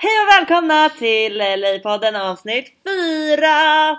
Hej 0.00 0.10
och 0.22 0.28
välkomna 0.40 0.88
till 0.98 1.40
LA-podden 1.42 2.16
avsnitt 2.16 2.66
4! 2.84 3.98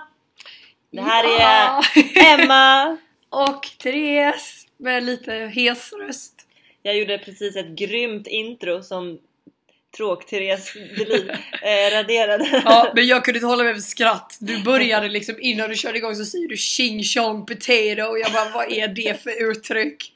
Det 0.92 1.00
här 1.00 1.24
Ja. 1.24 1.82
är 2.14 2.40
Emma. 2.40 2.96
Och 3.30 3.68
Therese 3.82 4.66
med 4.78 5.02
lite 5.04 5.32
hes 5.32 5.92
röst. 5.92 6.34
Jag 6.82 6.96
gjorde 6.98 7.18
precis 7.18 7.56
ett 7.56 7.68
grymt 7.78 8.26
intro 8.26 8.82
som 8.82 9.18
Tråk-Therese 9.96 10.74
Delin 10.98 11.30
eh, 11.62 11.96
raderade. 11.96 12.62
Ja, 12.64 12.92
men 12.94 13.06
jag 13.06 13.24
kunde 13.24 13.38
inte 13.38 13.46
hålla 13.46 13.64
mig 13.64 13.74
för 13.74 13.80
skratt. 13.80 14.36
Du 14.40 14.62
började 14.62 15.08
liksom 15.08 15.34
innan 15.40 15.70
du 15.70 15.76
körde 15.76 15.98
igång 15.98 16.14
så 16.14 16.24
säger 16.24 16.48
du 16.48 16.56
ching 16.56 17.02
chong 17.04 17.46
potato 17.46 18.02
och 18.02 18.18
jag 18.18 18.32
bara 18.32 18.50
vad 18.54 18.72
är 18.72 18.88
det 18.88 19.22
för 19.22 19.50
uttryck? 19.50 20.12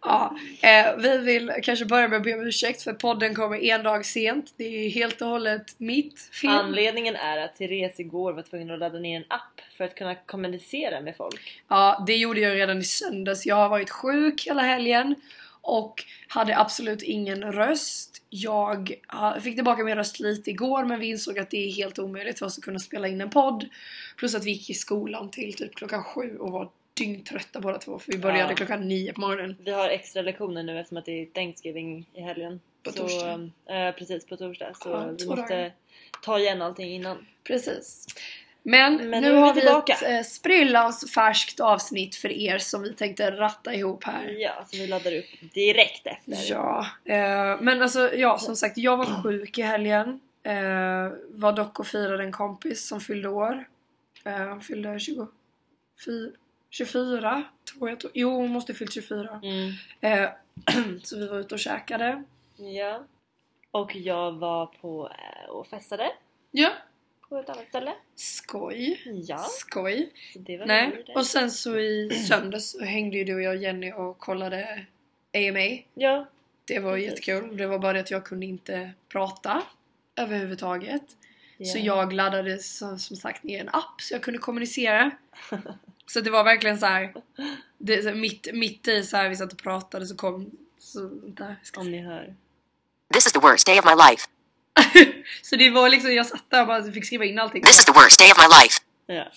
Ja, 0.00 0.36
eh, 0.62 0.96
vi 0.96 1.18
vill 1.18 1.52
kanske 1.62 1.84
börja 1.84 2.08
med 2.08 2.16
att 2.16 2.22
be 2.22 2.34
om 2.34 2.46
ursäkt 2.46 2.82
för 2.82 2.92
podden 2.92 3.34
kommer 3.34 3.64
en 3.64 3.82
dag 3.82 4.06
sent. 4.06 4.54
Det 4.56 4.64
är 4.64 4.90
helt 4.90 5.22
och 5.22 5.28
hållet 5.28 5.74
mitt 5.78 6.20
fel. 6.20 6.50
Anledningen 6.50 7.16
är 7.16 7.38
att 7.38 7.56
Therese 7.56 8.00
igår 8.00 8.32
var 8.32 8.42
tvungen 8.42 8.70
att 8.70 8.78
ladda 8.78 8.98
ner 8.98 9.16
en 9.16 9.24
app 9.28 9.60
för 9.76 9.84
att 9.84 9.94
kunna 9.94 10.14
kommunicera 10.14 11.00
med 11.00 11.16
folk. 11.16 11.62
Ja, 11.68 12.04
det 12.06 12.16
gjorde 12.16 12.40
jag 12.40 12.56
redan 12.56 12.78
i 12.78 12.84
söndags. 12.84 13.46
Jag 13.46 13.56
har 13.56 13.68
varit 13.68 13.90
sjuk 13.90 14.46
hela 14.46 14.62
helgen 14.62 15.14
och 15.60 16.04
hade 16.28 16.58
absolut 16.58 17.02
ingen 17.02 17.52
röst. 17.52 18.22
Jag 18.30 18.94
fick 19.42 19.54
tillbaka 19.54 19.84
min 19.84 19.94
röst 19.94 20.20
lite 20.20 20.50
igår 20.50 20.84
men 20.84 21.00
vi 21.00 21.06
insåg 21.06 21.38
att 21.38 21.50
det 21.50 21.68
är 21.68 21.72
helt 21.72 21.98
omöjligt 21.98 22.38
för 22.38 22.46
oss 22.46 22.58
att 22.58 22.64
kunna 22.64 22.78
spela 22.78 23.08
in 23.08 23.20
en 23.20 23.30
podd. 23.30 23.68
Plus 24.16 24.34
att 24.34 24.44
vi 24.44 24.50
gick 24.50 24.70
i 24.70 24.74
skolan 24.74 25.30
till 25.30 25.54
typ 25.54 25.74
klockan 25.74 26.04
sju 26.04 26.36
och 26.38 26.52
var 26.52 26.70
dyngtrötta 26.94 27.60
båda 27.60 27.78
två 27.78 27.98
för 27.98 28.12
vi 28.12 28.18
började 28.18 28.50
Ja. 28.50 28.56
klockan 28.56 28.88
nio 28.88 29.12
på 29.12 29.20
morgonen. 29.20 29.56
Vi 29.60 29.70
har 29.70 29.88
extra 29.88 30.22
lektioner 30.22 30.62
nu 30.62 30.78
eftersom 30.80 30.96
att 30.98 31.04
det 31.04 31.22
är 31.22 31.26
Thanksgiving 31.26 32.06
i 32.14 32.20
helgen. 32.20 32.60
På 32.84 32.90
så, 32.92 32.98
torsdag. 32.98 33.50
eh, 33.70 33.94
precis, 33.94 34.26
på 34.26 34.36
torsdag. 34.36 34.72
Så 34.74 34.88
Ja, 34.88 35.04
vi 35.18 35.26
måste 35.26 35.54
dagar. 35.54 35.72
ta 36.22 36.38
igen 36.38 36.62
allting 36.62 36.90
innan. 36.94 37.26
Precis. 37.44 38.06
Men, 38.62 38.96
Men 38.96 39.10
nu, 39.10 39.20
nu 39.20 39.32
vi 39.32 39.38
har 39.38 39.54
vi 39.54 39.60
tillbaka. 39.60 39.92
ett 39.92 40.02
eh, 40.02 40.22
sprillans 40.22 41.10
färskt 41.14 41.60
avsnitt 41.60 42.16
för 42.16 42.32
er 42.32 42.58
som 42.58 42.82
vi 42.82 42.94
tänkte 42.94 43.30
ratta 43.30 43.74
ihop 43.74 44.04
här. 44.04 44.28
Ja, 44.38 44.64
så 44.70 44.76
vi 44.76 44.86
laddar 44.86 45.16
upp 45.18 45.24
direkt 45.54 46.06
efter. 46.06 46.50
Ja, 46.50 46.86
eh, 47.04 47.60
men 47.60 47.82
alltså 47.82 48.14
ja 48.14 48.38
som 48.38 48.56
sagt 48.56 48.78
jag 48.78 48.96
var 48.96 49.22
sjuk 49.22 49.58
i 49.58 49.62
helgen. 49.62 50.20
Eh, 50.42 51.12
var 51.30 51.52
dock 51.52 51.80
och 51.80 51.86
firade 51.86 52.22
en 52.24 52.32
kompis 52.32 52.86
som 52.88 53.00
fyllde 53.00 53.28
år. 53.28 53.64
Eh, 54.24 54.32
han 54.32 54.60
fyllde 54.60 54.98
24, 55.00 55.26
24 56.74 57.44
tror 57.72 57.88
jag. 57.90 57.98
Jo 58.14 58.30
hon 58.30 58.50
måste 58.50 58.72
ha 58.72 58.76
fyllt 58.78 58.92
24. 58.92 59.40
Mm. 59.42 59.72
Eh, 60.00 60.30
så 61.02 61.18
vi 61.18 61.26
var 61.26 61.38
ute 61.38 61.54
och 61.54 61.58
käkade. 61.60 62.24
Ja. 62.56 63.04
Och 63.70 63.96
jag 63.96 64.32
var 64.32 64.66
på 64.66 65.10
eh, 65.10 65.50
och 65.50 65.66
festade 65.66 66.12
Ja. 66.50 66.72
på 67.28 67.38
ett 67.38 67.48
annat 67.48 67.68
ställe. 67.68 67.92
Skoj. 68.14 69.02
Ja, 69.28 69.38
Skoj. 69.38 70.12
så 70.32 70.40
Nej. 70.66 71.04
Och 71.14 71.26
sen 71.26 71.50
så 71.50 71.78
i 71.78 72.10
söndags 72.10 72.70
så 72.70 72.84
hängde 72.84 73.16
ju 73.16 73.24
du 73.24 73.34
och 73.34 73.42
jag 73.42 73.54
och 73.56 73.62
Jenny 73.62 73.92
och 73.92 74.18
kollade 74.18 74.86
AMA. 75.34 75.78
Ja, 75.94 76.26
Det 76.64 76.78
var 76.78 76.92
Precis. 76.92 77.10
jättekul. 77.10 77.56
Det 77.56 77.66
var 77.66 77.78
bara 77.78 77.92
det 77.92 78.00
att 78.00 78.10
jag 78.10 78.24
kunde 78.24 78.46
inte 78.46 78.90
prata 79.08 79.62
överhuvudtaget. 80.16 81.02
Så 81.58 81.78
ja. 81.78 81.84
jag 81.84 82.12
laddade 82.12 82.58
som, 82.58 82.98
som 82.98 83.16
sagt 83.16 83.42
ner 83.42 83.60
en 83.60 83.68
app 83.68 84.00
så 84.00 84.14
jag 84.14 84.22
kunde 84.22 84.38
kommunicera. 84.38 85.10
så 86.06 86.20
det 86.20 86.30
var 86.30 86.44
verkligen 86.44 86.78
så 86.78 86.86
här. 86.86 87.14
Det, 87.78 88.02
så 88.02 88.10
mitt, 88.10 88.48
mitt 88.52 88.88
i 88.88 89.02
så 89.02 89.16
här 89.16 89.28
vi 89.28 89.36
satt 89.36 89.52
och 89.52 89.58
pratade 89.58 90.06
så 90.06 90.16
kom 90.16 90.50
så, 90.78 91.00
där, 91.26 91.56
ska 91.62 91.80
Om 91.80 91.90
ni 91.90 91.98
hör. 92.02 92.34
This 93.12 93.26
is 93.26 93.32
the 93.32 93.38
worst 93.38 93.66
day 93.66 93.78
of 93.78 93.84
my 93.84 93.94
life. 94.10 94.26
så 95.42 95.56
det 95.56 95.70
var 95.70 95.88
liksom, 95.88 96.14
jag 96.14 96.26
satt 96.26 96.50
där 96.50 96.60
och 96.60 96.66
bara 96.66 96.92
fick 96.92 97.06
skriva 97.06 97.24
in 97.24 97.38
allting. 97.38 97.62
This 97.62 97.78
is 97.78 97.84
the 97.84 97.92
worst 97.92 98.18
day 98.18 98.30
of 98.32 98.38
my 98.38 98.48
life. 98.62 98.80
Ja, 99.06 99.32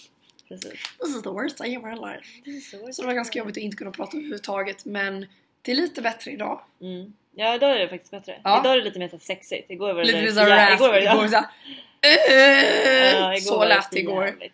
precis. 0.48 0.72
This 1.00 1.16
is 1.16 1.22
the 1.22 1.30
worst 1.30 1.58
day 1.58 1.78
of 1.78 1.84
my 1.84 1.96
life. 1.96 2.62
Så 2.94 3.02
det 3.02 3.08
var 3.08 3.14
ganska 3.14 3.40
jobbigt 3.40 3.58
att 3.58 3.64
inte 3.64 3.78
kunna 3.78 3.92
prata 3.92 4.18
överhuvudtaget 4.18 4.86
men 4.86 5.28
det 5.62 5.72
är 5.72 5.76
lite 5.76 6.02
bättre 6.02 6.32
idag. 6.32 6.62
Mm. 6.82 7.14
Ja, 7.36 7.56
idag 7.56 7.72
är 7.72 7.80
det 7.80 7.90
faktiskt 7.90 8.12
bättre. 8.12 8.42
Ja. 8.44 8.60
Idag 8.60 8.74
är 8.74 8.78
det 8.78 8.84
lite 8.84 9.00
mer 9.00 9.20
sexigt. 9.22 9.72
Igår 9.72 9.94
var 9.94 10.02
det 10.02 10.08
Lite 10.08 10.22
mer 10.22 10.32
såhär 10.32 10.48
ja, 10.70 10.74
igår 10.74 10.88
var 10.88 11.30
det, 13.32 13.42
Så 13.42 13.66
lät 13.66 13.92
det 13.92 14.00
igår. 14.00 14.26
jävligt. 14.26 14.54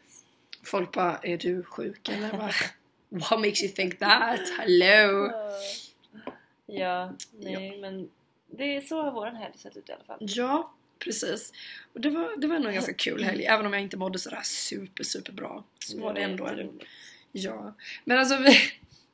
Folk 0.64 0.92
bara, 0.92 1.18
är 1.18 1.38
du 1.38 1.64
sjuk 1.64 2.10
eller? 2.10 2.32
Bara, 2.32 2.52
What 3.10 3.40
makes 3.40 3.64
you 3.64 3.72
think 3.72 4.00
that? 4.00 4.40
Hello? 4.58 5.32
Ja, 6.66 7.14
nej 7.40 7.78
men 7.82 8.10
det 8.48 8.76
är 8.76 8.82
så 8.82 9.02
har 9.02 9.12
våran 9.12 9.36
helg 9.36 9.54
sett 9.58 9.78
ut 9.78 9.90
i 9.90 9.92
alla 9.92 10.04
fall. 10.04 10.18
Ja, 10.20 10.74
precis. 11.00 11.54
Och 11.94 12.02
det 12.02 12.10
var, 12.10 12.38
det 12.38 12.48
var 12.48 12.56
ändå 12.56 12.68
en 12.68 12.74
ganska 12.74 12.94
kul 12.94 13.24
helg, 13.24 13.46
även 13.46 13.66
om 13.66 13.74
jag 13.74 13.82
inte 13.82 13.98
mådde 13.98 14.20
sådär 14.20 14.42
super 14.44 15.04
super 15.04 15.32
bra. 15.32 15.64
Så 15.80 16.02
var 16.02 16.14
det 16.14 16.22
ändå 16.22 16.46
en. 16.46 16.80
Ja. 17.32 17.74
Men 18.04 18.20
alltså 18.20 18.38
vi, 18.38 18.58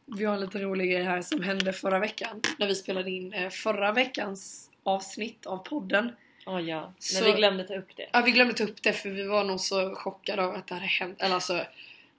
vi 0.17 0.25
har 0.25 0.33
en 0.33 0.41
lite 0.41 0.59
rolig 0.59 0.91
grej 0.91 1.03
här 1.03 1.21
som 1.21 1.43
hände 1.43 1.73
förra 1.73 1.99
veckan. 1.99 2.41
När 2.57 2.67
vi 2.67 2.75
spelade 2.75 3.11
in 3.11 3.33
eh, 3.33 3.49
förra 3.49 3.91
veckans 3.91 4.69
avsnitt 4.83 5.45
av 5.45 5.57
podden. 5.57 6.11
Ja, 6.51 6.61
ja. 6.61 6.93
Så- 6.99 7.23
Men 7.23 7.31
vi 7.33 7.37
glömde 7.37 7.63
ta 7.63 7.75
upp 7.75 7.95
det. 7.95 8.09
Ja, 8.13 8.21
vi 8.25 8.31
glömde 8.31 8.53
ta 8.53 8.63
upp 8.63 8.83
det 8.83 8.93
för 8.93 9.09
vi 9.09 9.23
var 9.27 9.43
nog 9.43 9.59
så 9.59 9.95
chockade 9.95 10.43
av 10.45 10.55
att 10.55 10.67
det 10.67 10.73
hade 10.73 10.85
hänt. 10.85 11.21
Eller 11.21 11.35
alltså, 11.35 11.65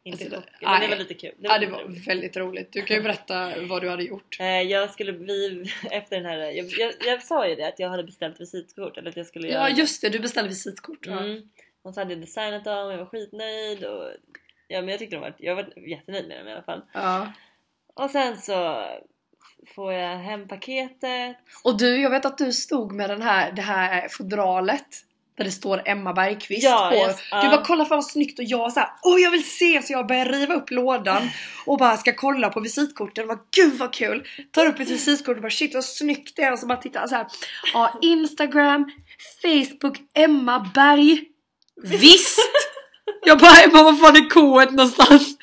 Inte 0.02 0.24
Alltså, 0.24 0.36
dock. 0.40 0.44
det- 0.60 0.66
Men 0.66 0.80
det 0.80 0.88
var 0.88 0.96
lite 0.96 1.14
kul. 1.14 1.34
ja, 1.38 1.58
det 1.58 1.66
var 1.66 1.82
roligt. 1.82 2.08
väldigt 2.08 2.36
roligt. 2.36 2.72
Du 2.72 2.82
kan 2.82 2.96
ju 2.96 3.02
berätta 3.02 3.52
vad 3.66 3.82
du 3.82 3.88
hade 3.90 4.02
gjort. 4.02 4.36
Eh, 4.40 4.46
Jag 4.62 4.90
skulle, 4.90 5.12
vi, 5.12 5.70
efter 5.90 6.16
den 6.16 6.24
här, 6.26 6.36
jag, 6.38 6.66
jag, 6.66 6.92
jag 7.06 7.22
sa 7.22 7.48
ju 7.48 7.54
det 7.54 7.68
att 7.68 7.78
jag 7.78 7.88
hade 7.88 8.04
beställt 8.04 8.40
visitkort 8.40 8.96
eller 8.98 9.10
att 9.10 9.16
jag 9.16 9.26
skulle 9.26 9.48
Ja, 9.48 9.52
göra 9.54 9.70
just 9.70 10.02
det. 10.02 10.08
Du 10.08 10.18
beställde 10.18 10.48
visitkort. 10.48 11.04
det. 11.04 11.10
Mm. 11.12 11.48
Och 11.82 11.94
så 11.94 12.00
hade 12.00 12.12
jag 12.12 12.20
designat 12.20 12.64
dem, 12.64 12.90
jag 12.90 12.98
var 12.98 13.06
skitnöjd 13.06 13.84
och 13.84 14.10
ja 14.68 14.80
men 14.80 14.88
jag 14.88 14.98
tyckte 14.98 15.16
de 15.16 15.20
var, 15.20 15.34
jag 15.38 15.54
var 15.54 15.78
jättenöjd 15.88 16.28
med 16.28 16.38
dem 16.38 16.48
i 16.48 16.52
alla 16.52 16.62
fall. 16.62 16.82
Ja. 16.92 17.32
Och 17.94 18.10
sen 18.10 18.36
så 18.36 18.86
får 19.74 19.92
jag 19.92 20.16
hem 20.18 20.48
paketet. 20.48 21.36
Och 21.64 21.78
du, 21.78 22.00
jag 22.02 22.10
vet 22.10 22.24
att 22.24 22.38
du 22.38 22.52
stod 22.52 22.92
med 22.92 23.10
den 23.10 23.22
här, 23.22 23.52
det 23.52 23.62
här 23.62 24.08
fodralet 24.08 24.86
där 25.36 25.44
det 25.44 25.50
står 25.50 25.82
Emma 25.84 26.12
Bergqvist 26.12 26.62
Ja, 26.64 26.88
på. 26.90 26.96
yes. 26.96 27.16
Du 27.42 27.48
bara 27.48 27.64
kolla 27.64 27.84
fan 27.84 27.96
vad 27.96 28.04
snyggt 28.06 28.38
och 28.38 28.44
jag 28.44 28.72
såhär 28.72 28.88
Åh 29.02 29.20
jag 29.20 29.30
vill 29.30 29.50
se! 29.50 29.82
Så 29.82 29.92
jag 29.92 30.06
börjar 30.06 30.24
riva 30.26 30.54
upp 30.54 30.70
lådan 30.70 31.30
och 31.66 31.78
bara 31.78 31.96
ska 31.96 32.12
kolla 32.12 32.48
på 32.48 32.60
visitkorten 32.60 33.30
och 33.30 33.36
bara 33.36 33.44
Gud 33.56 33.78
vad 33.78 33.92
kul! 33.92 34.26
Tar 34.50 34.66
upp 34.66 34.80
ett 34.80 34.90
visitkort 34.90 35.36
och 35.36 35.42
bara 35.42 35.50
shit 35.50 35.74
vad 35.74 35.84
snyggt 35.84 36.36
det 36.36 36.42
är 36.42 36.52
och 36.52 36.58
så 36.58 36.66
bara 36.66 36.78
tittar 36.78 37.06
så 37.06 37.14
här. 37.14 37.26
Ja, 37.72 37.98
Instagram, 38.02 38.90
Facebook, 39.42 39.98
Emma 40.14 40.70
Berg. 40.74 41.24
Visst! 41.82 42.38
Jag 43.24 43.38
bara 43.38 43.56
Emma 43.56 43.82
vad 43.82 44.00
fan 44.00 44.16
är 44.16 44.30
K 44.30 44.40
någonstans? 44.70 45.36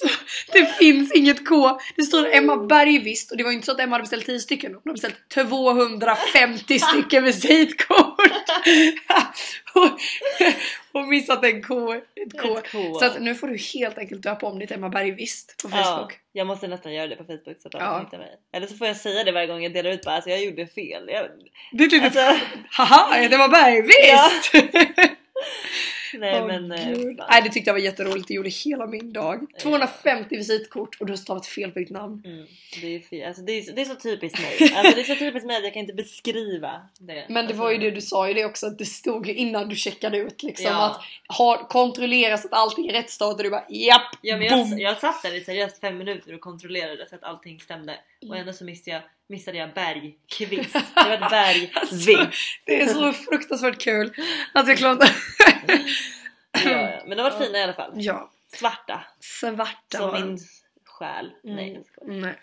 Så, 0.00 0.08
det 0.52 0.66
finns 0.78 1.12
inget 1.12 1.48
K. 1.48 1.80
Det 1.96 2.02
står 2.02 2.34
Emma 2.34 2.56
Bergvist 2.56 3.30
och 3.30 3.36
det 3.36 3.44
var 3.44 3.50
ju 3.50 3.54
inte 3.56 3.66
så 3.66 3.72
att 3.72 3.80
Emma 3.80 3.94
hade 3.94 4.02
beställt 4.02 4.26
10 4.26 4.40
stycken. 4.40 4.72
Hon 4.74 4.82
hade 4.84 4.92
beställt 4.92 5.28
250 5.28 6.78
stycken 6.78 7.24
visitkort. 7.24 8.20
och, 9.74 9.90
och 11.00 11.08
missat 11.08 11.44
en 11.44 11.62
K. 11.62 11.92
Ett 11.94 12.40
K. 12.42 12.58
Ett 12.58 12.72
K. 12.72 12.78
Så 12.98 13.04
att 13.04 13.20
nu 13.20 13.34
får 13.34 13.48
du 13.48 13.56
helt 13.78 13.98
enkelt 13.98 14.22
döpa 14.22 14.46
om 14.46 14.58
ditt 14.58 14.70
Emma 14.70 14.88
Bergvist 14.88 15.54
på 15.62 15.68
Ja, 15.72 15.84
Facebook. 15.84 16.12
jag 16.32 16.46
måste 16.46 16.68
nästan 16.68 16.94
göra 16.94 17.06
det 17.06 17.16
på 17.16 17.24
Facebook 17.24 17.56
så 17.62 17.68
att 17.68 17.74
alla 17.74 17.84
Ja. 17.84 17.98
hittar 18.04 18.18
mig. 18.18 18.30
Eller 18.54 18.66
så 18.66 18.76
får 18.76 18.86
jag 18.86 18.96
säga 18.96 19.24
det 19.24 19.32
varje 19.32 19.46
gång 19.46 19.62
jag 19.62 19.72
delar 19.72 19.90
ut 19.90 20.04
bara 20.04 20.14
alltså 20.14 20.30
jag 20.30 20.44
gjorde 20.44 20.66
fel. 20.66 21.04
Jag, 21.08 21.26
Du 21.72 21.86
typ 21.86 22.04
alltså, 22.04 22.36
haha, 22.70 23.28
det 23.28 23.36
var 23.36 23.48
Bergvist! 23.48 24.52
nej 26.14 26.40
Åh, 26.40 26.46
men... 26.46 26.72
eh, 26.72 26.88
Gud. 26.88 27.20
Nej 27.30 27.42
det 27.42 27.48
tyckte 27.50 27.68
jag 27.68 27.74
var 27.74 27.80
jätteroligt, 27.80 28.28
det 28.28 28.34
gjorde 28.34 28.48
hela 28.48 28.86
min 28.86 29.12
dag. 29.12 29.46
250 29.62 30.36
visitkort 30.36 30.96
och 31.00 31.06
du 31.06 31.12
har 31.12 31.16
stavat 31.16 31.46
fel 31.46 31.70
på 31.70 31.78
ditt 31.78 31.90
namn. 31.90 32.22
Mm, 32.24 32.46
det, 32.80 32.94
är 32.96 33.00
fel. 33.00 33.28
Alltså, 33.28 33.42
det, 33.42 33.52
är, 33.52 33.62
så- 33.62 33.72
det 33.72 33.80
är 33.80 33.84
så 33.84 33.94
typiskt 33.94 34.38
mig. 34.40 34.72
Alltså, 34.74 34.94
det 34.96 35.00
är 35.00 35.04
så 35.04 35.14
typiskt 35.14 35.46
mig 35.46 35.56
att 35.56 35.64
jag 35.64 35.72
kan 35.72 35.80
inte 35.80 35.94
beskriva 35.94 36.80
det. 36.98 37.24
Men 37.28 37.46
det 37.46 37.54
var 37.54 37.70
ju 37.70 37.78
det 37.78 37.90
du 37.90 38.00
sa 38.00 38.28
ju 38.28 38.34
det 38.34 38.44
också 38.44 38.66
att 38.66 38.78
det 38.78 38.84
stod 38.84 39.26
ju 39.26 39.34
innan 39.34 39.68
du 39.68 39.76
checkade 39.76 40.16
ut 40.18 40.42
liksom 40.42 40.66
Ja. 40.66 40.86
att 40.90 41.36
ha, 41.36 41.68
kontrollera 41.68 42.38
så 42.38 42.46
att 42.48 42.52
allting 42.52 42.88
är 42.88 42.92
rätt 42.92 43.10
stavat 43.10 43.36
och 43.36 43.42
du 43.42 43.50
bara 43.50 43.64
japp! 43.68 44.02
Ja, 44.22 44.36
men 44.36 44.48
boom. 44.48 44.78
jag, 44.78 44.80
jag 44.92 44.98
satt 45.00 45.22
där 45.22 45.34
i 45.36 45.40
seriöst 45.44 45.80
fem 45.80 45.98
minuter 45.98 46.34
och 46.34 46.40
kontrollerade 46.40 47.06
så 47.08 47.14
att 47.14 47.24
allting 47.24 47.60
stämde 47.60 47.94
och 48.28 48.36
ändå 48.36 48.52
så 48.52 48.64
missade 48.64 48.90
jag, 48.96 49.02
missade 49.28 49.58
jag 49.58 49.74
Bergkvist. 49.74 50.72
Det 50.72 50.80
var 50.94 51.12
ett 51.12 51.30
Bergvist. 51.30 52.06
Det 52.66 52.82
är 52.82 52.86
så 52.86 53.12
fruktansvärt 53.12 53.78
kul 53.80 54.14
att 54.54 54.68
jag 54.68 54.78
klarade 54.78 55.08
Ja, 56.64 56.70
ja. 56.70 57.02
Men 57.06 57.16
de 57.16 57.22
var 57.22 57.30
fina 57.44 57.58
i 57.58 57.62
alla 57.62 57.72
fall. 57.72 57.92
Ja, 57.94 58.30
Svarta. 58.56 59.00
svarta 59.20 59.98
Som 59.98 60.12
min 60.26 60.38
själ. 60.84 61.30
Nej, 61.44 61.70
Mm. 61.70 61.84
skojar. 61.84 62.20
Nej. 62.20 62.34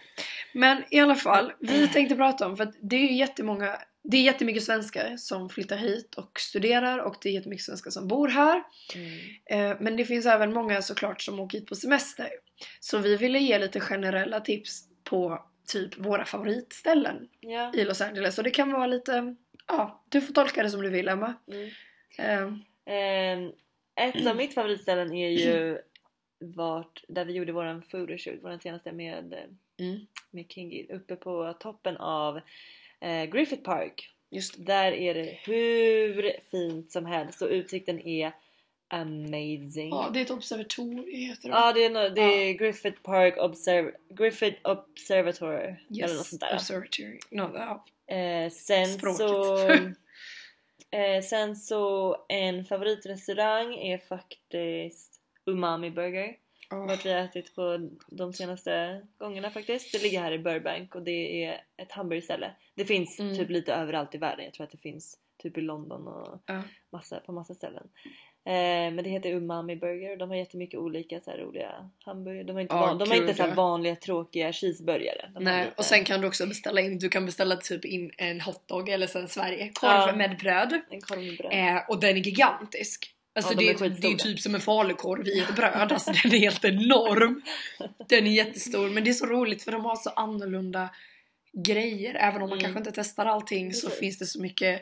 Men 0.53 0.83
i 0.91 0.99
alla 0.99 1.15
fall, 1.15 1.51
vi 1.59 1.87
tänkte 1.93 2.15
prata 2.15 2.47
om 2.47 2.57
för 2.57 2.63
att 2.63 2.73
det 2.81 2.95
är 2.95 2.99
ju 2.99 3.13
jättemånga 3.13 3.77
det 4.07 4.17
är 4.17 4.21
jättemycket 4.21 4.63
svenskar 4.63 5.17
som 5.17 5.49
flyttar 5.49 5.77
hit 5.77 6.15
och 6.15 6.39
studerar 6.39 6.97
och 6.99 7.15
det 7.21 7.29
är 7.29 7.33
jättemycket 7.33 7.65
svenskar 7.65 7.91
som 7.91 8.07
bor 8.07 8.27
här. 8.27 8.63
Mm. 8.95 9.71
Eh, 9.71 9.77
Men 9.81 9.97
det 9.97 10.05
finns 10.05 10.25
även 10.25 10.53
många 10.53 10.81
såklart 10.81 11.21
som 11.21 11.39
åker 11.39 11.57
hit 11.59 11.67
på 11.67 11.75
semester. 11.75 12.29
Så 12.79 12.97
vi 12.97 13.15
ville 13.17 13.39
ge 13.39 13.59
lite 13.59 13.79
generella 13.79 14.39
tips 14.39 14.81
på 15.03 15.45
typ 15.67 15.97
våra 15.97 16.25
favoritställen 16.25 17.27
Ja. 17.39 17.71
i 17.73 17.83
Los 17.85 18.01
Angeles. 18.01 18.37
Och 18.37 18.43
det 18.43 18.51
kan 18.51 18.71
vara 18.71 18.87
lite 18.87 19.35
Ja, 19.67 20.03
du 20.09 20.21
får 20.21 20.33
tolka 20.33 20.63
det 20.63 20.69
som 20.69 20.81
du 20.81 20.89
vill 20.89 21.07
Emma. 21.07 21.33
Mm. 21.47 21.69
Ehm, 22.85 23.51
ett 23.95 24.27
av 24.27 24.35
mitt 24.35 24.53
favoritställen 24.53 25.13
är 25.13 25.29
ju 25.29 25.77
vart, 26.39 27.03
där 27.07 27.25
vi 27.25 27.33
gjorde 27.33 27.51
våran 27.51 27.81
photoshoot, 27.81 28.43
våran 28.43 28.59
senaste 28.59 28.91
med, 28.91 29.33
mm, 29.79 29.99
med 30.31 30.45
Kingi, 30.51 30.87
uppe 30.89 31.15
på 31.15 31.53
toppen 31.59 31.97
av 31.97 32.39
eh, 32.99 33.25
Griffith 33.25 33.63
Park. 33.63 34.11
Där 34.57 34.91
är 34.91 35.13
det 35.13 35.39
hur 35.45 36.31
fint 36.51 36.91
som 36.91 37.05
helst 37.05 37.41
och 37.41 37.49
utsikten 37.49 37.99
är 37.99 38.33
amazing. 39.01 39.89
Ja, 39.89 40.09
det 40.13 40.19
är 40.19 40.25
ett 40.25 40.31
observatorium 40.31 41.05
heter 41.29 41.49
det. 41.49 41.55
Ja, 41.55 41.73
det 41.73 41.85
är, 41.85 41.89
no, 41.89 42.09
det 42.15 42.21
är 42.21 42.53
Griffith 42.53 43.01
Park 43.01 43.37
Observ 43.37 43.91
Griffith 44.09 44.59
Observatory 44.63 45.55
eller 45.65 45.75
något 45.89 45.97
yes, 46.11 46.29
sånt 46.29 46.41
där. 46.41 46.53
observatory. 46.55 47.19
No, 47.31 47.51
ja. 47.55 47.85
Eh, 48.15 48.49
sen 48.51 48.85
Språket. 48.87 49.17
så 49.17 49.57
eh, 50.97 51.21
Sen 51.23 51.55
så 51.55 52.15
en 52.29 52.65
favoritrestaurang 52.65 53.73
är 53.75 53.97
faktiskt 53.97 55.21
Umami 55.45 55.91
Burger. 55.91 56.35
Åh, 56.71 56.87
Vart 56.87 57.05
vi 57.05 57.11
har 57.13 57.19
ätit 57.19 57.55
på 57.55 57.89
de 58.07 58.33
senaste 58.33 59.01
gångerna 59.17 59.49
faktiskt. 59.49 59.91
Det 59.91 60.03
ligger 60.03 60.21
här 60.21 60.31
i 60.31 60.39
Burbank 60.39 60.95
och 60.95 61.01
det 61.01 61.43
är 61.45 61.61
ett 61.77 61.91
hamburgerställe. 61.91 62.51
Det 62.75 62.85
finns 62.85 63.19
Mm. 63.19 63.35
typ 63.37 63.49
lite 63.49 63.73
överallt 63.73 64.15
i 64.15 64.17
världen. 64.17 64.45
Jag 64.45 64.53
tror 64.53 64.63
att 64.65 64.71
det 64.71 64.77
finns 64.77 65.17
typ 65.37 65.57
i 65.57 65.61
London 65.61 66.07
och 66.07 66.41
Ja. 66.45 66.61
massa, 66.89 67.19
på 67.19 67.31
massa 67.31 67.55
ställen. 67.55 67.87
Eh, 68.47 68.51
men 68.93 68.97
det 69.03 69.09
heter 69.09 69.29
Umami 69.31 69.75
Burger 69.75 70.11
och 70.11 70.17
de 70.17 70.29
har 70.29 70.37
jättemycket 70.37 70.79
olika 70.79 71.19
så 71.21 71.31
här 71.31 71.37
roliga 71.37 71.89
hamburgare. 72.05 72.43
De 72.43 72.53
har 72.53 72.61
inte, 72.61 72.75
Ja, 72.75 72.79
van, 72.79 72.97
de 72.97 73.09
har 73.09 73.15
inte 73.15 73.33
så 73.33 73.47
vanliga 73.47 73.95
tråkiga 73.95 74.53
cheeseburgare. 74.53 75.31
Nej, 75.39 75.71
och 75.77 75.85
sen 75.85 76.03
kan 76.03 76.21
du 76.21 76.27
också 76.27 76.45
beställa 76.47 76.81
in, 76.81 76.99
du 76.99 77.09
kan 77.09 77.25
beställa 77.25 77.55
typ 77.55 77.85
in 77.85 78.11
en 78.17 78.41
hotdog 78.41 78.89
eller 78.89 79.07
sen 79.07 79.27
Sverige, 79.27 79.69
korv 79.73 79.91
Ja. 79.91 80.13
med 80.15 80.37
bröd. 80.37 80.81
en 80.89 81.01
korv 81.01 81.19
med 81.23 81.37
bröd. 81.37 81.53
Eh, 81.75 81.89
och 81.89 81.99
den 81.99 82.09
är 82.09 82.15
gigantisk. 82.21 83.11
Alltså 83.35 83.53
Ja, 83.53 83.59
de 83.59 83.65
det, 83.65 83.85
är 83.85 83.89
det 84.01 84.07
är 84.07 84.15
typ 84.17 84.39
som 84.39 84.55
en 84.55 84.61
falukorv 84.61 85.27
i 85.27 85.39
ett 85.39 85.55
bröd, 85.55 85.91
alltså 85.91 86.11
den 86.23 86.33
är 86.33 86.39
helt 86.39 86.65
enorm. 86.65 87.41
Den 88.09 88.27
är 88.27 88.31
jättestor 88.31 88.89
men 88.89 89.03
det 89.03 89.09
är 89.09 89.13
så 89.13 89.25
roligt 89.25 89.63
för 89.63 89.71
de 89.71 89.85
har 89.85 89.95
så 89.95 90.09
annorlunda 90.09 90.89
grejer. 91.65 92.15
Även 92.15 92.41
om 92.41 92.49
man 92.49 92.57
Mm. 92.59 92.59
kanske 92.63 92.79
inte 92.79 92.91
testar 93.01 93.25
allting 93.25 93.73
så 93.73 93.87
Precis. 93.87 93.99
finns 93.99 94.19
det 94.19 94.25
så 94.25 94.41
mycket 94.41 94.81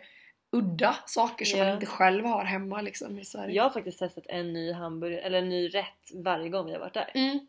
udda 0.54 0.96
saker 1.06 1.46
som 1.46 1.60
Ja. 1.60 1.66
man 1.66 1.74
inte 1.74 1.86
själv 1.86 2.26
har 2.26 2.44
hemma 2.44 2.82
liksom 2.82 3.20
i 3.20 3.26
Sverige. 3.26 3.56
Jag 3.56 3.64
har 3.64 3.70
faktiskt 3.70 4.00
testat 4.00 4.24
en 4.28 4.54
ny 4.54 4.72
hamburgare, 4.72 5.22
eller 5.22 5.38
en 5.38 5.50
ny 5.50 5.68
rätt 5.68 6.12
varje 6.14 6.50
gång 6.50 6.70
jag 6.70 6.80
varit 6.80 6.94
där. 6.94 7.12
Mm. 7.14 7.40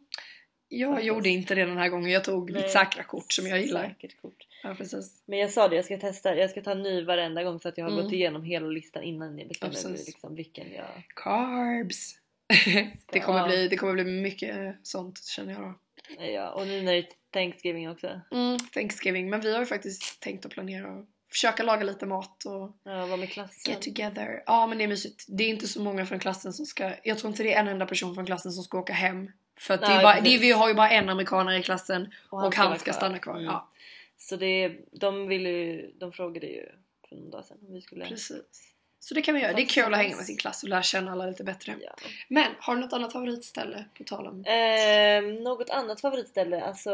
Jag 0.68 0.90
Faktiskt. 0.92 1.06
gjorde 1.08 1.28
inte 1.28 1.54
det 1.54 1.64
den 1.64 1.76
här 1.76 1.88
gången, 1.88 2.10
jag 2.10 2.24
tog 2.24 2.50
Nej, 2.50 2.62
lite 2.62 2.72
säkra 2.72 3.02
kort 3.02 3.32
som 3.32 3.46
jag 3.46 3.60
gillar. 3.60 3.88
Säkert 3.88 4.22
kort. 4.22 4.46
Ja, 4.62 4.74
precis. 4.74 5.22
Men 5.26 5.38
jag 5.38 5.50
sa 5.50 5.68
det, 5.68 5.76
jag 5.76 5.84
ska 5.84 5.98
testa, 5.98 6.34
jag 6.36 6.50
ska 6.50 6.62
ta 6.62 6.70
en 6.70 6.82
ny 6.82 7.04
varenda 7.04 7.42
gång 7.44 7.60
så 7.60 7.68
att 7.68 7.78
jag 7.78 7.84
har 7.84 7.92
Mm. 7.92 8.04
gått 8.04 8.12
igenom 8.12 8.42
hela 8.44 8.66
listan 8.66 9.02
innan 9.02 9.38
jag 9.38 9.48
bestämmer 9.48 9.72
Precis. 9.74 10.06
liksom 10.06 10.34
vilken 10.34 10.72
jag... 10.72 10.86
Carbs! 11.14 12.14
det, 13.12 13.20
kommer 13.20 13.38
Ja. 13.38 13.46
bli, 13.46 13.68
det 13.68 13.76
kommer 13.76 13.92
bli 13.92 14.04
mycket 14.04 14.76
sånt 14.82 15.24
känner 15.24 15.52
jag 15.52 15.62
då. 15.62 15.74
Ja, 16.24 16.50
och 16.50 16.66
nu 16.66 16.82
när 16.82 16.92
det 16.92 16.98
är 16.98 17.06
Thanksgiving 17.30 17.90
också. 17.90 18.20
Mm, 18.32 18.58
Thanksgiving, 18.58 19.30
men 19.30 19.40
vi 19.40 19.52
har 19.52 19.60
ju 19.60 19.66
faktiskt 19.66 20.20
tänkt 20.22 20.46
att 20.46 20.52
planera 20.52 21.06
försöka 21.34 21.62
laga 21.62 21.84
lite 21.84 22.06
mat 22.06 22.44
och 22.44 22.70
Ja, 22.84 23.06
vara 23.06 23.16
med 23.16 23.30
klassen. 23.32 23.72
get 23.72 23.82
together. 23.82 24.42
Ja 24.46 24.66
men 24.66 24.78
det 24.78 24.84
är 24.84 24.88
mysigt. 24.88 25.24
Det 25.28 25.44
är 25.44 25.48
inte 25.48 25.68
så 25.68 25.82
många 25.82 26.06
från 26.06 26.18
klassen 26.18 26.52
som 26.52 26.66
ska, 26.66 26.92
jag 27.04 27.18
tror 27.18 27.30
inte 27.30 27.42
det 27.42 27.54
är 27.54 27.60
en 27.60 27.68
enda 27.68 27.86
person 27.86 28.14
från 28.14 28.26
klassen 28.26 28.52
som 28.52 28.64
ska 28.64 28.78
åka 28.78 28.92
hem. 28.92 29.30
För 29.58 29.74
att 29.74 29.80
det 29.80 29.88
Nej, 29.88 29.98
är 29.98 30.02
bara, 30.02 30.14
det, 30.14 30.20
precis. 30.22 30.40
vi 30.40 30.50
har 30.52 30.68
ju 30.68 30.74
bara 30.74 30.90
en 30.90 31.08
amerikanare 31.08 31.58
i 31.58 31.62
klassen 31.62 32.12
och 32.30 32.40
han, 32.40 32.52
ska 32.52 32.64
vara 32.68 32.78
ska 32.78 32.92
stanna 32.92 33.18
kvar. 33.18 33.34
Mm. 33.34 33.44
Ja, 33.44 33.68
Så 34.16 34.36
det, 34.36 34.76
de 34.92 35.26
ville 35.26 35.48
ju, 35.50 35.92
de 35.98 36.12
frågade 36.12 36.46
ju 36.46 36.68
för 37.08 37.16
någon 37.16 37.30
dag 37.30 37.44
sedan 37.44 37.58
om 37.68 37.74
vi 37.74 37.80
skulle... 37.80 38.04
precis. 38.06 38.70
Så 39.00 39.14
det 39.14 39.22
kan 39.22 39.34
vi 39.34 39.40
göra. 39.40 39.52
Det 39.52 39.62
är 39.62 39.66
kul 39.66 39.94
att 39.94 40.00
hänga 40.00 40.16
med 40.16 40.24
sin 40.26 40.36
klass 40.36 40.62
och 40.62 40.68
lära 40.68 40.82
känna 40.82 41.12
alla 41.12 41.26
lite 41.26 41.44
bättre. 41.44 41.74
Ja. 41.80 41.94
Men 42.28 42.46
har 42.58 42.74
du 42.74 42.80
något 42.80 42.92
annat 42.92 43.12
favoritställe 43.12 43.84
på 43.98 44.04
tal 44.04 44.26
om? 44.26 44.44
Ehm, 44.46 45.34
något 45.34 45.70
annat 45.70 46.00
favoritställe? 46.00 46.60
Alltså... 46.62 46.90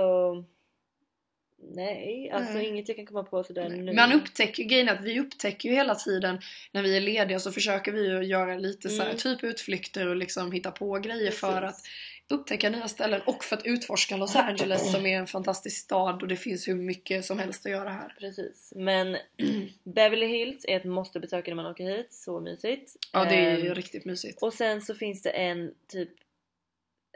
Nej, 1.63 2.31
alltså 2.31 2.53
Nej. 2.55 2.67
inget 2.67 2.89
jag 2.89 2.97
kan 2.97 3.07
komma 3.07 3.23
på 3.25 3.45
sådär 3.45 3.69
nu. 3.69 3.93
Man 3.93 4.13
upptäcker 4.13 4.65
grejen 4.65 4.89
att 4.89 5.05
vi 5.05 5.21
upptäcker 5.21 5.69
ju 5.69 5.75
hela 5.75 5.95
tiden 5.95 6.39
när 6.73 6.83
vi 6.83 6.97
är 6.97 7.01
lediga 7.01 7.39
så 7.41 7.53
försöker 7.53 7.93
vi 7.93 8.07
ju 8.09 8.23
göra 8.23 8.57
lite 8.59 8.89
så 8.89 8.97
här, 9.03 9.05
Mm. 9.11 9.17
typ 9.19 9.45
utflykter 9.45 10.07
och 10.09 10.17
liksom 10.17 10.53
hitta 10.53 10.71
på 10.71 10.93
grejer 10.99 11.31
för 11.31 11.63
att 11.63 11.75
Precis. 11.75 11.89
upptäcka 12.29 12.71
nya 12.71 12.89
ställen 12.89 13.21
och 13.27 13.45
för 13.45 13.57
att 13.57 13.67
utforska 13.67 14.17
Los 14.17 14.37
Angeles 14.37 14.93
som 14.93 15.07
är 15.07 15.19
en 15.19 15.27
fantastisk 15.27 15.77
stad 15.85 16.23
och 16.23 16.29
det 16.29 16.37
finns 16.37 16.69
hur 16.69 16.75
mycket 16.75 17.25
som 17.25 17.39
helst 17.39 17.67
att 17.67 17.73
göra 17.73 17.91
här. 17.91 18.15
Precis. 18.19 18.73
Men 18.77 19.17
Beverly 19.85 20.27
Hills 20.27 20.65
är 20.69 20.77
ett 20.77 20.85
måste 20.85 21.21
besöka 21.21 21.51
när 21.51 21.57
man 21.63 21.67
åker 21.67 21.85
hit. 21.85 22.13
Så 22.13 22.41
mysigt. 22.41 22.97
Ja 23.13 23.25
det 23.25 23.35
är 23.37 23.59
ju 23.59 23.69
Ehm, 23.69 23.75
riktigt 23.75 24.05
mysigt. 24.05 24.43
Och 24.43 24.53
sen 24.53 24.83
så 24.83 24.95
finns 24.95 25.23
det 25.23 25.31
en 25.31 25.75
typ 25.89 26.11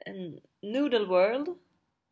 en 0.07 0.41
Noodle 0.63 1.05
World. 1.07 1.49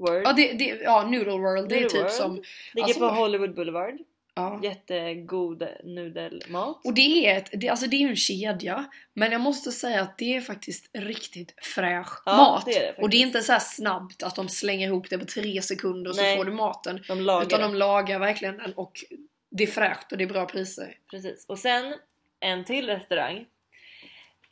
World. 0.06 0.26
Ja, 0.26 0.32
det, 0.32 0.52
det, 0.52 0.64
ja 0.82 1.02
Noodle 1.02 1.32
World 1.32 1.68
det 1.68 1.78
är 1.78 1.88
typ 1.88 2.00
World. 2.00 2.10
som... 2.10 2.42
Ligger 2.74 2.84
alltså- 2.88 3.00
på 3.00 3.06
Hollywood 3.14 3.54
Boulevard. 3.54 3.98
Ja. 4.34 4.60
Jättegod 4.62 5.68
nudelmat. 5.84 6.80
Och 6.84 6.94
det 6.94 7.26
är, 7.26 7.36
ett, 7.36 7.50
det, 7.52 7.68
alltså 7.68 7.86
det 7.86 7.96
är 7.96 8.08
en 8.08 8.16
kedja 8.16 8.84
men 9.14 9.32
jag 9.32 9.40
måste 9.40 9.72
säga 9.72 10.00
att 10.02 10.18
det 10.18 10.36
är 10.36 10.40
faktiskt 10.40 10.90
riktigt 10.92 11.54
fräsch 11.62 12.22
Ja, 12.26 12.36
mat. 12.36 12.64
det 12.66 12.72
det 12.72 13.02
och 13.02 13.10
det 13.10 13.16
är 13.16 13.20
inte 13.20 13.42
så 13.42 13.52
här 13.52 13.60
snabbt 13.60 14.22
att 14.22 14.36
de 14.36 14.48
slänger 14.48 14.86
ihop 14.86 15.10
det 15.10 15.18
på 15.18 15.24
tre 15.24 15.62
sekunder 15.62 16.10
och 16.10 16.16
så 16.16 16.22
Nej. 16.22 16.36
får 16.36 16.44
du 16.44 16.52
maten. 16.52 17.00
De 17.08 17.20
lagar 17.20 17.46
Utan 17.46 17.60
de 17.60 17.74
lagar 17.74 18.18
verkligen 18.18 18.56
den 18.58 18.72
och 18.72 19.04
det 19.50 19.62
är 19.62 19.68
fräscht 19.68 20.12
och 20.12 20.18
det 20.18 20.24
är 20.24 20.28
bra 20.28 20.46
priser. 20.46 20.96
Precis. 21.10 21.44
Och 21.48 21.58
sen 21.58 21.94
en 22.40 22.64
till 22.64 22.86
restaurang. 22.86 23.36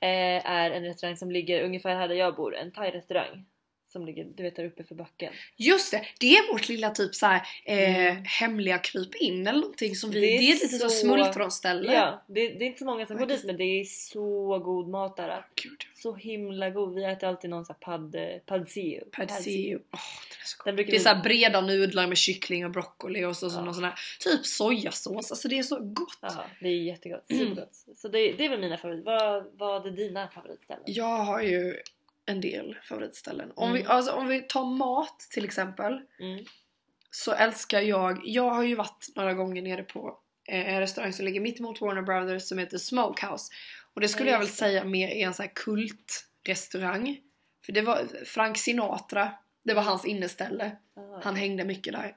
Eh, 0.02 0.50
är 0.50 0.70
en 0.70 0.84
restaurang 0.84 1.16
som 1.16 1.30
ligger 1.30 1.62
ungefär 1.62 1.94
här 1.94 2.08
där 2.08 2.14
jag 2.14 2.36
bor. 2.36 2.56
En 2.56 2.72
thai-restaurang. 2.72 3.44
Som 3.92 4.06
ligger, 4.06 4.24
du 4.24 4.42
vet 4.42 4.56
där 4.56 4.64
uppe 4.64 4.84
för 4.84 4.94
backen. 4.94 5.32
Just 5.56 5.90
det, 5.90 6.06
det 6.20 6.26
är 6.36 6.52
vårt 6.52 6.68
lilla 6.68 6.90
typ 6.90 7.14
så 7.14 7.26
här, 7.26 7.42
eh, 7.64 7.96
Mm. 8.10 8.24
hemliga 8.24 8.78
kryp 8.78 9.14
in 9.14 9.46
eller 9.46 9.60
någonting 9.60 9.94
som 9.96 10.10
vi, 10.10 10.20
Det 10.20 10.26
det 10.26 10.32
är 10.32 10.38
är, 10.50 10.54
lite 10.54 10.68
så, 10.68 10.88
så- 10.88 10.90
smultronställe. 10.90 11.92
Ja, 11.94 12.22
det, 12.26 12.48
det 12.48 12.64
är 12.64 12.66
inte 12.66 12.78
så 12.78 12.84
många 12.84 13.06
som 13.06 13.16
går 13.16 13.26
dit 13.26 13.44
men 13.44 13.56
det 13.56 13.64
är 13.64 13.84
så 13.84 14.58
god 14.58 14.88
mat 14.88 15.16
där. 15.16 15.46
Gud, 15.62 15.84
Så 15.94 16.14
himla 16.14 16.70
god. 16.70 16.94
Vi 16.94 17.04
äter 17.04 17.28
alltid 17.28 17.50
någon 17.50 17.64
sån 17.64 17.76
här 17.80 17.98
pad, 17.98 18.16
pad 18.46 18.68
see 18.68 19.00
pad 19.12 19.30
see 19.30 19.50
ew. 19.70 19.82
Åh, 19.92 20.00
den 20.30 20.40
är 20.42 20.46
så 20.46 20.56
god. 20.58 20.64
Den 20.66 20.76
brukar 20.76 20.90
Det 20.90 20.96
är 20.96 20.98
vi- 20.98 21.04
så 21.04 21.08
här 21.08 21.22
breda 21.22 21.60
nudlar 21.60 22.06
med 22.06 22.16
kyckling 22.18 22.64
och 22.64 22.70
broccoli 22.70 23.24
och 23.24 23.36
så, 23.36 23.50
så 23.50 23.58
Ja. 23.58 23.64
någon 23.64 23.74
sån 23.74 23.84
här 23.84 23.94
typ 24.20 24.46
sojasås. 24.46 25.30
Alltså 25.30 25.48
det 25.48 25.58
är 25.58 25.62
så 25.62 25.78
gott. 25.80 26.18
Ja, 26.20 26.44
det 26.60 26.68
är 26.68 26.82
jättegott. 26.82 27.30
Mm. 27.30 27.48
Supergott. 27.48 27.72
Så 27.96 28.08
det, 28.08 28.32
det 28.32 28.44
är 28.44 28.48
väl 28.48 28.60
mina 28.60 28.76
favoriter. 28.78 29.04
Vad, 29.04 29.46
vad 29.58 29.86
är 29.86 29.90
dina 29.90 30.28
favoritställen? 30.28 30.82
Jag 30.86 31.16
har 31.18 31.42
ju 31.42 31.76
en 32.30 32.40
del 32.40 32.78
favoritställen. 32.82 33.52
Om, 33.56 33.72
vi, 33.72 33.80
Mm. 33.80 33.90
alltså, 33.92 34.12
om 34.12 34.28
vi 34.28 34.40
tar 34.42 34.64
mat 34.64 35.20
till 35.20 35.44
exempel 35.44 35.92
Mm. 36.20 36.44
så 37.10 37.32
älskar 37.32 37.80
jag, 37.80 38.20
jag 38.24 38.50
har 38.50 38.62
ju 38.62 38.74
varit 38.74 39.06
några 39.16 39.34
gånger 39.34 39.62
nere 39.62 39.82
på 39.82 40.18
eh, 40.48 40.74
en 40.74 40.80
restaurang 40.80 41.12
som 41.12 41.24
ligger 41.24 41.40
mitt 41.40 41.60
emot 41.60 41.80
Warner 41.80 42.02
Brothers 42.02 42.42
som 42.42 42.58
heter 42.58 42.78
Smokehouse. 42.78 43.52
Och 43.94 44.00
det 44.00 44.08
skulle 44.08 44.28
Ja, 44.30 44.34
jag 44.34 44.38
väl 44.38 44.48
säga 44.48 44.84
mer 44.84 45.08
är 45.08 45.26
en 45.26 45.34
sån 45.34 45.42
här 45.42 45.52
kultrestaurang. 45.54 47.18
För 47.66 47.72
det 47.72 47.82
var 47.82 48.24
Frank 48.24 48.58
Sinatra, 48.58 49.32
det 49.64 49.74
var 49.74 49.82
hans 49.82 50.04
inneställe. 50.04 50.76
Ah. 50.96 51.20
Han 51.24 51.36
hängde 51.36 51.64
mycket 51.64 51.92
där. 51.92 52.16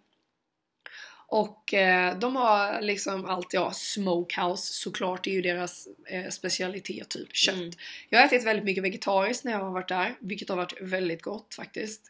Och 1.34 1.74
eh, 1.74 2.18
de 2.18 2.36
har 2.36 2.82
liksom 2.82 3.26
allt, 3.26 3.54
ja, 3.54 3.72
Smokehouse 3.72 4.74
såklart, 4.74 5.24
det 5.24 5.30
är 5.30 5.34
ju 5.34 5.42
deras 5.42 5.88
eh, 6.10 6.30
specialitet, 6.30 7.10
typ 7.10 7.36
kött. 7.36 7.56
Mm. 7.56 7.72
Jag 8.10 8.20
har 8.20 8.26
ätit 8.26 8.46
väldigt 8.46 8.66
mycket 8.66 8.84
vegetariskt 8.84 9.44
när 9.44 9.52
jag 9.52 9.60
har 9.60 9.72
varit 9.72 9.88
där, 9.88 10.16
vilket 10.20 10.50
har 10.50 10.56
varit 10.56 10.82
väldigt 10.82 11.22
gott 11.22 11.54
faktiskt. 11.54 12.02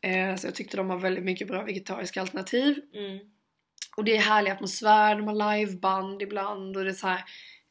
Eh, 0.00 0.36
så 0.36 0.46
jag 0.46 0.54
tyckte 0.54 0.76
de 0.76 0.90
har 0.90 0.98
väldigt 0.98 1.24
mycket 1.24 1.48
bra 1.48 1.62
vegetariska 1.62 2.20
alternativ. 2.20 2.80
Mm. 2.94 3.18
Och 3.96 4.04
det 4.04 4.16
är 4.16 4.20
härlig 4.20 4.50
atmosfär, 4.50 5.14
de 5.14 5.26
har 5.26 5.56
liveband 5.56 6.22
ibland 6.22 6.76
och 6.76 6.84
det 6.84 6.90
är 6.90 6.94
så 6.94 7.06
här 7.06 7.24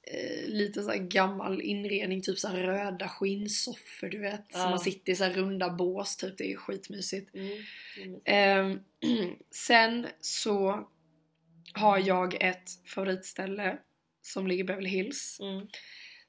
eh, 0.08 0.48
lite 0.48 0.84
så 0.84 0.90
här 0.90 0.98
gammal 0.98 1.62
inredning, 1.62 2.22
typ 2.22 2.40
så 2.40 2.48
här 2.48 2.58
röda 2.58 3.08
skinnsoffor 3.08 4.08
du 4.08 4.20
vet. 4.20 4.46
Ja. 4.54 4.70
man 4.70 4.80
sitter 4.80 5.12
i 5.12 5.16
så 5.16 5.24
här 5.24 5.32
runda 5.32 5.70
bås 5.70 6.18
typ, 6.18 6.38
det 6.38 6.52
är 6.52 6.58
skitmysigt. 6.58 7.36
Mm. 7.36 7.58
Mm. 7.98 8.22
Ehm, 8.26 8.80
sen 9.52 10.08
så 10.22 10.88
har 11.74 12.00
jag 12.00 12.38
ett 12.40 12.70
favoritställe 12.86 13.78
som 14.22 14.48
ligger 14.48 14.64
i 14.64 14.68
Beverly 14.68 14.90
Hills. 14.90 15.40
Mm. 15.40 15.68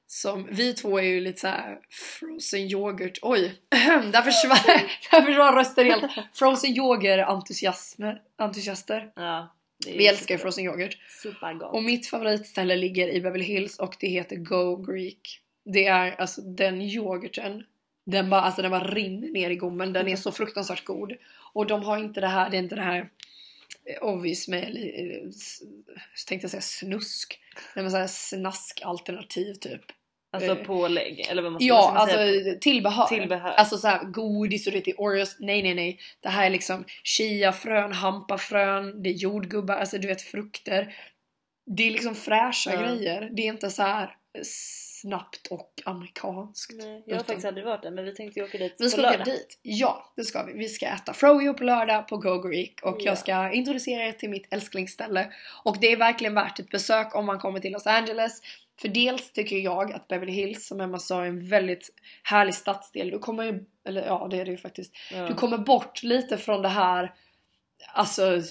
Som, 0.09 0.47
vi 0.51 0.73
två 0.73 0.99
är 0.99 1.03
ju 1.03 1.21
lite 1.21 1.39
så 1.39 1.47
här 1.47 1.79
frozen 1.89 2.59
yoghurt, 2.59 3.19
oj! 3.21 3.61
där 4.11 4.21
försvann, 4.21 4.87
där 5.11 5.21
försvann 5.21 5.55
rösten 5.55 5.85
helt! 5.85 6.11
Frozen 6.33 6.71
yoghurt 6.71 7.27
entusiaster. 8.37 9.11
Ja, 9.15 9.56
Vi 9.85 10.07
älskar 10.07 10.35
ju 10.35 10.39
frozen 10.39 10.65
yoghurt. 10.65 10.97
Supergott. 11.21 11.73
Och 11.73 11.83
mitt 11.83 12.07
favoritställe 12.07 12.75
ligger 12.75 13.07
i 13.07 13.21
Beverly 13.21 13.43
Hills 13.43 13.79
och 13.79 13.95
det 13.99 14.07
heter 14.07 14.35
Go 14.35 14.75
Greek. 14.75 15.41
Det 15.65 15.85
är 15.85 16.15
alltså 16.21 16.41
den 16.41 16.81
yoghurten, 16.81 17.63
den 18.05 18.29
bara, 18.29 18.41
alltså 18.41 18.61
den 18.61 18.71
bara 18.71 18.87
rinner 18.87 19.27
ner 19.31 19.49
i 19.49 19.55
gommen. 19.55 19.93
Den 19.93 20.07
är 20.07 20.15
så 20.15 20.31
fruktansvärt 20.31 20.85
god. 20.85 21.13
Och 21.53 21.67
de 21.67 21.83
har 21.83 21.97
inte 21.97 22.21
det 22.21 22.27
här, 22.27 22.49
det 22.49 22.57
är 22.57 22.61
inte 22.61 22.75
det 22.75 22.81
här 22.81 23.09
obvious 24.01 24.47
med, 24.47 24.63
eh, 24.63 25.29
tänkte 26.27 26.45
jag 26.45 26.51
säga 26.51 26.61
snusk, 26.61 27.39
nej 27.75 27.83
men 27.83 27.91
såhär 27.91 28.07
snaskalternativ 28.07 29.53
typ. 29.53 29.81
Alltså 30.31 30.51
Eh, 30.51 30.65
pålägg 30.65 31.27
eller 31.29 31.41
vad 31.41 31.51
man 31.51 31.61
ska, 31.61 31.67
Ja, 31.67 31.75
vad 31.75 31.83
ska 31.85 31.93
man 31.93 32.01
alltså 32.01 32.17
säga? 32.43 32.55
tillbehör. 32.61 33.05
Tillbehör. 33.07 33.49
Alltså 33.49 33.77
såhär 33.77 34.03
godis 34.03 34.67
och 34.67 34.73
det 34.73 34.81
till 34.81 34.93
Oreos. 34.97 35.35
Nej, 35.39 35.63
nej, 35.63 35.73
nej. 35.75 35.99
Det 36.19 36.29
här 36.29 36.45
är 36.45 36.49
liksom 36.49 36.85
chiafrön, 37.03 37.91
hampafrön, 37.93 39.03
det 39.03 39.09
är 39.09 39.13
jordgubbar, 39.13 39.75
alltså 39.75 39.97
du 39.97 40.07
vet 40.07 40.21
frukter. 40.21 40.95
Det 41.75 41.87
är 41.87 41.91
liksom 41.91 42.15
fräscha 42.15 42.73
Ja. 42.73 42.81
grejer. 42.81 43.29
Det 43.33 43.41
är 43.41 43.47
inte 43.47 43.69
så 43.69 43.83
här 43.83 44.15
snabbt 44.43 45.47
och 45.47 45.81
amerikanskt. 45.85 46.73
Nej, 46.75 47.03
jag 47.05 47.15
har 47.15 47.23
faktiskt 47.23 47.45
aldrig 47.47 47.65
varit 47.65 47.83
där 47.83 47.91
men 47.91 48.05
vi 48.05 48.15
tänkte 48.15 48.39
ju 48.39 48.45
åka 48.45 48.57
dit 48.57 48.75
Vi 48.79 48.85
på 48.85 48.89
ska 48.89 49.01
åka 49.01 49.09
lördag. 49.09 49.25
dit. 49.25 49.59
Ja, 49.61 50.13
det 50.15 50.23
ska 50.23 50.43
vi. 50.43 50.53
Vi 50.53 50.69
ska 50.69 50.85
äta 50.85 51.13
froyo 51.13 51.53
på 51.53 51.63
lördag 51.63 52.07
på 52.07 52.17
Go 52.17 52.41
Greek 52.41 52.79
och 52.83 52.97
Ja. 52.99 53.05
jag 53.05 53.17
ska 53.17 53.51
introducera 53.51 54.03
er 54.07 54.11
till 54.11 54.29
mitt 54.29 54.53
älsklingsställe. 54.53 55.31
Och 55.63 55.77
det 55.81 55.91
är 55.91 55.97
verkligen 55.97 56.33
värt 56.33 56.59
ett 56.59 56.69
besök 56.69 57.15
om 57.15 57.25
man 57.25 57.39
kommer 57.39 57.59
till 57.59 57.71
Los 57.71 57.87
Angeles. 57.87 58.41
För 58.81 58.87
dels 58.87 59.31
tycker 59.31 59.57
jag 59.57 59.91
att 59.91 60.07
Beverly 60.07 60.31
Hills, 60.31 60.67
som 60.67 60.81
Emma 60.81 60.99
sa, 60.99 61.23
är 61.23 61.27
en 61.27 61.49
väldigt 61.49 61.89
härlig 62.23 62.53
stadsdel. 62.53 63.09
Du 63.09 63.19
kommer 63.19 63.43
ju, 63.43 63.65
eller 63.87 64.05
ja 64.05 64.27
det 64.31 64.37
är 64.37 64.45
det 64.45 64.51
ju 64.51 64.57
faktiskt. 64.57 64.95
Ja. 65.11 65.27
Du 65.27 65.33
kommer 65.33 65.57
bort 65.57 66.03
lite 66.03 66.37
från 66.37 66.61
det 66.61 66.69
här 66.69 67.13
Alltså 67.93 68.41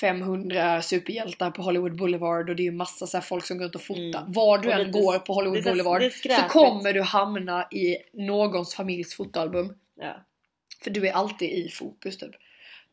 500 0.00 0.82
superhjältar 0.82 1.50
på 1.50 1.62
Hollywood 1.62 1.96
Boulevard 1.96 2.50
och 2.50 2.56
det 2.56 2.62
är 2.62 2.64
ju 2.64 2.72
massa 2.72 3.06
så 3.06 3.20
folk 3.20 3.46
som 3.46 3.58
går 3.58 3.64
runt 3.64 3.74
och 3.74 3.82
fotar. 3.82 4.20
Mm. 4.20 4.32
Var 4.32 4.58
du 4.58 4.70
än 4.70 4.92
går 4.92 5.18
på 5.18 5.34
Hollywood 5.34 5.64
Boulevard 5.64 6.12
så 6.12 6.42
kommer 6.48 6.92
du 6.92 7.02
hamna 7.02 7.68
i 7.70 7.96
någons 8.12 8.74
familjs 8.74 9.14
fotoalbum. 9.14 9.74
Ja. 10.00 10.24
För 10.84 10.90
du 10.90 11.08
är 11.08 11.12
alltid 11.12 11.50
i 11.50 11.68
fokus 11.68 12.18
typ. 12.18 12.30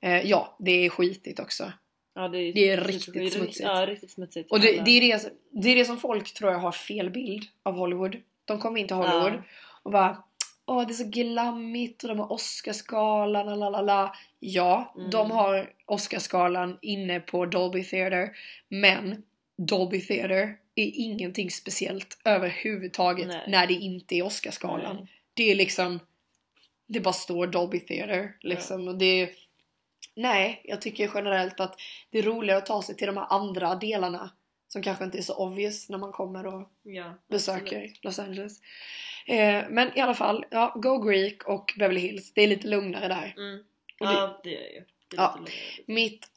Eh, 0.01 0.21
ja, 0.21 0.55
det 0.59 0.71
är 0.71 0.89
skitigt 0.89 1.39
också. 1.39 1.71
Ja, 2.17 2.27
det 2.27 2.37
är, 2.39 2.53
Det 2.53 2.69
är 2.69 2.77
riktigt 2.81 3.33
smutsigt. 3.33 3.59
Ja, 3.59 3.85
riktigt 3.85 4.11
smutsigt. 4.11 4.51
Och 4.51 4.59
det, 4.59 4.81
det, 4.85 4.91
är 4.91 5.01
det, 5.01 5.31
det 5.51 5.69
är 5.69 5.75
det 5.75 5.85
som 5.85 5.97
folk 5.99 6.33
tror 6.33 6.51
jag 6.51 6.59
har 6.59 6.71
fel 6.71 7.09
bild 7.09 7.43
av 7.63 7.73
Hollywood. 7.75 8.15
De 8.45 8.59
kommer 8.59 8.79
in 8.79 8.87
till 8.87 8.95
Hollywood 8.95 9.33
Ja. 9.33 9.41
och 9.83 9.91
bara 9.91 10.23
Åh 10.69 10.87
det 10.87 10.91
är 10.91 10.95
så 10.95 11.07
glammigt 11.09 12.03
och 12.03 12.09
de 12.09 12.19
har 12.19 12.31
Oscarsgalan 12.31 13.45
la 13.45 13.55
la 13.55 13.69
la 13.69 13.81
la. 13.81 14.15
Ja, 14.39 14.93
Mm. 14.97 15.09
de 15.09 15.31
har 15.31 15.73
Oscarsgalan 15.85 16.77
inne 16.81 17.19
på 17.19 17.45
Dolby 17.45 17.83
Theatre. 17.83 18.29
Men 18.69 19.23
Dolby 19.57 20.01
Theatre 20.01 20.41
är 20.75 20.91
ingenting 20.95 21.51
speciellt 21.51 22.17
överhuvudtaget 22.25 23.27
Nej. 23.27 23.43
när 23.47 23.67
det 23.67 23.73
inte 23.73 24.15
är 24.15 24.23
Oscarsgalan. 24.25 24.95
Nej. 24.95 25.07
Det 25.33 25.51
är 25.51 25.55
liksom 25.55 25.99
Det 26.87 26.99
bara 26.99 27.13
står 27.13 27.47
Dolby 27.47 27.79
Theatre 27.79 28.29
liksom 28.41 28.87
och 28.87 28.97
det 28.97 29.05
är 29.21 29.29
Nej, 30.15 30.61
jag 30.63 30.81
tycker 30.81 31.11
generellt 31.15 31.59
att 31.59 31.79
det 32.09 32.19
är 32.19 32.23
roligare 32.23 32.57
att 32.57 32.65
ta 32.65 32.81
sig 32.81 32.95
till 32.95 33.07
de 33.07 33.17
här 33.17 33.27
andra 33.29 33.75
delarna 33.75 34.29
som 34.67 34.83
kanske 34.83 35.03
inte 35.03 35.17
är 35.17 35.21
så 35.21 35.33
obvious 35.35 35.89
när 35.89 35.97
man 35.97 36.11
kommer 36.11 36.45
och 36.47 36.69
ja, 36.83 37.13
besöker 37.29 37.61
absolut. 37.77 38.03
Los 38.03 38.19
Angeles. 38.19 38.59
Eh, 39.27 39.63
men 39.69 39.97
i 39.97 40.01
alla 40.01 40.13
fall, 40.13 40.45
ja, 40.51 40.73
Go 40.75 40.97
Greek 40.99 41.43
och 41.43 41.73
Beverly 41.77 41.99
Hills, 41.99 42.33
det 42.33 42.41
är 42.41 42.47
lite 42.47 42.67
lugnare 42.67 43.07
där. 43.07 43.33
Mm. 43.37 43.59
Och 43.99 44.07
det- 44.07 44.13
Ja, 44.13 44.41
det 44.43 44.55
är 44.57 44.73
ju. 44.73 44.85
Det 45.07 45.17
är 45.17 45.21
Ja. 45.21 45.39
Mitt 45.85 46.27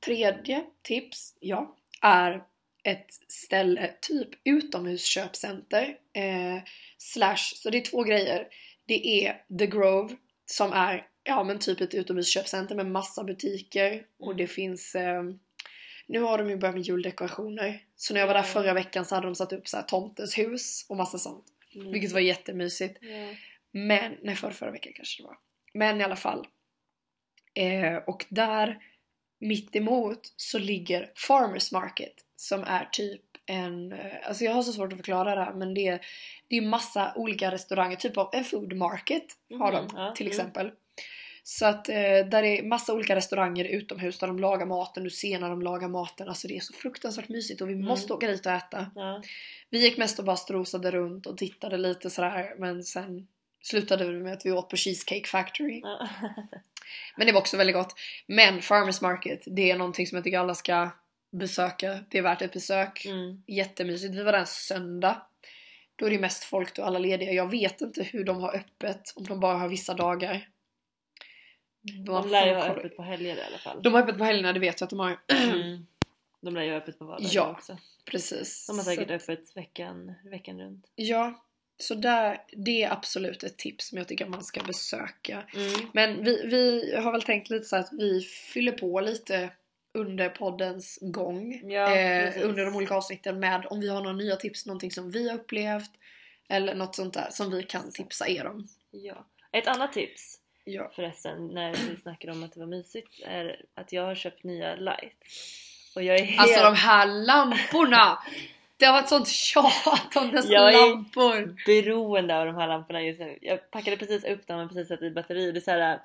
tredje 0.00 0.64
tips, 0.82 1.34
ja, 1.40 1.76
är 2.02 2.42
ett 2.84 3.12
ställe, 3.28 3.90
typ 4.00 4.28
utomhusköpcenter. 4.44 5.96
Eh, 6.12 6.62
slash, 6.98 7.36
så 7.54 7.70
det 7.70 7.78
är 7.78 7.82
två 7.90 8.02
grejer. 8.02 8.46
Det 8.86 9.24
är 9.26 9.42
The 9.58 9.66
Grove 9.66 10.16
som 10.46 10.72
är 10.72 11.06
ja 11.30 11.44
men 11.44 11.58
typ 11.58 11.80
ett 11.80 11.94
utomhusköpcenter 11.94 12.74
med 12.74 12.86
massa 12.86 13.24
butiker 13.24 14.02
och 14.18 14.36
det 14.36 14.46
finns 14.46 14.94
eh, 14.94 15.22
nu 16.06 16.20
har 16.20 16.38
de 16.38 16.50
ju 16.50 16.56
börjat 16.56 16.74
med 16.74 16.84
juldekorationer. 16.84 17.84
Så 17.96 18.14
när 18.14 18.20
jag 18.20 18.26
var 18.26 18.34
där 18.34 18.42
förra 18.42 18.74
veckan 18.74 19.04
så 19.04 19.14
hade 19.14 19.26
de 19.26 19.34
satt 19.34 19.52
upp 19.52 19.68
så 19.68 19.76
här 19.76 19.84
tomtens 19.84 20.38
hus 20.38 20.86
och 20.88 20.96
massa 20.96 21.18
sånt. 21.18 21.44
Mm. 21.74 21.92
Vilket 21.92 22.12
var 22.12 22.20
jättemysigt. 22.20 22.98
Ja. 23.00 23.34
Men, 23.72 24.16
nej 24.22 24.36
förra, 24.36 24.50
förra 24.50 24.70
veckan 24.70 24.92
kanske 24.96 25.22
det 25.22 25.26
var. 25.26 25.36
Men 25.74 26.00
i 26.00 26.04
alla 26.04 26.16
fall. 26.16 26.46
Eh, 27.54 27.96
och 27.96 28.26
där 28.28 28.78
mitt 29.40 29.76
emot 29.76 30.32
så 30.36 30.58
ligger 30.58 31.12
Farmers 31.16 31.72
Market 31.72 32.14
som 32.36 32.64
är 32.64 32.88
typ 32.92 33.22
en, 33.46 33.92
eh, 33.92 34.28
alltså 34.28 34.44
jag 34.44 34.52
har 34.52 34.62
så 34.62 34.72
svårt 34.72 34.92
att 34.92 34.98
förklara 34.98 35.34
det 35.34 35.44
här 35.44 35.54
men 35.54 35.74
det 35.74 35.86
är, 35.86 36.00
det 36.48 36.56
är 36.56 36.62
massa 36.62 37.12
olika 37.16 37.50
restauranger, 37.50 37.96
typ 37.96 38.16
av 38.16 38.30
en 38.32 38.44
food 38.44 38.76
market 38.76 39.24
har 39.58 39.72
de 39.72 39.84
Mhm, 39.84 39.96
ja, 39.96 40.12
till 40.12 40.26
mm. 40.26 40.30
exempel. 40.30 40.70
Så 41.42 41.66
att 41.66 41.88
eh, 41.88 41.94
där 42.30 42.42
är 42.42 42.62
massa 42.62 42.92
olika 42.94 43.16
restauranger 43.16 43.64
utomhus 43.64 44.18
där 44.18 44.26
de 44.26 44.38
lagar 44.38 44.66
maten, 44.66 45.04
du 45.04 45.10
ser 45.10 45.38
när 45.38 45.50
de 45.50 45.62
lagar 45.62 45.88
maten, 45.88 46.28
alltså 46.28 46.48
det 46.48 46.56
är 46.56 46.60
så 46.60 46.72
fruktansvärt 46.72 47.28
mysigt 47.28 47.60
och 47.60 47.68
vi 47.68 47.72
Mm. 47.72 47.86
måste 47.86 48.12
åka 48.12 48.26
dit 48.26 48.46
och 48.46 48.52
äta. 48.52 48.90
Ja. 48.94 49.22
Vi 49.70 49.78
gick 49.82 49.98
mest 49.98 50.18
och 50.18 50.24
bara 50.24 50.36
strosade 50.36 50.90
runt 50.90 51.26
och 51.26 51.38
tittade 51.38 51.76
lite 51.76 52.10
sådär 52.10 52.54
men 52.58 52.84
sen 52.84 53.26
slutade 53.62 54.04
vi 54.12 54.20
med 54.22 54.32
att 54.32 54.46
vi 54.46 54.52
åt 54.52 54.68
på 54.68 54.76
Cheesecake 54.76 55.28
Factory. 55.28 55.80
Ja. 55.84 56.08
Men 57.16 57.26
det 57.26 57.32
var 57.32 57.40
också 57.40 57.56
väldigt 57.56 57.76
gott. 57.76 57.94
Men 58.26 58.62
Farmers 58.62 59.00
Market, 59.00 59.42
det 59.46 59.70
är 59.70 59.76
någonting 59.76 60.06
som 60.06 60.16
jag 60.16 60.24
tycker 60.24 60.38
alla 60.38 60.54
ska 60.54 60.90
besöka. 61.32 61.98
Det 62.08 62.18
är 62.18 62.22
värt 62.22 62.42
ett 62.42 62.52
besök. 62.52 63.06
Mm. 63.06 63.42
Jättemysigt. 63.46 64.14
Vi 64.14 64.22
var 64.22 64.32
där 64.32 64.38
en 64.38 64.46
söndag. 64.46 65.22
Då 65.96 66.06
är 66.06 66.10
det 66.10 66.18
mest 66.18 66.44
folk 66.44 66.74
då, 66.76 66.82
alla 66.82 66.98
lediga. 66.98 67.32
Jag 67.32 67.50
vet 67.50 67.80
inte 67.80 68.02
hur 68.02 68.24
de 68.24 68.40
har 68.40 68.56
öppet, 68.56 69.12
om 69.16 69.24
de 69.26 69.40
bara 69.40 69.58
har 69.58 69.68
vissa 69.68 69.94
dagar. 69.94 70.48
De 72.06 72.28
lär 72.28 72.46
ju 72.46 72.54
ha 72.54 72.64
öppet 72.64 72.96
på 72.96 73.02
helger 73.02 73.36
i 73.36 73.42
alla 73.42 73.58
fall. 73.58 73.82
De 73.82 73.94
har 73.94 74.02
öppet 74.02 74.18
på 74.18 74.24
helgerna, 74.24 74.52
det 74.52 74.60
vet 74.60 74.80
jag 74.80 74.86
att 74.86 74.90
de 74.90 74.98
har. 74.98 75.18
Mm. 75.32 75.86
De 76.42 76.54
lär 76.54 76.62
ju 76.62 76.70
ha 76.70 76.76
öppet 76.76 76.98
på 76.98 77.04
vardagar 77.04 77.30
Ja. 77.32 77.50
också. 77.50 77.78
Precis. 78.04 78.66
De 78.66 78.76
har 78.76 78.84
säkert 78.84 79.08
Så- 79.08 79.14
öppet 79.32 79.56
veckan, 79.56 80.14
veckan 80.24 80.60
runt. 80.60 80.86
Ja, 80.94 81.44
så 81.78 81.94
där, 81.94 82.42
det 82.52 82.82
är 82.82 82.92
absolut 82.92 83.42
ett 83.42 83.56
tips 83.58 83.88
som 83.88 83.98
jag 83.98 84.08
tycker 84.08 84.26
man 84.26 84.44
ska 84.44 84.62
besöka. 84.62 85.42
Mm. 85.54 85.88
Men 85.92 86.24
vi, 86.24 86.46
vi 86.46 86.94
har 86.96 87.12
väl 87.12 87.22
tänkt 87.22 87.50
lite 87.50 87.64
så 87.64 87.76
att 87.76 87.88
vi 87.92 88.20
fyller 88.22 88.72
på 88.72 89.00
lite 89.00 89.50
under 89.94 90.28
poddens 90.28 90.98
gång. 91.02 91.70
Ja, 91.70 91.96
eh, 91.96 92.46
under 92.48 92.64
de 92.64 92.76
olika 92.76 92.94
avsnitten 92.94 93.40
med 93.40 93.66
om 93.70 93.80
vi 93.80 93.88
har 93.88 94.00
några 94.02 94.16
nya 94.16 94.36
tips, 94.36 94.66
någonting 94.66 94.90
som 94.90 95.10
vi 95.10 95.28
har 95.28 95.36
upplevt. 95.38 95.90
Eller 96.48 96.74
något 96.74 96.94
sånt 96.96 97.14
där 97.14 97.28
som 97.30 97.50
vi 97.50 97.62
kan 97.62 97.92
tipsa 97.92 98.28
er 98.28 98.46
om. 98.46 98.68
Ja. 98.90 99.26
Ett 99.52 99.66
annat 99.66 99.92
tips 99.92 100.39
Ja. 100.74 100.90
förresten 100.94 101.46
när 101.48 101.70
vi 101.74 101.96
snackade 102.02 102.32
om 102.32 102.42
att 102.44 102.52
det 102.52 102.60
var 102.60 102.66
mysigt 102.66 103.20
är 103.24 103.64
att 103.74 103.92
jag 103.92 104.02
har 104.02 104.14
köpt 104.14 104.44
nya 104.44 104.74
lights. 104.76 105.92
Och 105.96 106.02
jag 106.02 106.16
är 106.20 106.24
helt... 106.24 106.40
Alltså 106.40 106.62
de 106.64 106.74
här 106.74 107.06
lamporna! 107.06 108.18
Det 108.76 108.86
har 108.86 108.92
varit 108.92 109.08
sånt 109.08 109.28
tjat 109.28 110.16
om 110.16 110.30
dessa 110.30 110.52
Jag 110.52 110.74
är- 110.74 110.90
lampor. 110.90 111.56
beroende 111.66 112.38
av 112.40 112.46
de 112.46 112.54
här 112.56 112.68
lamporna 112.68 113.02
just 113.02 113.20
nu. 113.20 113.38
Jag 113.42 113.70
packade 113.70 113.96
precis 113.96 114.24
upp 114.24 114.46
dem 114.46 114.60
och 114.60 114.68
precis 114.68 114.88
satt 114.88 115.02
i 115.02 115.10
batteri. 115.10 115.52
Det 115.52 115.58
är 115.58 115.60
såhär 115.60 116.00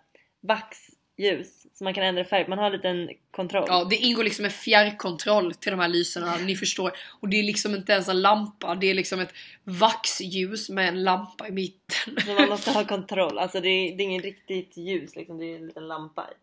vaxljus 1.18 1.66
så 1.74 1.84
man 1.84 1.94
kan 1.94 2.04
ändra 2.04 2.24
färg. 2.24 2.46
Man 2.48 2.58
har 2.58 2.66
en 2.66 2.72
liten 2.72 3.10
kontroll. 3.32 3.66
Ja, 3.68 3.84
det 3.90 3.96
ingår 3.96 4.24
liksom 4.24 4.46
en 4.46 4.52
fjärrkontroll 4.52 5.54
till 5.54 5.72
de 5.72 5.80
här 5.80 5.88
lyserna, 5.88 6.38
ni 6.38 6.56
förstår. 6.56 6.92
Och 7.20 7.30
det 7.30 7.40
är 7.40 7.44
liksom 7.44 7.76
inte 7.76 7.92
ens 7.92 8.08
en 8.08 8.22
lampa, 8.22 8.76
det 8.76 8.88
är 8.88 8.94
liksom 8.94 9.20
ett 9.20 9.34
vaxljus 9.64 10.70
med 10.70 10.88
en 10.88 11.04
lampa 11.04 11.48
i 11.48 11.52
mitten. 11.52 12.22
Så 12.26 12.34
man 12.34 12.50
måste 12.50 12.72
ha 12.72 12.84
kontroll. 12.88 13.38
Alltså 13.40 13.62
det 13.62 13.70
är, 13.70 13.98
det 13.98 14.04
är 14.04 14.06
ingen 14.06 14.24
riktigt 14.24 14.78
ljus 14.78 15.16
liksom. 15.16 15.38
Det 15.38 15.46
är 15.46 15.56
en 15.56 15.68
liten 15.68 15.88
lampa 15.88 16.22
i. 16.22 16.34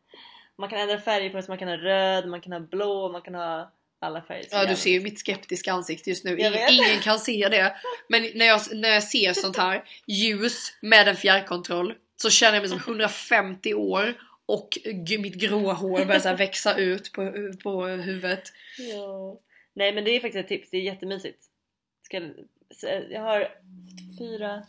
Man 0.59 0.69
kan 0.69 0.79
ändra 0.79 1.01
färger 1.01 1.31
på 1.31 1.37
det 1.37 1.43
så 1.43 1.51
man 1.51 1.59
kan 1.59 1.69
ha 1.69 1.77
röd, 1.77 2.29
man 2.29 2.41
kan 2.41 2.53
ha 2.53 2.61
blå, 2.61 3.13
man 3.13 3.23
kan 3.23 3.35
ha 3.35 3.73
alla 4.01 4.23
färger. 4.23 4.47
Ja 4.51 4.67
du 4.67 4.77
ser 4.77 4.91
ju 4.91 5.01
mitt 5.01 5.19
skeptiska 5.19 5.73
ansikte 5.73 6.11
just 6.11 6.25
nu. 6.25 6.39
Ingen 6.71 7.01
kan 7.03 7.19
se 7.19 7.49
det. 7.49 7.77
Men 8.09 8.29
när 8.35 8.47
jag, 8.47 8.61
när 8.73 8.89
jag 8.89 9.03
ser 9.03 9.33
sånt 9.33 9.57
här 9.57 9.85
ljus 10.07 10.73
med 10.81 11.09
en 11.09 11.17
fjärrkontroll 11.17 11.95
så 12.17 12.31
känner 12.31 12.55
jag 12.55 12.63
mig 12.63 12.69
som 12.69 12.79
150 12.87 13.75
år 13.75 14.15
och 14.47 14.79
mitt 15.19 15.35
gråa 15.35 15.73
hår 15.73 16.05
börjar 16.05 16.21
så 16.21 16.35
växa 16.35 16.77
ut 16.77 17.13
på, 17.13 17.33
på 17.63 17.87
huvudet. 17.87 18.43
Ja. 18.79 19.41
Nej 19.75 19.93
men 19.93 20.05
det 20.05 20.11
är 20.11 20.21
faktiskt 20.21 20.41
ett 20.41 20.49
tips, 20.49 20.71
det 20.71 20.77
är 20.77 20.81
jättemysigt. 20.83 21.45
Ska, 22.03 22.31
jag 23.11 23.21
har 23.21 23.49
fyra, 24.19 24.67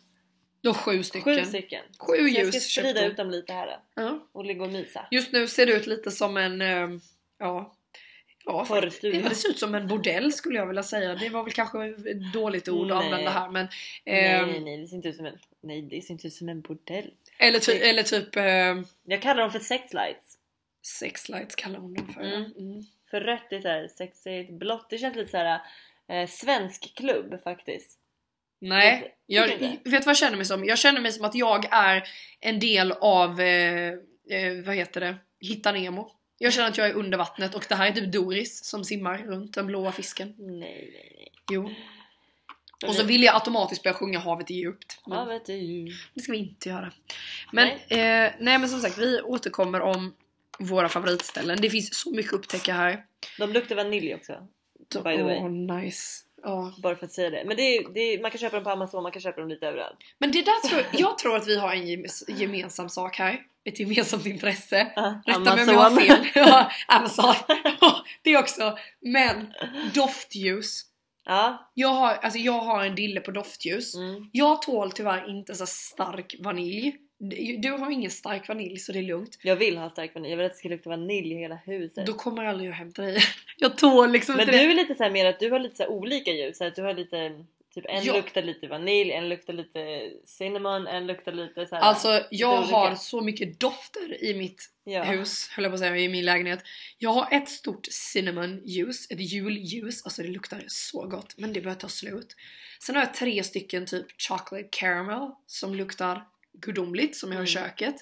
Då 0.62 0.74
sju 0.74 1.04
stycken. 1.04 1.36
sju 1.36 1.46
stycken. 1.46 1.84
Sju 2.00 2.14
Så 2.18 2.28
jag 2.28 2.48
ska 2.48 2.58
ljus 2.58 2.74
sprida 2.74 3.06
ut 3.06 3.18
dem 3.18 3.30
lite 3.30 3.54
här 3.54 3.80
Ja. 3.96 4.28
och 4.32 4.46
ligga 4.46 4.64
och 4.64 4.72
mysa. 4.72 5.08
Just 5.12 5.32
nu 5.32 5.48
ser 5.48 5.66
det 5.66 5.74
ut 5.74 5.88
lite 5.88 6.12
som 6.12 6.38
en, 6.38 6.62
eh, 6.62 6.90
ja, 7.40 7.76
ja 8.46 8.82
det 9.02 9.36
ser 9.36 9.50
ut 9.50 9.60
som 9.60 9.76
en 9.76 9.88
bordell 9.88 10.34
skulle 10.34 10.60
jag 10.60 10.68
vilja 10.68 10.84
säga. 10.84 11.16
Det 11.16 11.30
var 11.30 11.44
väl 11.44 11.54
kanske 11.54 11.86
ett 11.88 12.34
dåligt 12.34 12.70
ord 12.70 12.92
att 12.92 12.98
Nej. 12.98 13.06
använda 13.06 13.32
här 13.32 13.50
men 13.50 13.68
Nej, 14.06 14.26
ehm, 14.26 14.48
nej, 14.50 14.60
nej, 14.60 14.78
det 14.78 14.88
ser 14.88 14.96
inte 14.96 15.08
ut 15.08 15.16
som 15.16 15.26
en, 15.26 15.38
nej, 15.62 15.82
det 15.82 16.02
ser 16.02 16.12
inte 16.12 16.28
ut 16.28 16.34
som 16.34 16.50
en 16.50 16.62
bordell. 16.62 17.12
Eller, 17.44 17.60
ty, 17.60 17.72
eller 17.72 18.04
typ 18.04 18.36
eh, 18.36 18.84
Jag 19.04 19.22
kallar 19.22 19.42
dem 19.42 19.52
för 19.52 19.60
sex 19.60 19.94
lights. 19.94 20.38
sex 21.00 21.30
lights 21.30 21.56
kallar 21.56 21.80
hon 21.80 21.94
dem 21.94 22.14
för. 22.14 22.22
Mm. 22.22 22.52
Mm. 22.58 22.84
För 23.10 23.22
rött 23.22 23.52
är 23.52 23.62
såhär 23.62 23.88
sexigt, 23.88 24.52
blått 24.52 24.90
det 24.90 24.98
känns 24.98 25.16
lite 25.16 25.32
såhär 25.32 25.62
eh, 26.10 26.28
svensk 26.30 26.96
klubb 26.96 27.44
faktiskt. 27.44 28.00
Nej, 28.60 29.16
jag, 29.26 29.50
du 29.50 29.66
vet 29.70 29.84
du 29.84 29.90
vad 29.90 30.06
jag 30.06 30.18
känner 30.18 30.38
mig 30.38 30.46
som? 30.46 30.66
Jag 30.66 30.78
känner 30.78 31.02
mig 31.02 31.12
som 31.12 31.26
att 31.26 31.36
jag 31.36 31.68
är 31.72 32.04
en 32.40 32.60
del 32.60 32.92
av, 32.92 33.42
eh, 33.42 33.94
eh, 34.30 34.54
vad 34.66 34.76
heter 34.76 35.02
det, 35.02 35.16
Hitta 35.40 35.72
Nemo. 35.72 36.12
Jag 36.38 36.54
känner 36.54 36.70
att 36.70 36.78
jag 36.78 36.88
är 36.88 36.94
under 36.94 37.18
vattnet 37.18 37.56
och 37.56 37.66
det 37.70 37.76
här 37.76 37.88
är 37.88 37.92
typ 37.92 38.12
Doris 38.12 38.66
som 38.66 38.84
simmar 38.84 39.18
runt 39.18 39.54
den 39.54 39.68
blåa 39.68 39.92
fisken. 39.92 40.36
Nej, 40.38 40.60
nej, 40.94 41.14
nej. 41.16 41.32
Jo. 41.52 41.70
Och 42.88 42.96
så 42.96 43.04
vill 43.04 43.24
jag 43.24 43.36
automatiskt 43.36 43.84
börja 43.84 43.94
sjunga 43.94 44.20
Havet 44.20 44.50
är 44.50 44.54
djupt. 44.54 45.00
Men 45.06 45.18
Ja, 45.18 45.26
vet 45.26 45.46
du. 45.46 45.88
det 46.14 46.22
ska 46.22 46.32
vi 46.32 46.38
inte 46.38 46.70
göra. 46.70 46.92
Men, 47.52 47.68
nej. 47.90 48.26
Eh, 48.26 48.32
nej 48.40 48.58
men 48.60 48.70
som 48.70 48.80
sagt, 48.80 48.98
vi 48.98 49.22
återkommer 49.22 49.82
om 49.82 50.14
våra 50.60 50.90
favoritställen. 50.90 51.58
Det 51.62 51.70
finns 51.70 52.00
så 52.00 52.12
mycket 52.12 52.34
att 52.34 52.40
upptäcka 52.40 52.74
här. 52.74 53.06
De 53.40 53.54
luktar 53.54 53.76
vanilj 53.76 54.16
också. 54.16 54.48
By 55.04 55.18
the 55.18 55.24
way. 55.24 55.38
Åh, 55.38 55.50
nice. 55.52 56.24
Ja. 56.44 56.74
Bara 56.78 56.96
för 56.96 57.06
att 57.06 57.12
säga 57.12 57.30
det. 57.30 57.44
Men 57.46 57.58
det 57.58 57.78
är, 57.78 57.94
det 57.94 58.00
är, 58.00 58.22
man 58.22 58.32
kan 58.32 58.40
köpa 58.40 58.56
dem 58.56 58.64
på 58.64 58.70
Amazon, 58.70 59.04
man 59.04 59.12
kan 59.12 59.22
köpa 59.22 59.40
dem 59.40 59.50
lite 59.50 59.68
överallt. 59.68 59.98
Men 60.18 60.32
det 60.32 60.42
där 60.42 60.68
tror 60.68 60.86
jag 61.02 61.18
tror 61.18 61.36
att 61.36 61.48
vi 61.48 61.58
har 61.60 61.74
en 61.74 62.06
gemensam 62.28 62.90
sak 62.90 63.18
här. 63.18 63.42
Ett 63.66 63.80
gemensamt 63.80 64.26
intresse. 64.26 64.92
Ja, 64.96 65.22
Rätta 65.26 65.56
mig 65.56 65.64
om 65.64 65.70
jag 65.70 65.80
har 65.80 66.02
fel. 66.02 66.66
Amazon. 66.88 67.36
det 68.22 68.38
också. 68.38 68.78
Men 69.02 69.54
doftljus. 69.94 70.86
Ja. 71.26 71.72
Jag 71.74 71.88
har, 71.90 72.14
alltså 72.14 72.40
jag 72.40 72.60
har 72.60 72.86
en 72.86 72.96
dille 72.96 73.20
på 73.22 73.32
doftljus. 73.32 73.96
Mm. 73.96 74.30
Jag 74.32 74.62
tål 74.62 74.92
tyvärr 74.92 75.30
inte 75.30 75.56
så 75.56 75.66
stark 75.66 76.36
vanilj. 76.40 76.96
Du 77.20 77.58
du 77.58 77.72
har 77.72 77.92
ingen 77.92 78.12
stark 78.12 78.48
vanilj 78.48 78.78
så 78.78 78.92
det 78.92 79.00
är 79.00 79.04
lugnt. 79.04 79.40
Jag 79.44 79.56
vill 79.56 79.78
ha 79.78 79.90
stark 79.90 80.16
vanilj. 80.16 80.32
Jag 80.32 80.38
vill 80.38 80.46
att 80.46 80.52
det 80.52 80.58
ska 80.58 80.70
lukta 80.70 80.90
vanilj 80.90 81.32
i 81.34 81.38
hela 81.38 81.56
huset. 81.56 82.06
Då 82.06 82.14
kommer 82.14 82.46
aldrig 82.46 82.70
jag 82.70 82.74
hämta 82.76 83.02
dig. 83.02 83.18
Jag 83.58 83.78
tål 83.78 84.12
liksom 84.12 84.36
Men 84.36 84.42
inte 84.50 84.58
du 84.62 84.68
det. 84.68 84.74
är 84.74 84.76
lite 84.76 84.96
så 84.96 85.04
här 85.04 85.12
mer 85.12 85.26
att 85.26 85.40
du 85.40 85.52
har 85.52 85.60
lite 85.60 85.76
så 85.76 85.88
olika 85.88 86.32
ljus. 86.32 86.58
Så 86.58 86.66
att 86.66 86.76
du 86.76 86.82
har 86.82 86.94
lite 86.94 87.46
Typ 87.74 87.86
en 87.90 88.04
Ja. 88.04 88.14
luktar 88.14 88.42
lite 88.42 88.68
vanilj, 88.68 89.12
en 89.12 89.30
luktar 89.30 89.54
lite 89.54 90.12
cinnamon, 90.26 90.88
en 90.88 91.08
luktar 91.08 91.32
lite 91.32 91.66
så 91.68 91.76
här. 91.76 91.82
Alltså 91.82 92.24
jag 92.32 92.62
har 92.62 92.96
så 92.96 93.22
mycket 93.22 93.60
dofter 93.60 94.24
i 94.24 94.34
mitt 94.34 94.70
ja. 94.84 95.04
hus, 95.04 95.50
höll 95.50 95.64
jag 95.64 95.72
på 95.72 95.74
att 95.74 95.80
säga, 95.80 95.98
i 95.98 96.10
min 96.10 96.26
lägenhet. 96.26 96.64
Jag 96.98 97.10
har 97.10 97.28
ett 97.32 97.50
stort 97.50 97.86
cinnamon 97.92 98.62
ljus, 98.66 99.12
ett 99.12 99.20
julljus, 99.20 100.04
alltså 100.06 100.22
det 100.22 100.28
luktar 100.28 100.64
så 100.68 101.08
gott 101.08 101.34
men 101.38 101.54
det 101.54 101.62
börjar 101.62 101.76
ta 101.76 101.88
slut. 101.90 102.36
Sen 102.86 102.96
har 102.96 103.04
jag 103.04 103.14
tre 103.14 103.44
stycken 103.44 103.86
typ 103.86 104.06
chocolate 104.22 104.68
caramel 104.72 105.30
som 105.48 105.76
luktar 105.76 106.28
gudomligt 106.54 107.16
som 107.16 107.32
jag 107.32 107.40
har 107.40 107.48
i 107.48 107.52
Mm. 107.56 107.68
köket. 107.70 107.96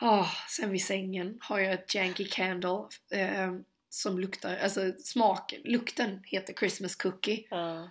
Ah, 0.00 0.26
sen 0.48 0.70
vid 0.70 0.84
sängen 0.84 1.38
har 1.40 1.58
jag 1.58 1.72
ett 1.72 1.94
Yankee 1.94 2.24
candle 2.30 2.78
eh, 3.10 3.52
som 3.88 4.18
luktar, 4.18 4.56
alltså 4.56 4.92
smaken, 4.98 5.60
lukten 5.64 6.22
heter 6.24 6.54
Christmas 6.54 6.96
cookie. 6.96 7.46
Ja. 7.50 7.90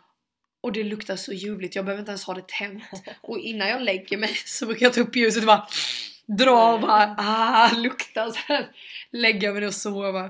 Och 0.63 0.72
det 0.72 0.84
luktar 0.84 1.15
så 1.15 1.34
ljuvligt, 1.34 1.75
jag 1.75 1.86
behöver 1.86 2.00
inte 2.01 2.12
ens 2.12 2.24
ha 2.24 2.34
det 2.34 2.48
tänt. 2.48 2.84
Och 3.22 3.39
innan 3.39 3.67
jag 3.70 3.82
lägger 3.82 4.17
mig 4.17 4.34
så 4.46 4.65
brukar 4.65 4.86
jag 4.86 4.93
ta 4.93 5.01
upp 5.01 5.15
ljuset 5.15 5.43
och 5.43 5.48
bara 5.48 5.67
dra 6.25 6.74
och 6.74 6.82
bara 6.82 7.15
ah, 7.17 7.72
lukta 7.77 8.25
och 8.25 8.34
sen 8.34 8.63
lägga 9.12 9.53
mig 9.53 9.67
och 9.67 9.74
sova. 9.74 10.29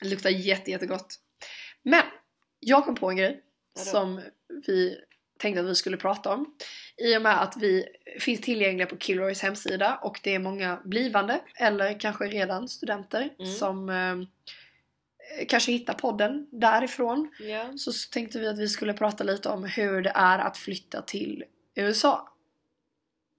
Det 0.00 0.08
luktar 0.08 0.30
jätte, 0.30 0.70
jättegott. 0.70 1.14
Men 1.82 2.02
jag 2.60 2.84
kom 2.84 2.94
på 2.94 3.10
en 3.10 3.16
grej 3.16 3.40
Vadå? 3.74 3.90
som 3.90 4.20
vi 4.66 4.96
tänkte 5.38 5.60
att 5.60 5.66
vi 5.66 5.74
skulle 5.74 5.96
prata 5.96 6.32
om. 6.34 6.54
I 6.96 7.16
och 7.16 7.22
med 7.22 7.42
att 7.42 7.56
vi 7.56 7.84
finns 8.20 8.40
tillgängliga 8.40 8.86
på 8.86 8.96
Kilroys 8.98 9.42
hemsida 9.42 9.96
och 10.02 10.20
det 10.22 10.34
är 10.34 10.38
många 10.38 10.80
blivande 10.84 11.40
eller 11.54 12.00
kanske 12.00 12.24
redan 12.24 12.68
studenter 12.68 13.30
Mm. 13.38 13.52
som 13.52 13.88
eh, 13.88 14.16
kanske 15.48 15.72
hittar 15.72 15.94
podden 15.94 16.46
därifrån. 16.52 17.30
ja. 17.40 17.72
Så 17.76 17.92
tänkte 18.12 18.38
vi 18.40 18.46
att 18.48 18.58
vi 18.58 18.68
skulle 18.68 18.92
prata 18.92 19.24
lite 19.24 19.48
om 19.48 19.64
hur 19.64 20.02
det 20.02 20.12
är 20.14 20.38
att 20.38 20.56
flytta 20.56 21.02
till 21.02 21.44
USA. 21.74 22.28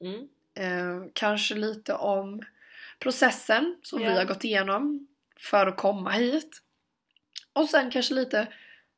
Mm. 0.03 0.27
Eh, 0.53 1.07
kanske 1.13 1.55
lite 1.55 1.93
om 1.93 2.41
processen 2.99 3.77
som 3.81 4.01
Ja. 4.01 4.09
vi 4.09 4.17
har 4.17 4.25
gått 4.25 4.43
igenom 4.43 5.07
för 5.39 5.67
att 5.67 5.77
komma 5.77 6.11
hit. 6.11 6.61
Och 7.53 7.69
sen 7.69 7.91
kanske 7.91 8.13
lite 8.13 8.47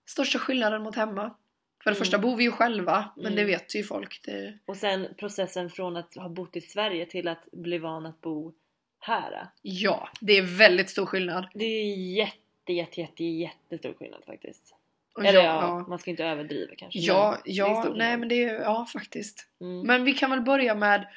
största 0.06 0.40
skillnaden 0.40 0.82
mot 0.84 0.96
hemma. 0.96 1.36
För 1.84 1.90
det 1.92 1.96
Mm. 1.96 2.00
första 2.00 2.20
bor 2.20 2.36
vi 2.36 2.44
ju 2.44 2.52
själva, 2.52 3.10
men 3.16 3.26
Mm. 3.26 3.36
det 3.36 3.44
vet 3.44 3.76
ju 3.76 3.84
folk. 3.84 4.22
Det... 4.26 4.58
Och 4.66 4.78
sen 4.78 5.08
processen 5.18 5.70
från 5.70 5.98
att 5.98 6.16
ha 6.16 6.30
bott 6.30 6.56
i 6.56 6.62
Sverige 6.62 7.06
till 7.06 7.28
att 7.28 7.48
bli 7.52 7.78
van 7.78 8.06
att 8.06 8.22
bo 8.22 8.54
här. 9.00 9.48
Ja, 9.62 10.10
det 10.22 10.34
är 10.38 10.42
väldigt 10.58 10.90
stor 10.90 11.06
skillnad. 11.06 11.48
Det 11.54 11.66
är 11.66 12.16
jätte, 12.18 12.38
jätte, 12.72 13.02
jätte, 13.02 13.24
jättestor 13.24 13.94
skillnad 13.94 14.24
faktiskt. 14.26 14.76
Och 15.16 15.26
Eller 15.26 15.44
ja, 15.44 15.62
ja, 15.62 15.86
man 15.88 16.00
ska 16.00 16.10
inte 16.10 16.26
överdriva 16.26 16.76
kanske. 16.78 17.00
Ja, 17.00 17.38
ja, 17.46 17.94
nej 17.96 18.18
men 18.18 18.30
det 18.30 18.44
är, 18.44 18.62
ja 18.62 18.88
faktiskt. 18.94 19.48
Mm. 19.62 19.88
Men 19.88 20.04
vi 20.04 20.14
kan 20.14 20.30
väl 20.30 20.42
börja 20.42 20.76
med 20.76 21.08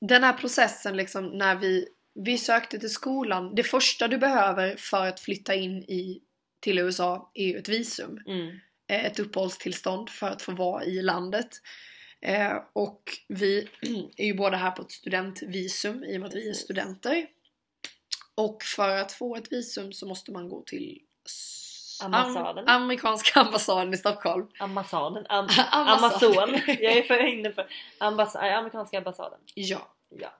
den 0.00 0.24
här 0.24 0.32
processen 0.32 0.96
liksom 0.96 1.26
när 1.26 1.56
vi, 1.56 1.88
vi 2.14 2.38
sökte 2.38 2.78
till 2.78 2.90
skolan. 2.90 3.54
Det 3.54 3.62
första 3.62 4.08
du 4.08 4.18
behöver 4.18 4.76
för 4.76 5.06
att 5.06 5.20
flytta 5.20 5.54
in 5.54 5.82
i, 5.82 6.20
till 6.60 6.78
USA 6.78 7.30
är 7.34 7.46
ju 7.46 7.58
ett 7.58 7.68
visum. 7.68 8.18
Mm. 8.26 8.48
Eh, 8.86 9.04
Ett 9.04 9.18
uppehållstillstånd 9.18 10.10
för 10.10 10.28
att 10.28 10.42
få 10.42 10.52
vara 10.52 10.84
i 10.84 11.02
landet. 11.02 11.48
Eh, 12.20 12.56
och 12.72 13.02
vi 13.28 13.68
är 14.16 14.26
ju 14.26 14.34
båda 14.34 14.56
här 14.56 14.70
på 14.70 14.82
ett 14.82 14.92
studentvisum 14.92 16.04
i 16.04 16.16
och 16.16 16.20
med 16.20 16.28
att 16.28 16.34
vi 16.34 16.48
är 16.48 16.52
studenter. 16.52 17.26
Och 18.34 18.62
för 18.62 18.96
att 18.96 19.12
få 19.12 19.36
ett 19.36 19.52
visum 19.52 19.92
så 19.92 20.06
måste 20.06 20.32
man 20.32 20.48
gå 20.48 20.62
till 20.62 21.00
Ambassaden. 22.02 22.68
Am- 22.68 22.76
amerikanska 22.76 23.40
ambassaden 23.40 23.94
i 23.94 23.96
Stockholm. 23.96 24.46
Ambassaden. 24.58 25.26
Am 25.28 25.48
Amazon. 25.72 26.38
Amazon. 26.38 26.60
Jag 26.80 26.92
är 26.92 27.02
för 27.02 27.26
inne 27.26 27.50
på 27.50 27.64
ambass 27.98 28.34
äh, 28.36 28.58
amerikanska 28.58 28.98
ambassaden. 28.98 29.38
Ja. 29.54 29.94
Ja. 30.08 30.38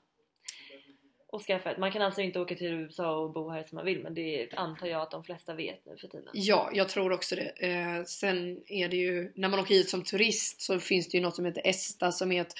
Och 1.27 1.43
skaffa 1.43 1.71
ett. 1.71 1.79
Man 1.79 1.93
kan 1.93 2.03
alltså 2.03 2.21
inte 2.21 2.41
åka 2.41 2.55
till 2.55 2.67
USA 2.67 3.17
och 3.17 3.33
bo 3.33 3.51
här 3.51 3.63
som 3.63 3.77
man 3.77 3.85
vill 3.85 4.03
men 4.03 4.15
det 4.15 4.49
antar 4.57 4.87
jag 4.87 5.03
att 5.03 5.11
de 5.11 5.25
flesta 5.25 5.55
vet 5.55 5.87
nu 5.87 5.97
för 5.97 6.09
tiden. 6.09 6.31
Ja, 6.33 6.71
jag 6.73 6.89
tror 6.89 7.13
också 7.13 7.37
det. 7.37 7.49
Eh, 7.69 8.05
sen 8.05 8.63
är 8.67 8.89
det 8.89 8.97
ju, 8.97 9.33
när 9.35 9.49
man 9.49 9.61
åker 9.61 9.75
hit 9.75 9.91
som 9.91 10.03
turist 10.05 10.63
så 10.63 10.81
finns 10.81 11.09
det 11.09 11.19
ju 11.19 11.23
något 11.23 11.37
som 11.37 11.45
heter 11.45 11.67
ESTA 11.67 12.13
som 12.13 12.33
är 12.33 12.41
ett 12.41 12.55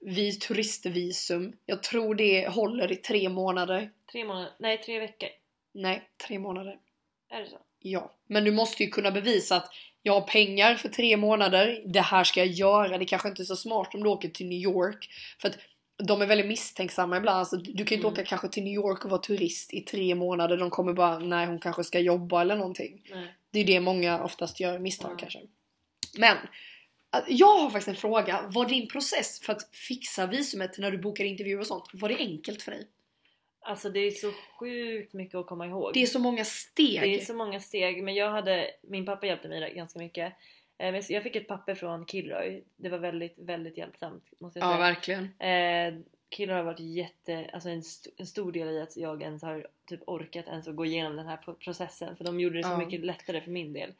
vi 0.00 0.32
turistvisum. 0.32 1.52
Jag 1.66 1.82
tror 1.82 2.14
det 2.14 2.48
håller 2.48 2.92
i 2.92 2.96
tre 2.96 3.28
månader. 3.28 3.90
Tre 4.12 4.24
månader, 4.24 4.52
nej 4.58 4.78
tre 4.78 4.98
veckor. 5.00 5.28
Nej, 5.74 6.08
tre 6.26 6.38
månader. 6.38 6.78
Är 7.30 7.40
det 7.40 7.46
så? 7.46 7.58
Ja. 7.82 8.12
Men 8.26 8.44
du 8.44 8.52
måste 8.52 8.82
ju 8.84 8.90
kunna 8.90 9.10
bevisa 9.10 9.56
att 9.56 9.70
jag 10.02 10.12
har 10.12 10.20
pengar 10.20 10.74
för 10.74 10.88
tre 10.88 11.16
månader. 11.16 11.82
Det 11.86 12.00
här 12.00 12.24
ska 12.24 12.40
jag 12.40 12.46
göra. 12.48 12.98
Det 12.98 13.04
kanske 13.04 13.28
inte 13.28 13.42
är 13.42 13.44
så 13.44 13.56
smart 13.56 13.94
om 13.94 14.02
du 14.02 14.08
åker 14.08 14.28
till 14.28 14.46
New 14.48 14.58
York. 14.58 15.08
För 15.40 15.48
att 15.48 15.58
de 16.06 16.22
är 16.22 16.26
väldigt 16.26 16.46
misstänksamma 16.46 17.16
ibland. 17.16 17.38
Alltså, 17.38 17.56
du 17.56 17.64
kan 17.64 17.76
ju 17.76 17.94
inte 17.96 18.06
Mm. 18.06 18.12
åka 18.12 18.24
kanske 18.24 18.48
till 18.48 18.62
New 18.64 18.72
York 18.74 19.04
och 19.04 19.10
vara 19.10 19.20
turist 19.20 19.74
i 19.74 19.80
tre 19.80 20.14
månader. 20.14 20.56
De 20.56 20.70
kommer 20.70 20.92
bara, 20.92 21.18
nej 21.18 21.46
hon 21.46 21.58
kanske 21.58 21.84
ska 21.84 21.98
jobba 22.00 22.40
eller 22.40 22.56
någonting. 22.56 23.02
Nej. 23.10 23.34
Det 23.50 23.60
är 23.60 23.64
det 23.64 23.80
många 23.80 24.22
oftast 24.22 24.60
gör 24.60 24.78
misstag 24.78 25.12
Ja. 25.12 25.16
kanske. 25.16 25.38
Men 26.18 26.36
jag 27.28 27.58
har 27.58 27.70
faktiskt 27.70 27.88
en 27.88 27.94
fråga. 27.94 28.50
Var 28.54 28.66
din 28.68 28.88
process 28.88 29.40
för 29.40 29.52
att 29.52 29.76
fixa 29.76 30.26
visumet 30.26 30.78
när 30.78 30.90
du 30.90 30.98
bokar 30.98 31.24
intervjuer 31.24 31.60
och 31.60 31.66
sånt, 31.66 31.84
var 31.92 32.08
det 32.08 32.16
enkelt 32.16 32.62
för 32.62 32.70
dig? 32.70 32.86
Alltså 33.60 33.90
det 33.90 34.00
är 34.00 34.10
så 34.10 34.32
sjukt 34.58 35.12
mycket 35.12 35.34
att 35.34 35.46
komma 35.46 35.66
ihåg. 35.66 35.90
Det 35.94 36.02
är 36.02 36.06
så 36.06 36.18
många 36.18 36.44
steg. 36.44 37.00
Det 37.00 37.20
är 37.20 37.24
så 37.24 37.34
många 37.34 37.60
steg 37.60 38.02
men 38.04 38.14
jag 38.14 38.30
hade, 38.30 38.70
min 38.82 39.06
pappa 39.06 39.26
hjälpte 39.26 39.48
mig 39.48 39.74
ganska 39.74 39.98
mycket. 39.98 40.32
Eh, 40.78 40.96
Jag 41.08 41.22
fick 41.22 41.36
ett 41.36 41.48
papper 41.48 41.74
från 41.74 42.06
Kilroy. 42.06 42.64
Det 42.76 42.88
var 42.88 42.98
väldigt, 42.98 43.38
väldigt 43.38 43.76
hjälpsamt 43.76 44.24
måste 44.40 44.58
jag 44.58 44.68
Ja, 44.68 44.72
säga. 44.72 44.78
verkligen. 44.86 45.22
Eh, 45.40 46.00
Kilroy 46.30 46.56
har 46.56 46.64
varit 46.64 46.80
jätte, 46.80 47.50
alltså 47.52 47.68
en, 47.68 47.78
st- 47.78 48.10
en 48.16 48.26
stor 48.26 48.52
del 48.52 48.68
i 48.68 48.80
att 48.80 48.96
jag 48.96 49.22
ens 49.22 49.42
har 49.42 49.66
typ 49.86 50.00
orkat 50.06 50.46
ens 50.48 50.68
att 50.68 50.76
gå 50.76 50.84
igenom 50.86 51.16
den 51.16 51.26
här 51.26 51.36
pro- 51.36 51.54
processen 51.54 52.16
för 52.16 52.24
de 52.24 52.40
gjorde 52.40 52.56
det 52.58 52.62
så 52.62 52.68
Ja. 52.70 52.78
mycket 52.78 53.00
lättare 53.00 53.40
för 53.40 53.50
min 53.50 53.72
del. 53.72 53.92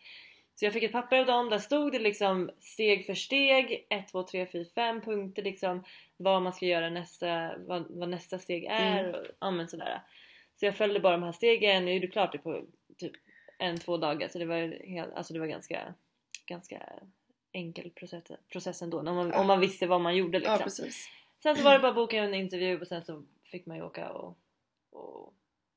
Så 0.59 0.65
jag 0.65 0.73
fick 0.73 0.83
ett 0.83 0.93
papper 0.93 1.19
av 1.19 1.27
dem, 1.27 1.51
där 1.51 1.59
stod 1.59 1.93
det 1.93 1.99
liksom 1.99 2.51
steg 2.61 3.07
för 3.07 3.15
steg, 3.15 3.87
1, 3.91 4.09
2, 4.09 4.23
3, 4.23 4.47
4, 4.47 4.65
5 4.75 5.01
punkter 5.01 5.43
liksom 5.43 5.85
vad 6.17 6.43
man 6.43 6.53
ska 6.53 6.67
göra 6.67 6.91
nästa, 6.91 7.59
vad, 7.59 7.87
vad 7.91 8.09
nästa 8.09 8.39
steg 8.39 8.65
är 8.65 9.05
Mm. 9.05 9.15
och 9.21 9.27
ja 9.41 9.51
men 9.51 9.69
sådär. 9.69 10.01
Så 10.55 10.65
jag 10.67 10.77
följde 10.77 11.01
bara 11.01 11.13
de 11.13 11.23
här 11.23 11.33
stegen, 11.33 11.87
jag 11.87 11.95
gjorde 11.95 12.07
klart 12.07 12.33
det 12.33 12.39
på 12.39 12.65
typ 12.97 13.13
en, 13.59 13.79
två 13.79 13.97
dagar 13.97 14.29
så 14.29 14.39
det 14.39 14.45
var, 14.47 14.85
helt, 14.87 15.15
alltså 15.15 15.33
det 15.33 15.41
var 15.41 15.47
ganska, 15.47 15.95
ganska 16.47 16.83
enkel 17.53 17.91
process, 17.91 18.25
process 18.53 18.83
ändå 18.83 18.99
om 18.99 19.05
man, 19.17 19.29
Ja. 19.31 19.41
om 19.41 19.47
man 19.47 19.61
visste 19.61 19.87
vad 19.87 20.01
man 20.01 20.17
gjorde 20.17 20.39
liksom. 20.39 20.57
Ja, 20.59 20.65
precis. 20.65 21.09
Sen 21.43 21.57
så 21.57 21.63
var 21.65 21.73
det 21.73 21.79
bara 21.79 21.89
att 21.89 21.95
boka 21.95 22.17
en 22.19 22.35
intervju 22.35 22.81
och 22.81 22.87
sen 22.89 23.03
så 23.05 23.23
fick 23.45 23.67
man 23.67 23.77
ju 23.77 23.83
åka 23.83 24.11
och, 24.13 24.39
och 24.93 25.35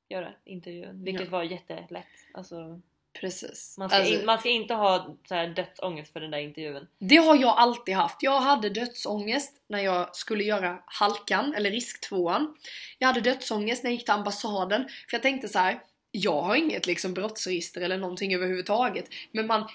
göra 0.08 0.32
intervjun. 0.44 1.04
Vilket 1.04 1.24
Ja. 1.24 1.30
var 1.30 1.42
jättelätt. 1.42 2.06
Alltså, 2.34 2.80
Precis. 3.20 3.78
man, 3.78 3.88
ska 3.88 3.98
Alltså, 3.98 4.14
in, 4.14 4.26
man 4.26 4.38
ska 4.38 4.48
inte 4.48 4.74
ha 4.74 5.16
så 5.28 5.34
här 5.34 5.46
dödsångest 5.46 6.12
för 6.12 6.20
den 6.20 6.30
där 6.30 6.38
intervjun. 6.38 6.86
Det 6.98 7.16
har 7.16 7.36
jag 7.36 7.58
alltid 7.58 7.94
haft. 7.94 8.16
Jag 8.22 8.40
hade 8.40 8.68
dödsångest 8.68 9.52
när 9.68 9.78
jag 9.80 10.16
skulle 10.16 10.44
göra 10.44 10.78
halkan, 10.86 11.54
eller 11.56 11.70
risktvåan. 11.70 12.56
Jag 12.98 13.08
hade 13.08 13.20
dödsångest 13.20 13.82
när 13.84 13.90
jag 13.90 13.94
gick 13.94 14.04
till 14.04 14.14
ambassaden. 14.14 14.82
För 14.82 15.14
jag 15.16 15.22
tänkte 15.22 15.48
så 15.48 15.58
här. 15.58 15.80
jag 16.10 16.42
har 16.42 16.56
inget 16.56 16.86
liksom 16.86 17.14
brottsregister 17.14 17.80
eller 17.80 17.98
någonting 17.98 18.34
överhuvudtaget. 18.34 19.08
Men 19.32 19.46
man... 19.46 19.68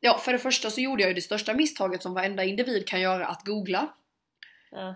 Ja, 0.00 0.18
för 0.18 0.32
det 0.32 0.38
första 0.38 0.70
så 0.70 0.80
gjorde 0.80 1.02
jag 1.02 1.08
ju 1.10 1.14
det 1.14 1.22
största 1.22 1.54
misstaget 1.54 2.02
som 2.02 2.14
varenda 2.14 2.44
individ 2.44 2.86
kan 2.86 3.00
göra, 3.00 3.26
att 3.26 3.44
googla. 3.44 3.94
Ja. 4.70 4.94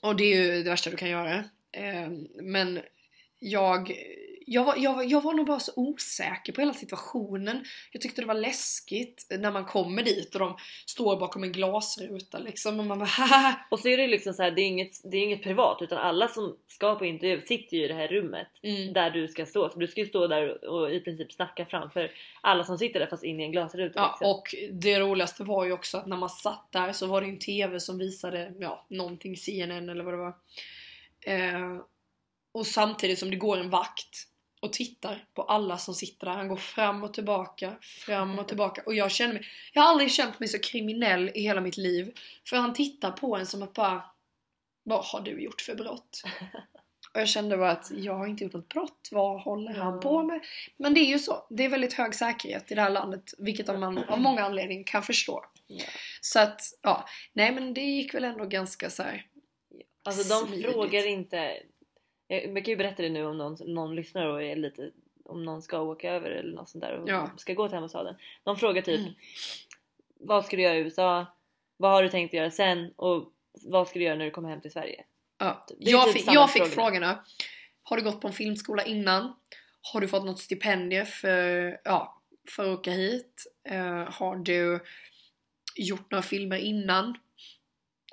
Och 0.00 0.16
det 0.16 0.24
är 0.24 0.36
ju 0.36 0.62
det 0.62 0.70
värsta 0.70 0.90
du 0.90 0.96
kan 0.96 1.08
göra. 1.10 1.34
Eh, 1.72 2.08
Men 2.42 2.80
jag 3.38 3.92
jag 4.46 4.64
var, 4.64 4.76
jag, 4.78 5.04
jag 5.04 5.20
var 5.20 5.32
nog 5.32 5.46
bara 5.46 5.60
så 5.60 5.72
osäker 5.76 6.52
på 6.52 6.60
hela 6.60 6.74
situationen. 6.74 7.64
Jag 7.92 8.02
tyckte 8.02 8.20
det 8.20 8.26
var 8.26 8.34
läskigt 8.34 9.26
när 9.30 9.52
man 9.52 9.64
kommer 9.64 10.02
dit 10.02 10.34
och 10.34 10.40
de 10.40 10.56
står 10.86 11.20
bakom 11.20 11.42
en 11.44 11.52
glasruta 11.52 12.38
liksom 12.38 12.80
och 12.80 12.86
man 12.86 12.98
bara 12.98 13.08
haha. 13.08 13.54
Och 13.70 13.80
så 13.80 13.88
är 13.88 13.96
det 13.96 14.06
liksom 14.06 14.32
så 14.34 14.42
här, 14.42 14.50
det 14.50 14.60
är, 14.62 14.66
inget, 14.66 14.92
det 15.04 15.16
är 15.16 15.22
inget 15.22 15.42
privat 15.42 15.82
utan 15.82 15.98
alla 15.98 16.28
som 16.28 16.56
ska 16.66 16.94
på 16.94 17.04
intervju 17.04 17.40
sitter 17.40 17.76
ju 17.76 17.84
i 17.84 17.88
det 17.88 17.94
här 17.94 18.08
rummet 18.08 18.48
Mm. 18.62 18.92
där 18.92 19.10
du 19.10 19.28
ska 19.28 19.46
stå. 19.46 19.70
Så 19.70 19.78
du 19.78 19.86
ska 19.86 20.00
ju 20.00 20.06
stå 20.06 20.26
där 20.26 20.68
och 20.68 20.92
i 20.92 21.00
princip 21.00 21.32
snacka 21.32 21.66
framför 21.66 22.10
alla 22.40 22.64
som 22.64 22.78
sitter 22.78 23.00
där 23.00 23.06
fast 23.06 23.24
in 23.24 23.40
i 23.40 23.44
en 23.44 23.52
glasruta. 23.52 24.00
Ja, 24.00 24.16
liksom. 24.20 24.30
och 24.30 24.54
det 24.80 25.00
roligaste 25.00 25.44
var 25.44 25.64
ju 25.64 25.72
också 25.72 25.98
att 25.98 26.06
när 26.06 26.16
man 26.16 26.28
satt 26.30 26.68
där 26.72 26.92
så 26.92 27.06
var 27.06 27.20
det 27.20 27.26
en 27.26 27.38
TV 27.38 27.80
som 27.80 27.98
visade 27.98 28.52
ja, 28.58 28.86
någonting 28.90 29.36
CNN 29.36 29.88
eller 29.88 30.04
vad 30.04 30.14
det 30.14 30.18
var. 30.18 30.34
Eh, 31.20 31.80
och 32.52 32.66
samtidigt 32.66 33.18
som 33.18 33.30
det 33.30 33.36
går 33.36 33.56
en 33.56 33.70
vakt 33.70 34.28
och 34.64 34.72
tittar 34.72 35.24
på 35.34 35.42
alla 35.42 35.78
som 35.78 35.94
sitter 35.94 36.26
där. 36.26 36.34
Han 36.34 36.48
går 36.48 36.56
fram 36.56 37.02
och 37.02 37.14
tillbaka, 37.14 37.76
fram 37.80 38.38
och 38.38 38.48
tillbaka. 38.48 38.82
Och 38.86 38.94
jag 38.94 39.10
känner 39.10 39.34
mig, 39.34 39.46
jag 39.72 39.82
har 39.82 39.88
aldrig 39.88 40.10
känt 40.10 40.40
mig 40.40 40.48
så 40.48 40.58
kriminell 40.58 41.30
i 41.34 41.40
hela 41.40 41.60
mitt 41.60 41.76
liv. 41.76 42.18
För 42.48 42.56
han 42.56 42.74
tittar 42.74 43.10
på 43.10 43.36
en 43.36 43.46
som 43.46 43.62
att 43.62 43.72
bara, 43.72 44.02
vad 44.82 45.04
har 45.04 45.20
du 45.20 45.42
gjort 45.42 45.60
för 45.60 45.74
brott? 45.74 46.22
Och 47.14 47.20
jag 47.20 47.28
kände 47.28 47.56
bara 47.56 47.70
att 47.70 47.90
jag 47.90 48.14
har 48.14 48.26
inte 48.26 48.44
gjort 48.44 48.52
något 48.52 48.68
brott, 48.68 49.08
vad 49.12 49.42
håller 49.42 49.74
han 49.74 50.00
på 50.00 50.22
med? 50.22 50.40
Men 50.76 50.94
det 50.94 51.00
är 51.00 51.08
ju 51.08 51.18
så, 51.18 51.46
det 51.50 51.64
är 51.64 51.68
väldigt 51.68 51.92
hög 51.92 52.14
säkerhet 52.14 52.72
i 52.72 52.74
det 52.74 52.80
här 52.80 52.90
landet, 52.90 53.34
vilket 53.38 53.66
man 53.66 53.98
av 53.98 54.20
många 54.20 54.44
anledningar 54.44 54.84
kan 54.84 55.02
förstå. 55.02 55.44
Ja. 55.66 55.84
Så 56.20 56.40
att, 56.40 56.60
ja, 56.82 57.08
nej 57.32 57.52
men 57.52 57.74
det 57.74 57.80
gick 57.80 58.14
väl 58.14 58.24
ändå 58.24 58.44
ganska 58.44 58.90
så 58.90 59.02
här. 59.02 59.26
Alltså 60.04 60.40
de 60.40 60.46
Smidigt. 60.46 60.72
frågar 60.72 61.06
inte... 61.06 61.62
Jag, 62.28 62.44
jag 62.46 62.54
kan 62.64 62.72
ju 62.72 62.76
berätta 62.76 63.02
det 63.02 63.08
nu 63.08 63.24
om 63.24 63.38
någon, 63.38 63.56
någon 63.66 63.96
lyssnar 63.96 64.26
och 64.26 64.42
är 64.42 64.56
lite... 64.56 64.90
Om 65.24 65.44
någon 65.44 65.62
ska 65.62 65.80
åka 65.80 66.10
över 66.12 66.30
eller 66.30 66.54
något 66.56 66.68
sånt 66.68 66.84
där 66.84 66.98
och 66.98 67.08
Ja. 67.08 67.30
ska 67.36 67.54
gå 67.54 67.68
till 67.68 67.76
ambassaden. 67.76 68.16
De 68.44 68.56
frågar 68.56 68.82
typ 68.82 69.00
Mm. 69.00 69.12
Vad 70.20 70.44
ska 70.44 70.56
du 70.56 70.62
göra 70.62 70.76
i 70.76 70.80
USA? 70.80 71.26
Vad 71.76 71.90
har 71.90 72.02
du 72.02 72.08
tänkt 72.08 72.34
göra 72.34 72.50
sen? 72.50 72.92
Och 72.96 73.32
vad 73.64 73.88
ska 73.88 73.98
du 73.98 74.04
göra 74.04 74.16
när 74.16 74.24
du 74.24 74.30
kommer 74.30 74.48
hem 74.48 74.60
till 74.60 74.70
Sverige? 74.72 75.04
Ja. 75.38 75.66
Jag, 75.78 76.04
typ 76.04 76.12
fick, 76.14 76.34
jag 76.34 76.50
fick 76.52 76.62
frågorna. 76.62 76.74
frågorna. 76.90 77.24
Har 77.82 77.96
du 77.96 78.02
gått 78.02 78.20
på 78.20 78.28
en 78.28 78.34
filmskola 78.34 78.84
innan? 78.84 79.36
Har 79.92 80.00
du 80.00 80.08
fått 80.08 80.24
något 80.24 80.38
stipendium 80.38 81.06
för, 81.06 81.78
ja, 81.84 82.22
för 82.50 82.72
att 82.72 82.78
åka 82.78 82.90
hit? 82.90 83.44
Eh, 83.68 84.12
har 84.12 84.36
du 84.36 84.80
gjort 85.76 86.10
några 86.10 86.22
filmer 86.22 86.56
innan? 86.58 87.18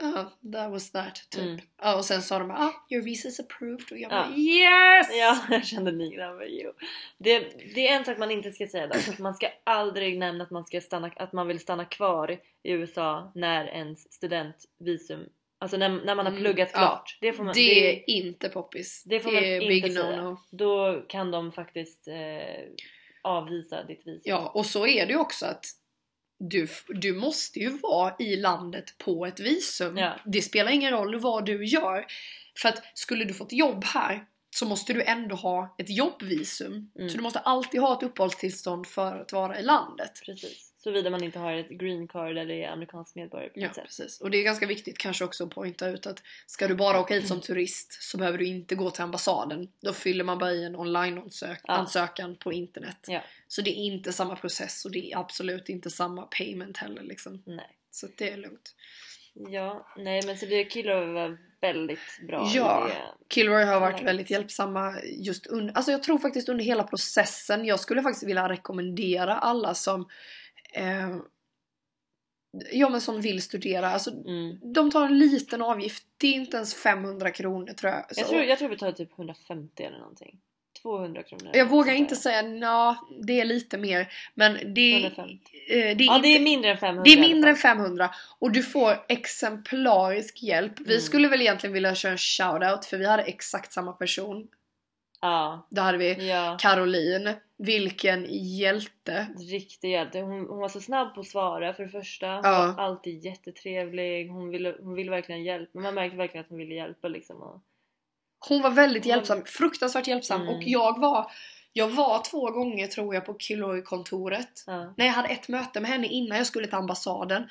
Ja, 0.02 0.32
that 0.54 0.72
was 0.72 0.92
that 0.92 1.16
typ. 1.30 1.42
Mm. 1.42 1.60
Ja, 1.82 1.96
och 1.96 2.06
sen 2.06 2.22
sa 2.22 2.40
de 2.40 2.52
ah, 2.52 2.72
your 2.90 3.04
visa 3.04 3.28
is 3.28 3.40
approved 3.40 3.92
och 3.92 3.98
jag 3.98 4.10
bara 4.10 4.28
Ja. 4.36 4.38
yes! 4.38 5.08
Ja, 5.12 5.38
jag 5.56 5.66
kände 5.66 5.92
likadant 5.92 6.38
med 6.38 6.50
you. 6.50 6.74
Det, 7.18 7.40
det 7.76 7.88
är 7.88 7.96
en 7.98 8.06
sak 8.06 8.18
man 8.18 8.32
inte 8.32 8.52
ska 8.52 8.68
säga 8.68 8.88
dock. 8.88 9.20
Man 9.20 9.34
ska 9.34 9.48
aldrig 9.64 10.18
nämna 10.20 10.44
att 10.44 10.52
man, 10.52 10.64
ska 10.66 10.82
stanna, 10.82 11.12
att 11.16 11.34
man 11.34 11.48
vill 11.48 11.60
stanna 11.60 11.86
kvar 11.86 12.32
i 12.64 12.72
USA 12.72 13.32
när 13.36 13.66
ens 13.68 14.14
studentvisum... 14.14 15.26
Alltså 15.60 15.78
när, 15.78 15.90
när 15.90 16.16
man 16.16 16.26
har 16.26 16.32
Mm, 16.32 16.44
pluggat 16.44 16.70
ja. 16.74 16.80
klart. 16.80 17.18
Det, 17.22 17.34
får 17.34 17.44
man, 17.44 17.54
det 17.54 17.60
det, 17.74 17.96
är 17.96 18.10
inte 18.10 18.50
poppis. 18.50 19.04
det 19.06 19.20
får 19.20 19.32
det 19.32 19.36
man 19.36 19.44
är 19.44 19.56
inte 19.56 19.68
big 19.68 19.94
säga. 19.94 20.06
no-no. 20.22 20.38
Då 20.52 21.02
kan 21.08 21.32
de 21.32 21.52
faktiskt 21.52 22.08
eh, 22.08 22.14
avvisa 23.24 23.84
ditt 23.84 24.08
visum. 24.08 24.22
Ja, 24.24 24.52
och 24.56 24.66
så 24.66 24.88
är 24.88 25.06
det 25.06 25.12
ju 25.14 25.20
också 25.20 25.46
att 25.46 25.66
du, 26.50 26.68
du 26.88 27.14
måste 27.14 27.60
ju 27.60 27.70
vara 27.70 28.16
i 28.20 28.36
landet 28.36 28.98
på 28.98 29.26
ett 29.26 29.40
visum. 29.40 29.98
Ja. 29.98 30.20
Det 30.26 30.42
spelar 30.42 30.72
ingen 30.72 30.92
roll 30.92 31.20
vad 31.20 31.46
du 31.46 31.66
gör. 31.66 32.06
För 32.58 32.70
att 32.70 32.84
skulle 32.94 33.26
du 33.26 33.34
fått 33.34 33.52
jobb 33.54 33.84
här 33.84 34.26
så 34.50 34.66
måste 34.66 34.94
du 34.94 35.04
ändå 35.04 35.36
ha 35.36 35.76
ett 35.78 35.90
jobbvisum. 35.90 36.92
Mm. 36.96 37.10
Så 37.10 37.18
du 37.18 37.24
måste 37.24 37.40
alltid 37.40 37.82
ha 37.82 37.98
ett 37.98 38.04
uppehållstillstånd 38.04 38.88
för 38.88 39.22
att 39.22 39.32
vara 39.32 39.60
i 39.60 39.64
landet. 39.64 40.22
Precis. 40.26 40.71
Såvida 40.84 41.10
man 41.10 41.24
inte 41.24 41.40
har 41.40 41.54
ett 41.54 41.70
green 41.70 42.08
card 42.08 42.38
eller 42.38 42.56
är 42.56 42.68
amerikansk 42.70 43.16
medborgare 43.16 43.50
på 43.50 43.60
Ja, 43.60 43.68
något 43.68 43.76
sätt. 43.76 43.84
precis. 43.86 44.22
Och 44.22 44.32
det 44.32 44.38
är 44.38 44.44
ganska 44.44 44.66
viktigt 44.66 44.98
kanske 44.98 45.26
också 45.26 45.44
att 45.44 45.50
poängta 45.50 45.90
ut 45.90 46.08
att 46.08 46.24
ska 46.46 46.68
du 46.68 46.76
bara 46.76 47.00
åka 47.00 47.14
hit 47.14 47.28
som 47.28 47.42
turist 47.42 48.04
så 48.04 48.18
behöver 48.18 48.38
du 48.38 48.46
inte 48.46 48.76
gå 48.76 48.92
till 48.92 49.04
ambassaden. 49.04 49.68
Då 49.82 49.94
fyller 49.94 50.24
man 50.24 50.38
bara 50.38 50.52
i 50.52 50.64
en 50.66 50.76
online-ansökan 50.76 52.36
på 52.36 52.54
internet. 52.54 52.98
Ja. 53.08 53.22
Så 53.48 53.62
det 53.62 53.70
är 53.70 53.76
inte 53.86 54.14
samma 54.14 54.36
process 54.36 54.86
och 54.86 54.92
det 54.92 55.12
är 55.12 55.18
absolut 55.18 55.70
inte 55.70 55.90
samma 55.90 56.22
payment 56.22 56.78
heller 56.78 57.02
liksom. 57.02 57.44
Nej. 57.46 57.78
Så 57.92 58.08
det 58.18 58.30
är 58.32 58.38
lugnt. 58.38 58.76
Ja, 59.34 59.88
nej 59.98 60.22
men 60.26 60.38
så 60.38 60.46
det 60.46 60.64
killar 60.64 61.06
var 61.06 61.38
väldigt 61.62 62.00
bra 62.28 62.52
Ja. 62.54 62.90
Kilroy 63.30 63.64
har 63.64 63.80
varit 63.80 64.02
väldigt 64.04 64.30
hjälpsamma 64.30 64.96
just 65.04 65.48
under, 65.48 65.74
alltså 65.74 65.92
jag 65.92 66.04
tror 66.04 66.18
faktiskt 66.18 66.50
under 66.50 66.66
hela 66.66 66.84
processen. 66.84 67.66
Jag 67.66 67.80
skulle 67.80 68.02
faktiskt 68.02 68.28
vilja 68.28 68.50
rekommendera 68.50 69.38
alla 69.38 69.74
som 69.74 70.08
eh, 70.74 71.16
Ja 72.72 72.90
men 72.90 73.02
som 73.02 73.22
vill 73.22 73.42
studera, 73.42 73.90
alltså 73.90 74.10
Mm. 74.12 74.74
de 74.74 74.92
tar 74.92 75.06
en 75.06 75.20
liten 75.20 75.62
avgift. 75.62 76.04
Det 76.18 76.28
är 76.28 76.34
inte 76.34 76.58
ens 76.58 76.74
500 76.76 77.32
kronor 77.32 77.74
tror 77.74 77.92
jag. 77.92 78.16
Så, 78.16 78.22
Jag 78.22 78.28
tror, 78.30 78.44
jag 78.44 78.60
tror 78.60 78.70
vi 78.70 78.78
tar 78.78 78.92
typ 78.92 79.12
150 79.18 79.84
eller 79.84 79.98
någonting. 80.00 80.40
200 80.82 81.24
kronor. 81.24 81.52
jag 81.54 81.70
vågar 81.70 81.94
inte 81.94 82.16
säga 82.16 82.44
ja, 82.44 83.08
det 83.24 83.40
är 83.42 83.46
lite 83.46 83.78
mer. 83.78 84.14
Men 84.34 84.74
det, 84.74 84.82
är- 84.82 85.00
150. 85.00 85.34
eh, 85.70 85.76
det 85.78 85.80
är 86.04 86.08
Ja 86.08 86.16
inte, 86.16 86.28
det 86.28 86.36
är 86.36 86.40
mindre 86.40 86.72
än 86.72 86.78
500 86.78 87.04
det 87.04 87.14
är 87.14 87.20
mindre 87.22 87.50
än 87.50 87.56
fall. 87.56 87.78
500 87.78 88.10
och 88.40 88.52
du 88.52 88.64
får 88.64 89.06
exemplarisk 89.08 90.44
hjälp. 90.44 90.80
Vi 90.80 90.94
Mm. 90.94 91.02
skulle 91.02 91.28
väl 91.28 91.42
egentligen 91.42 91.74
vilja 91.74 91.96
köra 91.96 92.12
en 92.12 92.18
shoutout 92.18 92.86
för 92.86 92.98
vi 92.98 93.06
hade 93.06 93.24
exakt 93.24 93.74
samma 93.74 93.92
person. 93.94 94.48
Ja. 95.22 95.68
Då 95.70 95.82
hade 95.82 95.98
vi 95.98 96.30
Ja. 96.30 96.58
Caroline. 96.60 97.34
Vilken 97.58 98.26
hjälte. 98.30 99.28
Riktig 99.52 99.92
hjälte. 99.92 100.20
Hon, 100.20 100.48
hon 100.50 100.60
var 100.60 100.70
så 100.70 100.80
snabb 100.82 101.16
på 101.16 101.22
att 101.22 101.28
svara 101.28 101.74
för 101.74 101.84
det 101.84 101.90
första. 101.90 102.28
Hon 102.28 102.42
Ja. 102.44 102.74
var 102.78 102.84
alltid 102.84 103.26
jättetrevlig. 103.26 104.30
Hon 104.30 104.50
ville, 104.50 104.76
hon 104.84 104.94
ville 104.94 105.12
verkligen 105.12 105.44
hjälpa. 105.44 105.70
Men 105.74 105.84
man 105.84 105.94
märkte 105.96 106.18
verkligen 106.18 106.44
att 106.44 106.50
hon 106.50 106.58
ville 106.58 106.76
hjälpa 106.76 107.08
liksom. 107.08 107.42
Och, 107.42 107.62
Hon 108.50 108.62
var 108.62 108.70
väldigt 108.72 109.06
hjälpsam, 109.06 109.44
fruktansvärt 109.46 110.08
hjälpsam 110.08 110.42
Mm. 110.42 110.56
och 110.56 110.64
jag 110.64 111.00
var 111.00 111.32
jag 111.74 111.88
var 111.88 112.24
två 112.32 112.52
gånger 112.52 112.88
tror 112.88 113.16
jag 113.16 113.26
på 113.26 113.38
Kilroy-kontoret. 113.40 114.64
ja. 114.68 114.94
Nej, 114.98 115.08
jag 115.08 115.14
hade 115.14 115.28
ett 115.30 115.48
möte 115.48 115.80
med 115.80 115.90
henne 115.92 116.08
innan 116.08 116.38
jag 116.38 116.48
skulle 116.48 116.68
till 116.68 116.76
ambassaden. 116.76 117.44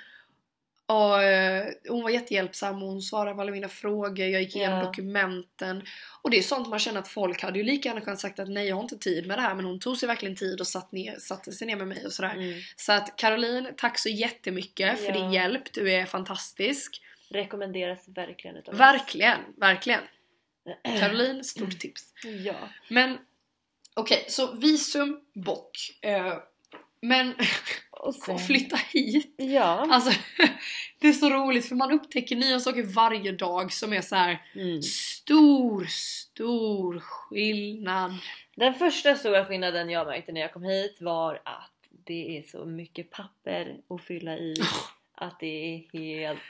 Och 0.92 1.22
eh, 1.22 1.66
hon 1.88 2.03
var 2.03 2.11
jättehjälpsam 2.11 2.83
och 2.83 2.88
hon 2.88 3.03
svarade 3.03 3.35
på 3.35 3.40
alla 3.40 3.53
mina 3.53 3.68
frågor, 3.68 4.26
jag 4.26 4.42
gick 4.42 4.57
igenom 4.57 4.79
Ja. 4.79 4.85
dokumenten. 4.85 5.83
Och 6.22 6.31
det 6.31 6.38
är 6.38 6.42
sånt 6.42 6.68
man 6.68 6.79
känner 6.79 7.00
att 7.00 7.09
folk 7.09 7.42
hade 7.42 7.59
ju 7.59 7.64
lika 7.64 7.88
gärna 7.88 8.00
kunnat 8.00 8.20
sagt 8.20 8.38
att 8.38 8.48
nej 8.48 8.68
jag 8.68 8.76
har 8.76 8.83
inte 8.83 8.98
tid 8.98 9.26
med 9.26 9.38
det 9.38 9.42
här 9.42 9.55
men 9.55 9.64
hon 9.64 9.81
tog 9.81 9.96
sig 9.96 10.07
verkligen 10.07 10.37
tid 10.37 10.61
och 10.61 10.66
satt 10.66 10.92
ner, 10.92 11.18
satte 11.18 11.53
sig 11.53 11.66
ner 11.66 11.76
med 11.76 11.88
mig 11.88 12.07
och 12.07 12.12
sådär. 12.12 12.35
Mm. 12.35 12.61
Så 12.76 12.92
att 12.92 13.16
Caroline, 13.16 13.68
tack 13.76 13.98
så 13.98 14.09
jättemycket 14.09 14.98
för 14.98 15.07
Ja. 15.07 15.12
din 15.12 15.33
hjälp, 15.33 15.72
du 15.72 15.92
är 15.92 16.07
fantastisk. 16.07 17.03
Rekommenderas 17.31 18.09
verkligen 18.09 18.57
utav 18.57 18.74
oss. 18.74 18.81
Verkligen, 18.81 19.38
verkligen. 19.57 20.00
Caroline, 21.00 21.44
stort 21.44 21.79
tips. 21.79 22.12
Ja. 22.44 22.55
Men 22.88 23.18
okej, 23.94 24.24
så 24.29 24.53
visum, 24.53 25.20
bock. 25.35 25.98
Eh, 26.03 26.35
men 27.03 27.35
Och 28.02 28.14
sen... 28.14 28.38
flytta 28.38 28.76
hit. 28.76 29.34
Ja. 29.36 29.86
Alltså, 29.90 30.10
det 30.98 31.08
är 31.08 31.12
så 31.12 31.30
roligt 31.30 31.68
för 31.68 31.74
man 31.76 31.92
upptäcker 31.92 32.36
nya 32.36 32.60
saker 32.60 32.82
varje 32.82 33.32
dag 33.32 33.72
som 33.72 33.92
är 33.92 34.00
så 34.00 34.16
här 34.16 34.42
Mm. 34.54 34.82
stor, 34.82 35.84
stor 35.84 37.00
skillnad. 37.00 38.14
Den 38.56 38.74
första 38.74 39.14
stora 39.14 39.44
skillnaden 39.44 39.90
jag 39.90 40.06
märkte 40.06 40.32
när 40.32 40.40
jag 40.40 40.52
kom 40.52 40.62
hit 40.62 40.96
var 41.00 41.34
att 41.44 41.72
det 42.06 42.38
är 42.38 42.42
så 42.42 42.64
mycket 42.64 43.10
papper 43.10 43.76
att 43.88 44.02
fylla 44.02 44.36
i 44.38 44.54
att 45.14 45.40
det 45.40 45.46
är 45.74 45.98
helt 45.98 46.40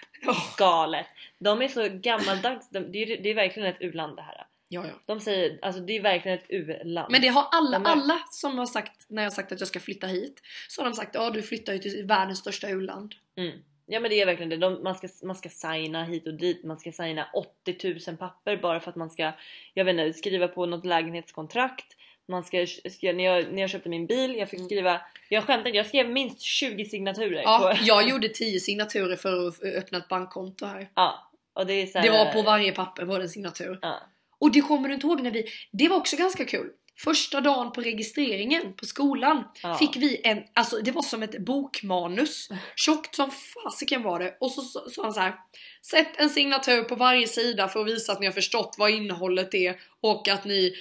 galet. 0.58 1.06
De 1.38 1.62
är 1.62 1.68
så 1.68 1.88
gammaldags. 1.88 2.70
De, 2.70 2.80
det, 2.80 3.02
är, 3.02 3.22
det 3.22 3.30
är 3.30 3.34
verkligen 3.34 3.68
ett 3.68 3.80
u-land 3.80 4.16
det 4.16 4.22
här. 4.22 4.46
Ja, 4.72 4.84
ja. 4.86 4.94
De 5.06 5.20
säger, 5.20 5.58
alltså 5.62 5.80
det 5.80 5.96
är 5.96 6.02
verkligen 6.02 6.38
ett 6.38 6.44
u-land. 6.48 7.12
Men 7.12 7.20
det 7.22 7.28
har 7.28 7.46
alla, 7.52 7.78
De 7.78 7.86
är- 7.86 7.90
alla 7.90 8.18
som 8.30 8.58
har 8.58 8.66
sagt 8.66 9.06
när 9.08 9.22
jag 9.22 9.30
har 9.30 9.34
sagt 9.34 9.52
att 9.52 9.60
jag 9.60 9.68
ska 9.68 9.80
flytta 9.80 10.06
hit 10.06 10.40
så 10.68 10.82
har 10.82 10.90
de 10.90 10.94
sagt 10.96 11.14
ja 11.14 11.30
du 11.30 11.42
flyttar 11.42 11.72
ju 11.72 11.78
till 11.78 12.04
världens 12.06 12.38
största 12.38 12.68
u-land. 12.68 13.14
Mm. 13.36 13.58
Ja 13.86 14.00
men 14.00 14.10
det 14.10 14.20
är 14.20 14.26
verkligen 14.26 14.48
det. 14.48 14.56
De, 14.56 14.82
man, 14.82 14.94
ska, 14.94 15.08
man 15.26 15.36
ska 15.36 15.48
signa 15.48 16.04
hit 16.04 16.26
och 16.26 16.34
dit. 16.34 16.64
Man 16.64 16.76
ska 16.78 16.92
signa 16.92 17.26
80 17.34 18.00
000 18.08 18.16
papper 18.16 18.56
bara 18.56 18.80
för 18.80 18.90
att 18.90 18.96
man 18.96 19.10
ska 19.10 19.32
jag 19.74 19.84
vet 19.84 19.92
inte, 19.92 20.18
skriva 20.18 20.48
på 20.48 20.66
något 20.66 20.86
lägenhetskontrakt. 20.86 21.96
Man 22.28 22.42
ska, 22.42 22.66
ska, 22.90 23.12
när, 23.12 23.24
jag, 23.24 23.52
när 23.52 23.60
jag 23.60 23.70
köpte 23.70 23.88
min 23.88 24.06
bil, 24.06 24.36
jag 24.36 24.48
fick 24.50 24.64
skriva, 24.64 25.00
jag 25.28 25.44
skämtar 25.44 25.70
jag 25.70 25.86
skrev 25.86 26.08
minst 26.10 26.40
20 26.40 26.84
signaturer. 26.84 27.42
Ja, 27.42 27.58
på, 27.76 27.84
jag 27.84 28.08
gjorde 28.08 28.28
10 28.28 28.60
signaturer 28.60 29.16
för 29.16 29.48
att 29.48 29.62
öppna 29.62 29.98
ett 29.98 30.08
bankkonto 30.08 30.66
här. 30.66 30.88
ja. 30.94 31.26
Och 31.52 31.66
det 31.66 31.72
är 31.72 31.86
så 31.86 31.98
här, 31.98 32.04
Det 32.06 32.10
var 32.12 32.32
på 32.32 32.42
varje 32.42 32.72
papper 32.72 33.04
var 33.04 33.18
det 33.18 33.24
en 33.24 33.28
signatur. 33.28 33.78
Ja. 33.82 34.00
Och 34.40 34.52
det 34.52 34.60
kommer 34.60 34.88
du 34.88 34.94
inte 34.94 35.06
ihåg 35.06 35.22
när 35.22 35.30
vi... 35.30 35.44
Det 35.72 35.88
var 35.88 35.96
också 35.96 36.16
ganska 36.16 36.44
kul. 36.44 36.70
Första 36.98 37.40
dagen 37.40 37.72
på 37.72 37.80
registreringen 37.80 38.72
på 38.76 38.86
skolan 38.86 39.44
Ja. 39.62 39.74
fick 39.74 39.96
vi 39.96 40.20
en, 40.24 40.42
alltså 40.54 40.76
det 40.76 40.90
var 40.90 41.02
som 41.02 41.22
ett 41.22 41.38
bokmanus. 41.44 42.48
Tjockt 42.76 43.14
som 43.14 43.30
fasiken 43.30 44.02
var 44.02 44.18
det. 44.18 44.36
Och 44.40 44.50
så 44.52 44.62
sa 44.62 44.80
så, 44.88 45.02
han 45.02 45.12
så 45.12 45.20
här. 45.20 45.34
Sätt 45.82 46.08
en 46.16 46.30
signatur 46.30 46.82
på 46.82 46.94
varje 46.94 47.26
sida 47.26 47.68
för 47.68 47.80
att 47.80 47.86
visa 47.86 48.12
att 48.12 48.20
ni 48.20 48.26
har 48.26 48.32
förstått 48.32 48.74
vad 48.78 48.90
innehållet 48.90 49.54
är 49.54 49.80
och 50.00 50.28
att 50.28 50.44
ni 50.44 50.74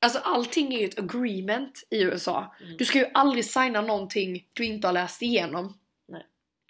Alltså 0.00 0.18
allting 0.18 0.74
är 0.74 0.78
ju 0.78 0.84
ett 0.84 0.98
agreement 0.98 1.86
i 1.90 2.02
USA. 2.02 2.54
Mm. 2.62 2.76
Du 2.76 2.84
ska 2.84 2.98
ju 2.98 3.06
aldrig 3.14 3.44
signa 3.44 3.80
någonting 3.80 4.46
du 4.52 4.64
inte 4.64 4.88
har 4.88 4.92
läst 4.92 5.22
igenom. 5.22 5.78
Nej. 6.08 6.26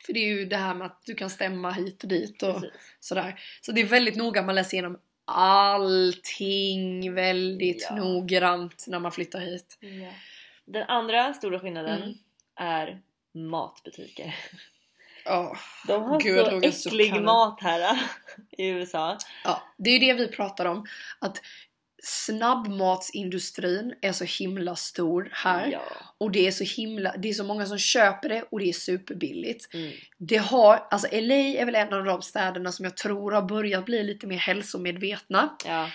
För 0.07 0.13
det 0.13 0.21
är 0.21 0.29
ju 0.29 0.45
det 0.45 0.57
här 0.57 0.75
med 0.75 0.87
att 0.87 1.03
du 1.07 1.15
kan 1.15 1.31
stämma 1.31 1.71
hit 1.71 2.03
och 2.03 2.09
dit 2.09 2.43
och 2.43 2.55
Precis. 2.55 2.71
sådär. 3.01 3.41
Så 3.61 3.73
det 3.73 3.81
är 3.81 3.85
väldigt 3.85 4.17
noga 4.17 4.43
man 4.43 4.55
läser 4.55 4.75
igenom 4.75 4.99
allting 5.35 7.15
väldigt 7.15 7.87
Ja. 7.91 7.97
noggrant 7.97 8.85
när 8.89 8.99
man 8.99 9.13
flyttar 9.13 9.41
hit. 9.41 9.79
Ja. 9.81 10.11
Den 10.65 10.83
andra 10.89 11.35
stora 11.35 11.61
skillnaden 11.61 12.03
Mm. 12.03 12.15
är 12.57 13.01
matbutiker. 13.35 14.35
Ja. 15.25 15.57
De 15.87 16.03
har 16.03 16.21
Gud, 16.21 16.75
så 16.75 16.89
äcklig 16.89 17.23
mat 17.23 17.61
här 17.61 18.01
i 18.51 18.69
USA. 18.69 19.19
ja, 19.45 19.63
det 19.77 19.91
är 19.91 19.95
ju 19.99 19.99
det 19.99 20.15
vi 20.15 20.29
pratar 20.29 20.67
om. 20.67 20.87
Att 21.19 21.41
snabbmatsindustrin 22.05 23.95
är 24.01 24.13
så 24.13 24.25
himla 24.25 24.77
stor 24.77 25.29
här. 25.33 25.69
Ja. 25.73 25.83
Och 26.19 26.31
det 26.31 26.47
är 26.47 26.51
så 26.51 26.65
himla, 26.65 27.15
det 27.19 27.29
är 27.29 27.33
så 27.33 27.45
många 27.45 27.67
som 27.67 27.79
köper 27.79 28.29
det 28.29 28.43
och 28.51 28.59
det 28.59 28.69
är 28.69 28.73
superbilligt. 28.73 29.75
Mm. 29.75 29.93
Det 30.19 30.37
har, 30.37 30.87
alltså 30.91 31.09
LA 31.13 31.35
är 31.35 31.65
väl 31.67 31.75
en 31.75 31.93
av 31.93 32.05
de 32.05 32.23
städerna 32.23 32.73
som 32.73 32.85
jag 32.85 32.97
tror 32.97 33.33
har 33.33 33.43
börjat 33.43 33.85
bli 33.85 34.03
lite 34.03 34.27
mer 34.27 34.37
hälsomedvetna. 34.39 35.57
ja. 35.67 35.89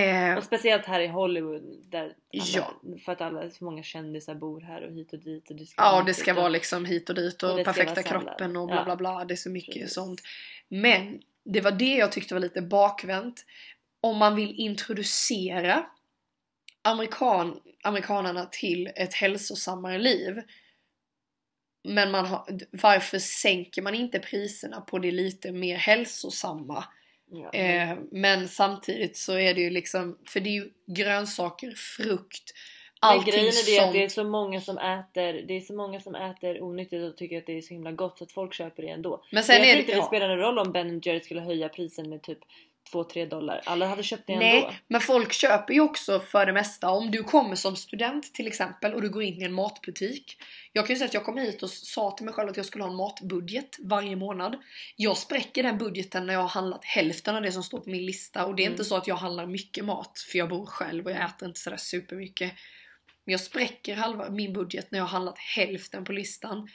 Eh, 0.00 0.36
Och 0.36 0.44
speciellt 0.44 0.84
här 0.86 1.00
i 1.00 1.06
Hollywood 1.06 1.62
där 1.90 2.02
alla, 2.04 2.14
Ja. 2.32 2.74
för 3.04 3.12
att 3.12 3.20
alla, 3.20 3.50
så 3.50 3.64
många 3.64 3.82
kändisar 3.82 4.34
bor 4.34 4.60
här 4.60 4.86
och 4.86 4.92
hit 4.92 5.12
och 5.12 5.18
dit. 5.18 5.50
Och 5.50 5.56
det 5.56 5.66
ska 5.66 5.82
ja, 5.82 6.02
det 6.06 6.14
ska 6.14 6.22
nyttigt 6.22 6.36
vara 6.36 6.44
och- 6.46 6.50
liksom 6.52 6.84
hit 6.84 7.08
och 7.08 7.14
dit 7.14 7.42
och, 7.42 7.58
Och 7.58 7.64
perfekta 7.64 8.02
kroppen 8.02 8.56
och 8.56 8.66
bla 8.66 8.84
bla 8.84 8.96
bla. 8.96 9.24
Det 9.24 9.34
är 9.34 9.36
så 9.36 9.50
mycket 9.50 9.74
Precis. 9.74 9.94
sånt. 9.94 10.20
Men 10.68 11.20
det 11.44 11.60
var 11.60 11.70
det 11.70 11.94
jag 11.94 12.12
tyckte 12.12 12.34
var 12.34 12.40
lite 12.40 12.62
bakvänt. 12.62 13.44
Om 14.04 14.18
man 14.18 14.36
vill 14.36 14.60
introducera 14.60 15.86
amerikan, 16.82 17.60
amerikanerna 17.82 18.46
till 18.46 18.90
ett 18.96 19.14
hälsosammare 19.14 19.98
liv. 19.98 20.42
Men 21.84 22.10
man 22.10 22.26
har, 22.26 22.46
varför 22.70 23.18
sänker 23.18 23.82
man 23.82 23.94
inte 23.94 24.18
priserna 24.18 24.80
på 24.80 24.98
det 24.98 25.10
lite 25.10 25.52
mer 25.52 25.76
hälsosamma? 25.76 26.84
Ja. 27.30 27.52
Eh, 27.52 27.98
men 28.10 28.48
samtidigt 28.48 29.16
så 29.16 29.38
är 29.38 29.54
det 29.54 29.60
ju 29.60 29.70
liksom, 29.70 30.18
för 30.28 30.40
det 30.40 30.48
är 30.48 30.54
ju 30.54 30.70
grönsaker, 30.86 31.70
frukt, 31.70 32.52
Men 33.00 33.10
allting 33.10 33.32
grejen 33.32 33.46
är 33.46 33.66
det 33.66 33.86
att 33.86 33.92
det 33.92 34.04
är 34.04 34.08
så 34.08 34.24
många 34.24 34.60
som 34.60 34.78
äter 34.78 35.32
Det 35.32 35.54
är 35.54 35.60
så 35.60 35.74
många 35.74 36.00
som 36.00 36.14
äter 36.14 36.62
onyttigt 36.62 37.02
och 37.02 37.16
tycker 37.16 37.38
att 37.38 37.46
det 37.46 37.58
är 37.58 37.60
så 37.60 37.74
himla 37.74 37.92
gott 37.92 38.18
så 38.18 38.24
att 38.24 38.32
folk 38.32 38.54
köper 38.54 38.82
det 38.82 38.88
ändå. 38.88 39.24
Men 39.32 39.44
Sen 39.44 39.56
jag 39.56 39.68
är 39.68 39.74
det, 39.74 39.80
inte 39.80 39.92
det 39.92 39.98
ja. 39.98 40.06
spelar 40.06 40.28
någon 40.28 40.38
roll 40.38 40.58
om 40.58 40.72
Ben 40.72 41.00
Jerry 41.00 41.20
skulle 41.20 41.40
höja 41.40 41.68
prisen 41.68 42.08
med 42.10 42.22
typ 42.22 42.38
2-3 42.92 43.28
dollar. 43.28 43.60
Alla 43.64 43.86
hade 43.86 44.02
köpt 44.02 44.26
det 44.26 44.32
ändå. 44.32 44.44
Nej, 44.44 44.78
men 44.88 45.00
folk 45.00 45.32
köper 45.32 45.74
ju 45.74 45.80
också 45.80 46.20
för 46.20 46.46
det 46.46 46.52
mesta. 46.52 46.90
Om 46.90 47.10
du 47.10 47.22
kommer 47.22 47.54
som 47.56 47.76
student 47.76 48.34
till 48.34 48.46
exempel 48.46 48.94
och 48.94 49.02
du 49.02 49.10
går 49.10 49.22
in 49.22 49.40
i 49.42 49.44
en 49.44 49.52
matbutik. 49.52 50.36
Jag 50.72 50.86
kan 50.86 50.94
ju 50.94 50.98
säga 50.98 51.08
att 51.08 51.14
jag 51.14 51.24
kom 51.24 51.38
hit 51.38 51.62
och 51.62 51.70
sa 51.70 52.10
till 52.10 52.24
mig 52.24 52.34
själv 52.34 52.48
att 52.50 52.56
jag 52.56 52.66
skulle 52.66 52.84
ha 52.84 52.90
en 52.90 52.96
matbudget 52.96 53.76
varje 53.78 54.16
månad. 54.16 54.56
Jag 54.96 55.16
spräcker 55.16 55.62
den 55.62 55.78
budgeten 55.78 56.26
när 56.26 56.34
jag 56.34 56.40
har 56.40 56.48
handlat 56.48 56.84
hälften 56.84 57.36
av 57.36 57.42
det 57.42 57.52
som 57.52 57.62
står 57.62 57.80
på 57.80 57.90
min 57.90 58.06
lista 58.06 58.46
och 58.46 58.54
det 58.56 58.62
är 58.62 58.66
Mm. 58.66 58.72
inte 58.72 58.84
så 58.84 58.96
att 58.96 59.06
jag 59.06 59.16
handlar 59.16 59.46
mycket 59.46 59.84
mat 59.84 60.18
för 60.30 60.38
jag 60.38 60.48
bor 60.48 60.66
själv 60.66 61.04
och 61.04 61.10
jag 61.12 61.24
äter 61.24 61.48
inte 61.48 61.60
sådär 61.60 61.76
supermycket. 61.76 62.52
Men 63.26 63.32
jag 63.32 63.40
spräcker 63.40 63.94
halva 63.94 64.30
min 64.30 64.52
budget 64.52 64.90
när 64.90 64.98
jag 64.98 65.04
har 65.04 65.10
handlat 65.10 65.38
hälften 65.38 66.04
på 66.04 66.12
listan. 66.12 66.68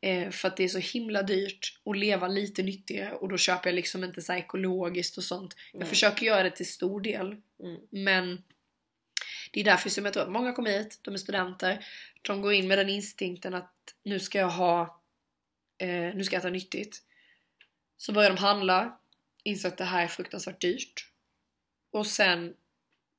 Eh, 0.00 0.30
för 0.30 0.48
att 0.48 0.56
det 0.56 0.64
är 0.64 0.68
så 0.68 0.78
himla 0.78 1.22
dyrt 1.22 1.80
att 1.84 1.96
leva 1.96 2.28
lite 2.28 2.62
nyttigare 2.62 3.14
och 3.14 3.28
då 3.28 3.36
köper 3.36 3.70
jag 3.70 3.74
liksom 3.74 4.04
inte 4.04 4.22
så 4.22 4.32
ekologiskt 4.32 5.18
och 5.18 5.24
sånt. 5.24 5.56
Jag 5.72 5.80
Nej. 5.80 5.88
försöker 5.88 6.26
göra 6.26 6.42
det 6.42 6.50
till 6.50 6.68
stor 6.68 7.00
del. 7.00 7.26
Mm. 7.62 7.80
Men 7.90 8.42
det 9.52 9.60
är 9.60 9.64
därför 9.64 9.90
som 9.90 10.04
jag 10.04 10.14
tror 10.14 10.22
att 10.22 10.32
många 10.32 10.52
kommer 10.52 10.70
hit, 10.70 10.98
de 11.02 11.14
är 11.14 11.18
studenter, 11.18 11.84
de 12.22 12.42
går 12.42 12.52
in 12.52 12.68
med 12.68 12.78
den 12.78 12.88
instinkten 12.88 13.54
att 13.54 13.74
nu 14.02 14.20
ska 14.20 14.38
jag 14.38 14.50
ha, 14.50 15.02
eh, 15.78 15.88
nu 15.88 16.24
ska 16.24 16.36
jag 16.36 16.40
äta 16.40 16.50
nyttigt. 16.50 17.02
Så 17.96 18.12
börjar 18.12 18.30
de 18.30 18.38
handla, 18.38 18.98
inser 19.44 19.68
att 19.68 19.78
det 19.78 19.84
här 19.84 20.02
är 20.04 20.08
fruktansvärt 20.08 20.60
dyrt. 20.60 21.06
Och 21.90 22.06
sen 22.06 22.54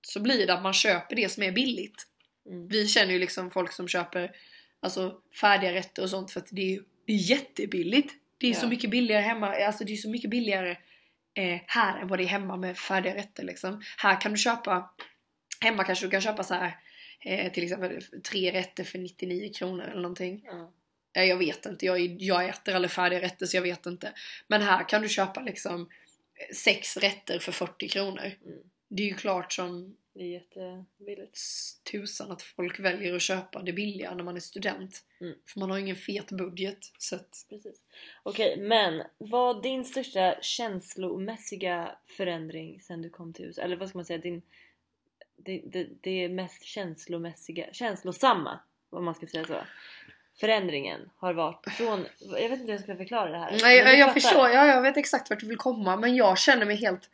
så 0.01 0.19
blir 0.19 0.47
det 0.47 0.53
att 0.53 0.63
man 0.63 0.73
köper 0.73 1.15
det 1.15 1.29
som 1.29 1.43
är 1.43 1.51
billigt. 1.51 2.07
Mm. 2.45 2.67
Vi 2.67 2.87
känner 2.87 3.13
ju 3.13 3.19
liksom 3.19 3.51
folk 3.51 3.71
som 3.71 3.87
köper 3.87 4.35
alltså, 4.81 5.17
färdiga 5.41 5.73
rätter 5.73 6.03
och 6.03 6.09
sånt 6.09 6.31
för 6.31 6.39
att 6.39 6.47
det 6.51 6.61
är, 6.61 6.69
ju- 6.69 6.83
det 7.05 7.13
är 7.13 7.17
jättebilligt. 7.17 8.13
Det 8.37 8.47
är 8.47 8.53
så 8.53 8.65
Ja. 8.65 8.69
mycket 8.69 8.89
billigare 8.89 9.21
hemma, 9.21 9.55
alltså 9.55 9.83
det 9.83 9.93
är 9.93 9.97
så 9.97 10.09
mycket 10.09 10.29
billigare 10.29 10.71
eh, 11.33 11.59
här 11.67 12.01
än 12.01 12.07
vad 12.07 12.19
det 12.19 12.23
är 12.23 12.27
hemma 12.27 12.57
med 12.57 12.77
färdiga 12.77 13.15
rätter 13.15 13.43
liksom. 13.43 13.81
Här 13.97 14.21
kan 14.21 14.31
du 14.31 14.37
köpa, 14.37 14.89
hemma 15.61 15.83
kanske 15.83 16.05
du 16.05 16.09
kan 16.11 16.21
köpa 16.21 16.43
så 16.43 16.53
här 16.53 16.77
eh, 17.25 17.51
till 17.51 17.63
exempel 17.63 18.01
tre 18.23 18.51
rätter 18.51 18.83
för 18.83 18.99
99 18.99 19.53
kronor 19.53 19.83
eller 19.83 20.01
någonting. 20.01 20.41
Ja. 20.45 20.71
Eh, 21.15 21.23
Jag 21.23 21.37
vet 21.37 21.65
inte, 21.65 21.85
jag, 21.85 21.99
jag 22.21 22.45
äter 22.49 22.75
aldrig 22.75 22.91
färdiga 22.91 23.21
rätter 23.21 23.45
så 23.45 23.57
jag 23.57 23.61
vet 23.61 23.85
inte. 23.85 24.13
Men 24.47 24.61
här 24.61 24.89
kan 24.89 25.01
du 25.01 25.09
köpa 25.09 25.41
liksom 25.41 25.89
sex 26.55 26.97
rätter 26.97 27.39
för 27.39 27.51
40 27.51 27.87
kronor. 27.87 28.21
Mm. 28.45 28.59
Det 28.89 29.03
är 29.03 29.07
ju 29.07 29.13
klart 29.13 29.53
som 29.53 29.95
Det 30.13 30.23
är 30.23 30.27
jättebilligt. 30.27 31.39
tusan 31.91 32.31
att 32.31 32.41
folk 32.41 32.79
väljer 32.79 33.15
att 33.15 33.21
köpa 33.21 33.61
det 33.61 33.73
billiga 33.73 34.13
när 34.15 34.23
man 34.23 34.35
är 34.35 34.39
student. 34.39 35.03
Mm. 35.21 35.33
För 35.45 35.59
man 35.59 35.71
har 35.71 35.77
ingen 35.77 35.95
fet 35.95 36.31
budget. 36.31 36.77
Så 36.97 37.15
att, 37.15 37.45
Precis. 37.49 37.81
Okej, 38.23 38.57
men 38.59 39.03
vad 39.17 39.63
din 39.63 39.85
största 39.85 40.35
känslomässiga 40.41 41.95
förändring 42.17 42.79
sen 42.81 43.01
du 43.01 43.09
kom 43.09 43.33
till 43.33 43.45
USA? 43.45 43.61
Eller 43.61 43.75
vad 43.75 43.89
ska 43.89 43.97
man 43.97 44.05
säga? 44.05 44.19
Din, 44.19 44.41
det, 45.35 45.61
det, 45.65 45.87
det 46.01 46.29
mest 46.29 46.63
känslomässiga, 46.63 47.65
känslosamma, 47.73 48.59
om 48.89 49.05
man 49.05 49.15
ska 49.15 49.27
säga 49.27 49.45
så. 49.45 49.57
Förändringen 50.39 51.09
har 51.15 51.33
varit 51.33 51.71
från, 51.71 52.05
jag 52.19 52.49
vet 52.49 52.59
inte 52.59 52.63
hur 52.63 52.71
jag 52.71 52.81
ska 52.81 52.95
förklara 52.95 53.29
det 53.29 53.37
här. 53.37 53.57
nej, 53.61 53.77
jag, 53.77 53.97
jag 53.97 54.13
förstår, 54.13 54.49
ja, 54.49 54.67
jag 54.67 54.81
vet 54.81 54.97
exakt 54.97 55.29
vart 55.29 55.39
du 55.39 55.47
vill 55.47 55.57
komma 55.57 55.97
men 55.97 56.15
jag 56.15 56.37
känner 56.37 56.65
mig 56.65 56.75
helt 56.75 57.09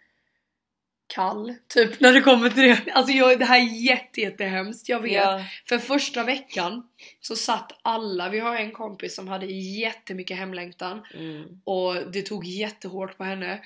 kall. 1.08 1.56
Typ 1.68 2.00
när 2.00 2.14
det 2.14 2.22
kommer 2.22 2.50
till 2.50 2.64
det. 2.64 2.92
Alltså 2.92 3.14
jag, 3.14 3.40
det 3.40 3.46
här 3.46 3.60
är 3.60 3.86
jätte, 3.90 4.22
jättehemskt, 4.22 4.90
jag 4.90 5.00
vet. 5.00 5.14
Ja, 5.14 5.44
För 5.70 5.78
första 5.78 6.24
veckan 6.24 6.90
så 7.22 7.36
satt 7.36 7.80
alla, 7.82 8.30
vi 8.30 8.40
har 8.40 8.56
en 8.56 8.72
kompis 8.72 9.16
som 9.16 9.28
hade 9.28 9.46
jättemycket 9.46 10.38
hemlängtan 10.38 11.06
mm, 11.14 11.62
och 11.64 12.12
det 12.12 12.22
tog 12.22 12.46
jättehårt 12.46 13.18
på 13.18 13.24
henne. 13.24 13.62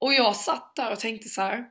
Och 0.00 0.14
jag 0.14 0.36
satt 0.36 0.76
där 0.76 0.92
och 0.92 1.00
tänkte 1.00 1.28
så 1.28 1.42
här. 1.42 1.64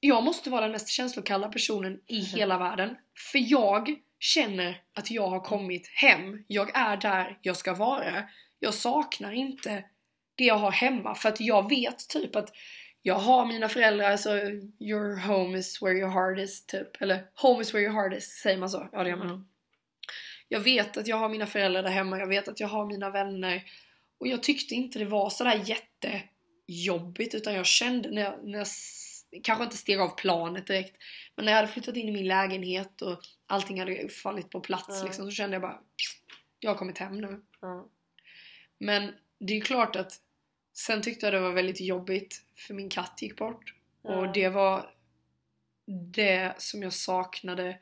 Jag 0.00 0.24
måste 0.24 0.50
vara 0.50 0.60
den 0.60 0.72
mest 0.72 0.88
känslokalla 0.88 1.48
personen 1.48 2.00
i 2.06 2.20
hela 2.20 2.58
världen. 2.58 2.96
För 3.32 3.52
jag 3.52 3.94
känner 4.18 4.80
att 4.94 5.10
jag 5.10 5.28
har 5.28 5.40
kommit 5.40 5.88
hem. 5.94 6.44
Jag 6.46 6.76
är 6.76 6.96
där 6.96 7.38
jag 7.42 7.56
ska 7.56 7.74
vara. 7.74 8.24
Jag 8.58 8.74
saknar 8.74 9.32
inte 9.32 9.84
det 10.34 10.44
jag 10.44 10.58
har 10.58 10.70
hemma 10.70 11.14
för 11.14 11.28
att 11.28 11.40
jag 11.40 11.68
vet 11.68 12.08
typ 12.08 12.36
att 12.36 12.52
jag 13.02 13.14
har 13.14 13.46
mina 13.46 13.68
föräldrar, 13.68 14.10
alltså 14.10 14.30
your 14.78 15.16
home 15.16 15.58
is 15.58 15.82
where 15.82 15.98
your 15.98 16.10
heart 16.10 16.38
is 16.38 16.66
typ. 16.66 17.02
Eller 17.02 17.24
home 17.34 17.62
is 17.62 17.74
where 17.74 17.84
your 17.84 17.92
heart 17.94 18.12
is, 18.14 18.24
säger 18.24 18.58
man 18.58 18.70
så? 18.70 18.88
Ja 18.92 19.02
det 19.02 19.10
gör 19.10 19.16
man. 19.16 19.26
Mm. 19.26 19.44
Jag 20.48 20.60
vet 20.60 20.96
att 20.96 21.06
jag 21.06 21.16
har 21.16 21.28
mina 21.28 21.46
föräldrar 21.46 21.82
där 21.82 21.90
hemma, 21.90 22.18
jag 22.18 22.26
vet 22.26 22.48
att 22.48 22.60
jag 22.60 22.68
har 22.68 22.86
mina 22.86 23.10
vänner. 23.10 23.62
Och 24.18 24.26
jag 24.26 24.42
tyckte 24.42 24.74
inte 24.74 24.98
det 24.98 25.04
var 25.04 25.30
sådär 25.30 25.62
jättejobbigt 25.64 27.34
utan 27.34 27.54
jag 27.54 27.66
kände 27.66 28.10
när 28.10 28.22
jag, 28.22 28.34
när 28.44 28.58
jag 28.58 28.66
kanske 29.42 29.64
inte 29.64 29.76
steg 29.76 30.00
av 30.00 30.08
planet 30.08 30.66
direkt. 30.66 30.96
Men 31.36 31.44
när 31.44 31.52
jag 31.52 31.56
hade 31.56 31.72
flyttat 31.72 31.96
in 31.96 32.08
i 32.08 32.12
min 32.12 32.28
lägenhet 32.28 33.02
och 33.02 33.18
allting 33.46 33.78
hade 33.80 34.08
fallit 34.08 34.50
på 34.50 34.60
plats 34.60 34.98
Ja. 35.00 35.04
liksom, 35.04 35.24
så 35.24 35.30
kände 35.30 35.54
jag 35.54 35.62
bara 35.62 35.78
jag 36.60 36.70
har 36.70 36.78
kommit 36.78 36.98
hem 36.98 37.20
nu. 37.20 37.42
ja, 37.60 37.88
Men 38.78 39.12
det 39.38 39.52
är 39.52 39.56
ju 39.56 39.62
klart 39.62 39.96
att 39.96 40.20
sen 40.72 41.02
tyckte 41.02 41.26
jag 41.26 41.32
det 41.34 41.40
var 41.40 41.52
väldigt 41.52 41.80
jobbigt 41.80 42.42
för 42.56 42.74
min 42.74 42.88
katt 42.88 43.18
gick 43.22 43.36
bort. 43.36 43.74
Ja. 44.02 44.16
Och 44.16 44.32
det 44.32 44.48
var 44.48 44.90
det 46.14 46.52
som 46.58 46.82
jag 46.82 46.92
saknade 46.92 47.78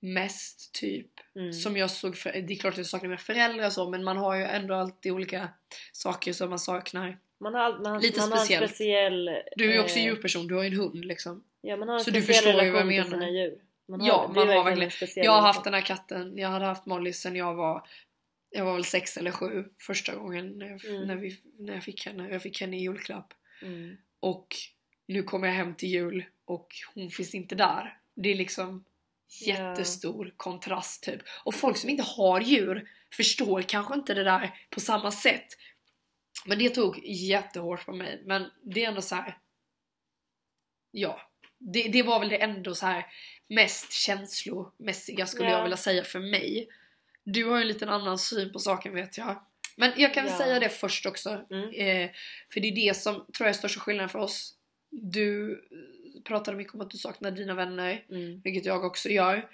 mest 0.00 0.72
typ. 0.74 1.10
mm. 1.36 1.52
Som 1.52 1.76
jag 1.76 1.90
såg, 1.90 2.16
för, 2.16 2.32
det 2.32 2.52
är 2.54 2.56
klart 2.56 2.72
att 2.74 2.78
jag 2.78 2.86
saknar 2.86 3.08
mina 3.08 3.18
föräldrar 3.18 3.66
och 3.66 3.72
så 3.72 3.90
men 3.90 4.04
man 4.04 4.16
har 4.16 4.34
ju 4.34 4.44
ändå 4.44 4.74
alltid 4.74 5.12
olika 5.12 5.48
saker 5.92 6.32
som 6.32 6.50
man 6.50 6.58
saknar. 6.58 7.18
Man 7.38 7.54
har, 7.54 7.78
man, 7.78 8.00
Lite 8.00 8.20
man 8.20 8.32
har 8.32 8.38
en 8.38 8.44
speciellt. 8.44 8.70
speciell... 8.70 9.30
Du 9.56 9.70
är 9.70 9.74
ju 9.74 9.80
också 9.80 9.98
eh, 9.98 10.04
djuperson, 10.04 10.46
du 10.46 10.54
har 10.54 10.62
ju 10.62 10.68
en 10.68 10.76
hund 10.76 11.04
liksom. 11.04 11.44
Ja, 11.60 11.76
man 11.76 11.88
har 11.88 11.98
en 11.98 12.04
så 12.04 12.10
du 12.10 12.22
förstår 12.22 12.62
ju 12.62 12.70
vad 12.70 12.80
jag 12.80 12.86
menar. 12.86 13.10
sina 13.10 13.30
djur. 13.30 13.58
Man 13.88 14.04
Ja, 14.04 14.30
det 14.34 14.40
är 14.40 14.46
man 14.46 14.56
har 14.56 14.70
en 14.70 14.78
verkligen- 14.78 15.24
Jag 15.24 15.32
har 15.32 15.40
haft 15.40 15.64
den 15.64 15.74
här 15.74 15.80
katten, 15.80 16.38
jag 16.38 16.48
hade 16.48 16.64
haft 16.64 16.86
Molly 16.86 17.12
sen 17.12 17.36
jag 17.36 17.54
var 17.54 17.86
jag 18.52 18.64
var 18.64 18.74
väl 18.74 18.84
sex 18.84 19.16
eller 19.16 19.30
sju 19.30 19.64
första 19.78 20.14
gången 20.14 20.58
när 20.58 20.66
jag, 20.66 20.84
Mm. 20.84 21.06
när 21.06 21.16
vi, 21.16 21.40
när 21.58 21.74
jag 21.74 21.84
fick 21.84 22.06
henne. 22.06 22.28
Jag 22.28 22.42
fick 22.42 22.60
henne 22.60 22.76
i 22.76 22.80
julklapp. 22.80 23.34
Mm. 23.62 23.96
Och 24.20 24.46
nu 25.06 25.22
kommer 25.22 25.48
jag 25.48 25.54
hem 25.54 25.74
till 25.74 25.88
jul 25.88 26.24
och 26.44 26.68
hon 26.94 27.10
finns 27.10 27.34
inte 27.34 27.54
där. 27.54 27.98
Det 28.14 28.28
är 28.30 28.34
liksom 28.34 28.84
jättestor 29.46 30.34
kontrast 30.36 31.02
typ. 31.02 31.20
Och 31.44 31.54
folk 31.54 31.76
som 31.76 31.90
inte 31.90 32.02
har 32.02 32.40
djur 32.40 32.88
förstår 33.16 33.62
kanske 33.62 33.94
inte 33.94 34.14
det 34.14 34.24
där 34.24 34.54
på 34.70 34.80
samma 34.80 35.10
sätt. 35.10 35.46
Men 36.46 36.58
det 36.58 36.68
tog 36.68 37.04
jättehårt 37.04 37.84
på 37.86 37.92
mig. 37.92 38.22
Men 38.24 38.50
det 38.62 38.84
är 38.84 38.88
ändå 38.88 39.02
så 39.02 39.14
här. 39.14 39.38
Ja, 40.90 41.20
Det, 41.58 41.82
det 41.88 42.02
var 42.02 42.20
väl 42.20 42.28
det 42.28 42.42
ändå 42.42 42.74
så 42.74 42.86
här 42.86 43.06
mest 43.48 43.92
känslomässiga 43.92 45.26
skulle 45.26 45.48
Ja. 45.50 45.56
jag 45.56 45.62
vilja 45.62 45.76
säga 45.76 46.04
för 46.04 46.20
mig. 46.20 46.68
Du 47.24 47.44
har 47.44 47.56
ju 47.56 47.62
en 47.62 47.68
liten 47.68 47.88
annan 47.88 48.18
syn 48.18 48.52
på 48.52 48.58
saken 48.58 48.94
vet 48.94 49.18
jag. 49.18 49.42
Men 49.76 49.92
jag 49.96 50.14
kan 50.14 50.24
väl 50.24 50.32
Ja. 50.32 50.38
säga 50.38 50.60
det 50.60 50.68
först 50.68 51.06
också. 51.06 51.44
Mm. 51.50 51.68
Eh, 51.70 52.10
för 52.52 52.60
det 52.60 52.68
är 52.68 52.74
det 52.88 52.96
som 52.96 53.14
tror 53.14 53.26
jag 53.38 53.48
är 53.48 53.52
största 53.52 53.80
skillnaden 53.80 54.08
för 54.08 54.18
oss. 54.18 54.54
Du 54.90 55.52
eh, 55.52 56.22
pratade 56.22 56.56
mycket 56.56 56.74
om 56.74 56.80
att 56.80 56.90
du 56.90 56.98
saknar 56.98 57.30
dina 57.30 57.54
vänner, 57.54 58.04
Mm. 58.10 58.40
vilket 58.44 58.64
jag 58.64 58.84
också 58.84 59.08
gör. 59.08 59.48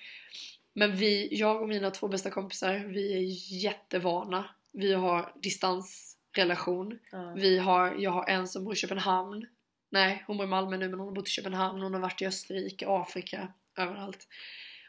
Men 0.73 0.97
vi, 0.97 1.29
jag 1.37 1.63
och 1.63 1.69
mina 1.69 1.91
två 1.91 2.09
bästa 2.09 2.31
kompisar, 2.31 2.75
vi 2.79 3.13
är 3.15 3.55
jättevana. 3.65 4.45
Vi 4.73 4.93
har 4.95 5.33
distansrelation. 5.43 6.99
Ja. 7.13 7.35
Vi 7.37 7.59
har, 7.59 7.95
jag 7.99 8.11
har 8.11 8.29
en 8.29 8.49
som 8.49 8.65
bor 8.65 8.73
i 8.73 8.77
Köpenhamn. 8.77 9.47
Nej, 9.91 10.25
hon 10.27 10.37
bor 10.37 10.47
i 10.47 10.49
Malmö 10.49 10.77
nu 10.77 10.89
men 10.89 10.99
hon 10.99 11.09
har 11.09 11.15
bott 11.15 11.29
i 11.29 11.31
Köpenhamn, 11.31 11.83
hon 11.83 11.93
har 11.95 12.01
varit 12.01 12.23
i 12.23 12.27
Österrike, 12.27 12.87
Afrika, 12.89 13.53
överallt. 13.77 14.29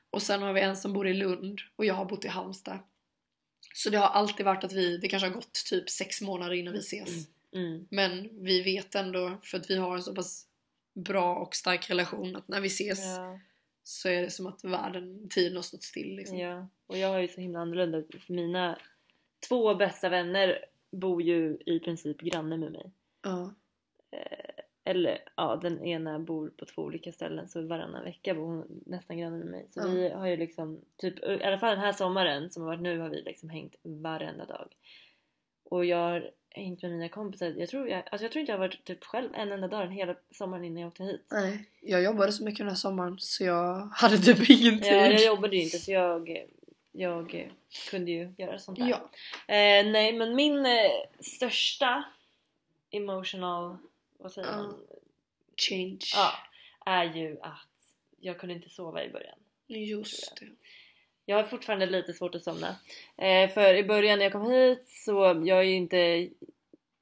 Och 0.09 0.21
sen 0.21 0.41
har 0.41 0.53
vi 0.53 0.61
en 0.61 0.77
som 0.77 0.93
bor 0.93 1.07
i 1.07 1.13
Lund 1.13 1.59
och 1.75 1.85
jag 1.85 1.93
har 1.93 2.05
bott 2.05 2.25
i 2.25 2.27
Halmstad. 2.27 2.79
Så 3.73 3.89
det 3.89 3.97
har 3.97 4.07
alltid 4.07 4.45
varit 4.45 4.63
att 4.63 4.73
vi, 4.73 4.97
det 4.97 5.07
kanske 5.07 5.27
har 5.27 5.35
gått 5.35 5.65
typ 5.69 5.89
sex 5.89 6.21
månader 6.21 6.53
innan 6.53 6.73
vi 6.73 6.79
ses. 6.79 7.09
Mm. 7.55 7.87
Men 7.89 8.43
vi 8.43 8.61
vet 8.61 8.95
ändå, 8.95 9.37
för 9.43 9.57
att 9.57 9.69
vi 9.69 9.75
har 9.75 9.95
en 9.95 10.03
så 10.03 10.15
pass 10.15 10.47
bra 10.93 11.35
och 11.35 11.55
stark 11.55 11.89
relation, 11.89 12.35
att 12.35 12.47
när 12.47 12.61
vi 12.61 12.67
ses 12.67 13.05
Ja. 13.05 13.39
så 13.83 14.09
är 14.09 14.21
det 14.21 14.29
som 14.29 14.47
att 14.47 14.63
världen, 14.63 15.29
tiden 15.29 15.55
har 15.55 15.63
stått 15.63 15.83
still 15.83 16.15
liksom. 16.15 16.37
Ja, 16.37 16.67
och 16.87 16.97
jag 16.97 17.07
har 17.07 17.19
ju 17.19 17.27
så 17.27 17.41
himla 17.41 17.59
annorlunda 17.59 18.03
för 18.19 18.33
mina 18.33 18.79
två 19.47 19.75
bästa 19.75 20.09
vänner 20.09 20.65
bor 20.91 21.21
ju 21.21 21.57
i 21.65 21.79
princip 21.79 22.21
granne 22.21 22.57
med 22.57 22.71
mig. 22.71 22.91
Ja. 23.23 23.53
Eller 24.89 25.19
ja, 25.36 25.60
den 25.62 25.84
ena 25.86 26.19
bor 26.19 26.49
på 26.49 26.65
två 26.65 26.82
olika 26.82 27.12
ställen 27.12 27.47
så 27.49 27.62
varannan 27.62 28.04
vecka 28.04 28.34
bor 28.34 28.45
hon 28.45 28.82
nästan 28.86 29.17
granne 29.17 29.38
med 29.38 29.47
mig. 29.47 29.65
Så 29.69 29.80
Ja. 29.80 29.88
vi 29.88 30.10
har 30.10 30.28
ju 30.28 30.38
liksom, 30.38 30.82
typ, 30.97 31.19
i 31.23 31.43
alla 31.43 31.58
fall 31.58 31.69
den 31.75 31.80
här 31.86 31.93
sommaren 31.93 32.49
som 32.49 32.63
har 32.63 32.69
varit 32.69 32.82
nu 32.82 32.99
har 32.99 33.10
vi 33.10 33.21
liksom 33.21 33.49
hängt 33.49 33.75
varenda 33.84 34.45
dag. 34.45 34.67
Och 35.63 35.86
jag 35.86 35.97
har 35.97 36.32
hängt 36.49 36.82
med 36.82 36.91
mina 36.91 37.10
kompisar, 37.10 37.54
jag 37.58 37.69
tror, 37.69 37.89
jag, 37.89 38.04
alltså 38.12 38.25
jag 38.25 38.32
tror 38.32 38.39
inte 38.39 38.52
jag 38.52 38.58
har 38.60 38.67
varit 38.67 38.84
typ 38.84 39.04
själv 39.04 39.30
en 39.34 39.52
enda 39.52 39.67
dag 39.67 39.82
den 39.82 39.91
hela 39.91 40.15
sommaren 40.32 40.65
innan 40.65 40.82
jag 40.82 40.88
åkte 40.88 41.04
hit. 41.04 41.25
Nej, 41.32 41.69
jag 41.82 42.04
jobbade 42.04 42.32
så 42.32 42.43
mycket 42.43 42.58
den 42.60 42.67
här 42.67 42.75
sommaren 42.75 43.15
så 43.19 43.43
jag 43.43 43.89
hade 43.93 44.17
typ 44.17 44.49
ingen 44.49 44.82
tid. 44.82 44.91
Ja, 44.93 45.06
jag 45.08 45.25
jobbade 45.25 45.56
ju 45.56 45.63
inte 45.63 45.78
så 45.80 45.91
jag, 45.91 46.45
jag 46.91 47.52
kunde 47.89 48.12
ju 48.12 48.34
göra 48.38 48.60
sånt 48.60 48.80
där. 48.80 48.88
Ja. 48.89 48.97
Eh, 49.56 49.86
nej 49.91 50.13
men 50.13 50.36
min 50.36 50.65
eh, 50.65 50.91
största 51.19 52.04
emotional, 52.91 53.78
vad 54.19 54.32
säger 54.32 54.51
man? 54.51 54.79
Change. 55.55 55.99
Ja, 56.13 56.32
är 56.86 57.13
ju 57.15 57.38
att 57.41 57.93
jag 58.19 58.38
kunde 58.39 58.55
inte 58.55 58.69
sova 58.69 59.03
i 59.03 59.10
början. 59.10 59.38
Just 59.67 60.39
det. 60.39 60.47
Jag 61.25 61.36
har 61.36 61.43
fortfarande 61.43 61.86
lite 61.86 62.13
svårt 62.13 62.36
att 62.36 62.43
somna. 62.43 62.75
Eh, 63.17 63.49
för 63.49 63.73
i 63.73 63.84
början 63.84 64.19
när 64.19 64.25
jag 64.25 64.32
kom 64.32 64.51
hit 64.51 64.88
så 64.88 65.43
jag 65.45 65.60
är 65.60 65.63
ju 65.63 65.75
inte 65.75 66.29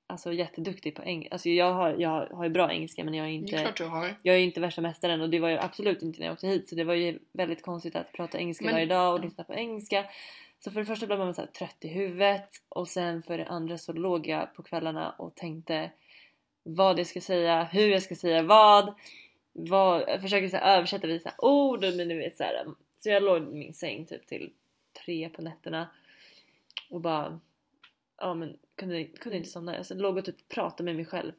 alltså, 0.07 0.33
jätteduktig 0.33 0.95
på 0.95 1.03
engelska. 1.03 1.33
Alltså, 1.33 1.49
jag, 1.49 1.73
har, 1.73 1.95
jag 1.99 2.27
har 2.27 2.43
ju 2.43 2.49
bra 2.49 2.71
engelska 2.71 3.03
men 3.03 3.13
jag 3.13 3.27
är 3.27 3.31
inte 3.31 3.57
klart 3.57 3.77
du 3.77 3.83
har. 3.85 4.15
jag 4.23 4.35
är 4.35 4.39
inte 4.39 4.59
värsta 4.59 4.81
mästaren 4.81 5.21
och 5.21 5.29
det 5.29 5.39
var 5.39 5.49
jag 5.49 5.63
absolut 5.63 6.01
inte 6.01 6.19
när 6.19 6.25
jag 6.25 6.33
åkte 6.33 6.47
hit 6.47 6.69
så 6.69 6.75
det 6.75 6.83
var 6.83 6.93
ju 6.93 7.19
väldigt 7.31 7.61
konstigt 7.61 7.95
att 7.95 8.11
prata 8.11 8.39
engelska 8.39 8.65
Men- 8.65 8.73
varje 8.73 8.85
dag 8.85 9.13
och 9.13 9.19
lyssna 9.19 9.43
på 9.43 9.53
engelska. 9.53 10.05
Så 10.59 10.71
för 10.71 10.79
det 10.79 10.85
första 10.85 11.05
blev 11.05 11.19
man 11.19 11.33
så 11.33 11.45
trött 11.57 11.77
i 11.79 11.87
huvudet 11.87 12.49
och 12.69 12.87
sen 12.87 13.23
för 13.23 13.37
det 13.37 13.45
andra 13.45 13.77
så 13.77 13.93
låg 13.93 14.27
jag 14.27 14.53
på 14.55 14.63
kvällarna 14.63 15.11
och 15.11 15.35
tänkte 15.35 15.91
vad 16.67 16.99
jag 16.99 17.07
ska 17.07 17.21
säga, 17.21 17.63
hur 17.63 17.87
jag 17.87 18.03
ska 18.03 18.15
säga 18.15 18.43
vad. 18.43 18.93
vad 19.53 20.01
jag 20.01 20.21
försöker 20.21 20.47
så 20.47 20.57
här, 20.57 20.77
översätta 20.77 21.07
vissa 21.07 21.33
ord 21.37 21.83
och 21.83 21.93
men 21.93 22.17
vet 22.17 22.37
så 22.37 22.43
här. 22.43 22.65
Så 22.97 23.09
jag 23.09 23.23
låg 23.23 23.43
i 23.43 23.55
min 23.55 23.73
säng 23.73 24.05
typ 24.05 24.27
till 24.27 24.51
tre 25.05 25.29
på 25.29 25.41
nätterna 25.41 25.89
och 26.89 27.01
bara 27.01 27.39
ja 28.17 28.33
men 28.33 28.57
kunde, 28.75 29.03
kunde 29.03 29.37
inte 29.37 29.49
somna. 29.49 29.83
Jag 29.89 29.97
låg 29.97 30.17
och 30.17 30.25
typ 30.25 30.49
pratade 30.49 30.83
med 30.83 30.95
mig 30.95 31.05
själv. 31.05 31.31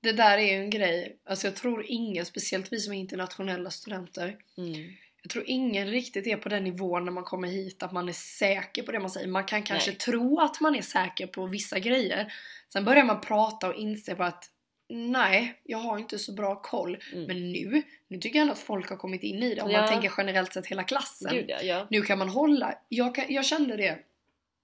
Det 0.00 0.12
där 0.12 0.38
är 0.38 0.56
ju 0.56 0.62
en 0.62 0.70
grej. 0.70 1.16
Alltså 1.24 1.46
jag 1.46 1.56
tror 1.56 1.84
ingen, 1.88 2.26
speciellt 2.26 2.72
vi 2.72 2.80
som 2.80 2.92
är 2.92 2.98
internationella 2.98 3.70
studenter. 3.70 4.36
Mm. 4.56 4.92
Jag 5.22 5.30
tror 5.30 5.44
ingen 5.46 5.86
riktigt 5.86 6.26
är 6.26 6.36
på 6.36 6.48
den 6.48 6.64
nivån 6.64 7.04
när 7.04 7.12
man 7.12 7.24
kommer 7.24 7.48
hit 7.48 7.82
att 7.82 7.92
man 7.92 8.08
är 8.08 8.12
säker 8.12 8.82
på 8.82 8.92
det 8.92 9.00
man 9.00 9.10
säger. 9.10 9.28
Man 9.28 9.44
kan 9.44 9.62
kanske 9.62 9.90
Nej. 9.90 9.98
tro 9.98 10.40
att 10.40 10.60
man 10.60 10.74
är 10.74 10.82
säker 10.82 11.26
på 11.26 11.46
vissa 11.46 11.78
grejer. 11.78 12.32
Sen 12.68 12.84
börjar 12.84 13.04
man 13.04 13.20
prata 13.20 13.68
och 13.68 13.74
inse 13.74 14.14
på 14.14 14.22
att 14.22 14.50
nej, 14.88 15.60
jag 15.64 15.78
har 15.78 15.98
inte 15.98 16.18
så 16.18 16.32
bra 16.32 16.56
koll. 16.56 16.98
Mm. 17.12 17.24
Men 17.24 17.52
nu, 17.52 17.82
nu 18.08 18.18
tycker 18.18 18.38
jag 18.38 18.42
ändå 18.42 18.52
att 18.52 18.58
folk 18.58 18.90
har 18.90 18.96
kommit 18.96 19.22
in 19.22 19.42
i 19.42 19.54
det. 19.54 19.62
Om 19.62 19.70
Ja. 19.70 19.80
man 19.80 19.88
tänker 19.88 20.12
generellt 20.16 20.52
sett 20.52 20.66
hela 20.66 20.84
klassen. 20.84 21.34
Gud 21.34 21.44
ja, 21.48 21.62
ja. 21.62 21.86
Nu 21.90 22.02
kan 22.02 22.18
man 22.18 22.28
hålla. 22.28 22.74
Jag, 22.88 23.14
kan, 23.14 23.24
jag 23.28 23.44
kände 23.44 23.76
det. 23.76 23.98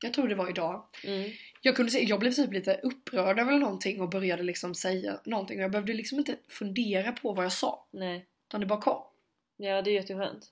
Jag 0.03 0.15
tror 0.15 0.29
det 0.29 0.35
var 0.35 0.49
idag. 0.51 0.85
Mm. 1.05 1.31
Jag 1.61 1.77
kunde 1.77 1.93
se, 1.93 2.05
jag 2.05 2.21
blev 2.21 2.33
typ 2.33 2.53
lite 2.53 2.81
upprörd 2.83 3.39
över 3.39 3.53
någonting 3.53 4.01
och 4.01 4.09
började 4.09 4.43
liksom 4.43 4.75
säga 4.75 5.21
någonting. 5.25 5.59
Och 5.59 5.65
jag 5.65 5.71
behövde 5.71 5.93
liksom 5.95 6.19
inte 6.19 6.37
fundera 6.49 7.13
på 7.13 7.33
vad 7.33 7.45
jag 7.45 7.53
sa. 7.53 7.87
Nej. 7.91 8.27
Utan 8.49 8.61
det 8.61 8.67
bara 8.67 8.81
kom. 8.81 9.03
Ja 9.57 9.83
det 9.83 9.91
är 9.91 9.95
jätteskönt. 9.95 10.47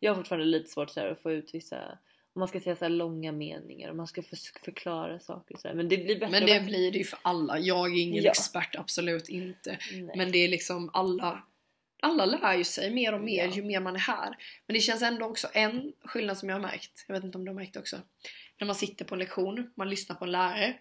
Jag 0.00 0.10
har 0.10 0.16
fortfarande 0.16 0.46
lite 0.46 0.70
svårt 0.70 0.90
så 0.90 1.00
här, 1.00 1.06
att 1.08 1.22
få 1.22 1.32
ut 1.32 1.54
vissa 1.54 1.98
om 2.34 2.38
man 2.40 2.48
ska 2.48 2.60
säga 2.60 2.76
så 2.76 2.88
långa 2.88 3.32
meningar 3.32 3.90
och 3.90 3.96
man 3.96 4.06
ska 4.06 4.22
för, 4.22 4.38
förklara 4.64 5.20
saker 5.20 5.54
och 5.54 5.60
så 5.60 5.68
här. 5.68 5.74
Men 5.74 5.88
det 5.88 5.96
blir 5.96 6.14
bättre 6.20 6.30
Men 6.30 6.40
det 6.40 6.46
bättre. 6.52 6.66
blir 6.66 6.92
det 6.92 6.98
ju 6.98 7.04
för 7.04 7.18
alla. 7.22 7.58
Jag 7.58 7.92
är 7.96 8.00
ingen 8.02 8.22
Ja. 8.24 8.30
expert, 8.30 8.76
absolut 8.76 9.28
inte. 9.28 9.78
Nej. 9.92 10.16
Men 10.16 10.32
det 10.32 10.38
är 10.38 10.48
liksom 10.48 10.90
alla 10.92 11.42
alla 12.04 12.26
lär 12.26 12.54
ju 12.56 12.64
sig 12.64 12.90
mer 12.94 13.14
och 13.14 13.20
mer 13.20 13.44
Ja. 13.46 13.54
ju 13.54 13.62
mer 13.62 13.80
man 13.80 13.94
är 13.94 14.00
här. 14.00 14.36
Men 14.66 14.74
det 14.74 14.80
känns 14.80 15.02
ändå 15.02 15.26
också 15.26 15.48
en 15.52 15.92
skillnad 16.04 16.38
som 16.38 16.48
jag 16.48 16.56
har 16.56 16.60
märkt. 16.62 17.04
Jag 17.08 17.14
vet 17.14 17.24
inte 17.24 17.38
om 17.38 17.44
du 17.44 17.50
har 17.50 17.54
märkt 17.56 17.74
det 17.74 17.80
också. 17.80 17.96
När 18.60 18.66
man 18.66 18.76
sitter 18.76 19.04
på 19.04 19.14
en 19.14 19.18
lektion, 19.18 19.72
man 19.76 19.90
lyssnar 19.90 20.16
på 20.16 20.24
en 20.24 20.30
lärare. 20.32 20.74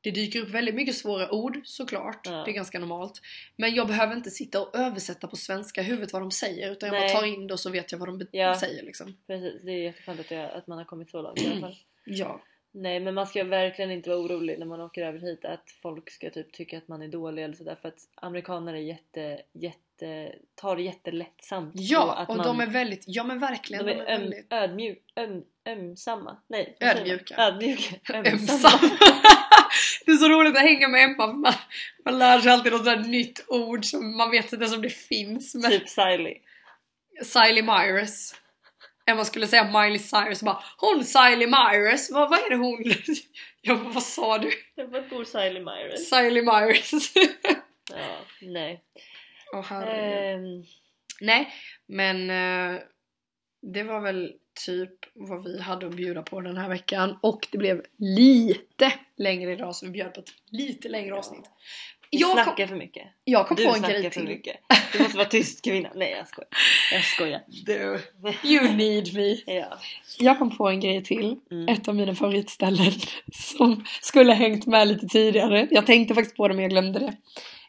Det 0.00 0.10
dyker 0.10 0.40
upp 0.40 0.48
väldigt 0.48 0.74
mycket 0.74 0.94
svåra 0.96 1.30
ord 1.34 1.60
såklart. 1.64 2.26
Ja. 2.26 2.32
Det 2.44 2.50
är 2.50 2.54
ganska 2.54 2.78
normalt. 2.78 3.20
Men 3.56 3.74
jag 3.74 3.86
behöver 3.86 4.16
inte 4.16 4.30
sitta 4.30 4.60
och 4.62 4.76
översätta 4.76 5.26
på 5.28 5.36
svenska 5.36 5.82
huvudet 5.82 6.12
vad 6.12 6.22
de 6.22 6.30
säger. 6.30 6.72
Utan 6.72 6.86
jag 6.86 7.00
Nej. 7.00 7.14
bara 7.14 7.20
tar 7.20 7.26
in 7.26 7.46
det 7.46 7.54
och 7.54 7.60
så 7.60 7.70
vet 7.70 7.92
jag 7.92 7.98
vad 7.98 8.08
de 8.08 8.26
Ja. 8.32 8.60
säger 8.60 8.82
liksom. 8.82 9.16
Precis, 9.26 9.62
det 9.62 9.72
är 9.72 9.82
jätteskönt 9.82 10.20
att, 10.20 10.32
att 10.32 10.66
man 10.66 10.78
har 10.78 10.84
kommit 10.84 11.10
så 11.10 11.22
långt 11.22 11.40
i 11.42 11.46
alla 11.46 11.60
fall. 11.60 11.76
Ja. 12.04 12.40
Nej 12.72 13.00
men 13.00 13.14
man 13.14 13.26
ska 13.26 13.44
verkligen 13.44 13.90
inte 13.90 14.10
vara 14.10 14.20
orolig 14.20 14.58
när 14.58 14.66
man 14.66 14.80
åker 14.80 15.02
över 15.06 15.18
hit 15.18 15.44
att 15.44 15.70
folk 15.82 16.10
ska 16.10 16.30
typ 16.30 16.52
tycka 16.52 16.78
att 16.78 16.88
man 16.88 17.02
är 17.02 17.08
dålig 17.08 17.44
eller 17.44 17.54
sådär 17.54 17.76
för 17.82 17.88
att 17.88 17.98
amerikaner 18.14 18.74
är 18.74 18.78
jätte, 18.78 19.42
jätte, 19.52 19.78
tar 20.60 20.76
det 20.76 20.82
jättelättsamt 20.82 21.72
Ja, 21.74 22.14
att 22.14 22.28
och 22.28 22.36
man, 22.36 22.46
de 22.46 22.60
är 22.60 22.66
väldigt, 22.66 23.04
ja 23.06 23.24
men 23.24 23.38
verkligen. 23.38 23.86
de 23.86 23.92
är 23.92 23.96
öm, 23.96 24.06
väldigt 24.06 24.52
ödmjuk, 24.52 24.98
öm, 25.16 25.42
ömsamma. 25.68 26.36
Nej? 26.48 26.76
Ödmjuka. 26.80 27.34
Ödmjuka. 27.38 27.94
Ömsam. 28.14 28.80
det 30.06 30.12
är 30.12 30.16
så 30.16 30.28
roligt 30.28 30.56
att 30.56 30.62
hänga 30.62 30.88
med 30.88 31.04
Emma 31.04 31.26
för 31.26 31.34
man, 31.38 31.52
man 32.04 32.18
lär 32.18 32.40
sig 32.40 32.52
alltid 32.52 32.72
något 32.72 32.84
sånt 32.84 32.98
här 32.98 33.04
nytt 33.08 33.44
ord 33.48 33.84
som 33.84 34.16
man 34.16 34.30
vet 34.30 34.44
inte 34.52 34.64
ens 34.64 34.76
om 34.76 34.82
det 34.82 34.90
finns. 34.90 35.54
Men 35.54 35.70
Typ 35.70 35.88
Siley. 35.88 36.38
Siley 37.24 37.62
Myrus. 37.62 38.34
Emma 39.06 39.24
skulle 39.24 39.46
säga 39.46 39.64
Miley 39.64 39.98
Cyrus 39.98 40.42
bara 40.42 40.62
Hon 40.76 41.04
Siley 41.04 41.46
Myrus, 41.46 42.10
vad, 42.10 42.30
vad 42.30 42.38
är 42.38 42.50
det 42.50 42.56
hon? 42.56 42.84
Jag 43.62 43.78
bara, 43.78 43.92
vad 43.92 44.02
sa 44.02 44.38
du? 44.38 44.50
Var 44.76 45.08
bor 45.10 45.24
Siley 45.24 45.62
Myrus? 45.64 46.08
Siley 46.08 46.42
Myrus. 46.42 47.12
Ja, 47.90 48.16
nej. 48.42 48.80
Åh 49.54 49.62
herregud. 49.68 50.54
Ehm, 50.56 50.64
Nej, 51.20 51.48
men 51.86 52.30
eh, 52.30 52.80
det 53.62 53.82
var 53.82 54.00
väl 54.00 54.32
typ 54.66 54.90
vad 55.14 55.44
vi 55.44 55.60
hade 55.60 55.86
att 55.86 55.94
bjuda 55.94 56.22
på 56.22 56.40
den 56.40 56.56
här 56.56 56.68
veckan. 56.68 57.18
Och 57.22 57.48
det 57.52 57.58
blev 57.58 57.82
lite 57.98 58.92
längre 59.16 59.52
idag 59.52 59.76
så 59.76 59.86
vi 59.86 59.92
bjöd 59.92 60.14
på 60.14 60.20
ett 60.20 60.30
lite 60.50 60.88
längre 60.88 61.14
avsnitt. 61.14 61.44
vi 62.10 62.18
Jag 62.18 62.34
kom, 62.36 62.44
snackar 62.44 62.66
för 62.66 62.76
mycket. 62.76 63.02
jag 63.24 63.48
kom 63.48 63.56
Du 63.56 63.66
på 63.66 63.74
en 63.74 63.82
grej 63.82 64.02
för 64.02 64.10
till. 64.10 64.24
mycket. 64.24 64.56
Du 64.92 64.98
måste 65.02 65.16
vara 65.16 65.28
tyst 65.28 65.64
kvinna. 65.64 65.90
Nej 65.94 66.10
jag 66.18 66.28
skojar. 66.28 66.48
Jag 66.92 67.04
skojar. 67.04 67.40
Du, 67.66 68.00
you 68.48 68.72
need 68.76 69.14
me. 69.14 69.54
Ja. 69.54 69.78
Jag 70.18 70.38
kom 70.38 70.56
på 70.56 70.68
en 70.68 70.80
grej 70.80 71.04
till. 71.04 71.36
Mm. 71.50 71.68
Ett 71.68 71.88
av 71.88 71.94
mina 71.94 72.14
favoritställen 72.14 72.92
som 73.32 73.84
skulle 74.02 74.32
hängt 74.32 74.66
med 74.66 74.88
lite 74.88 75.06
tidigare. 75.06 75.68
Jag 75.70 75.86
tänkte 75.86 76.14
faktiskt 76.14 76.36
på 76.36 76.48
det 76.48 76.54
men 76.54 76.62
jag 76.62 76.70
glömde 76.70 76.98
det. 76.98 77.16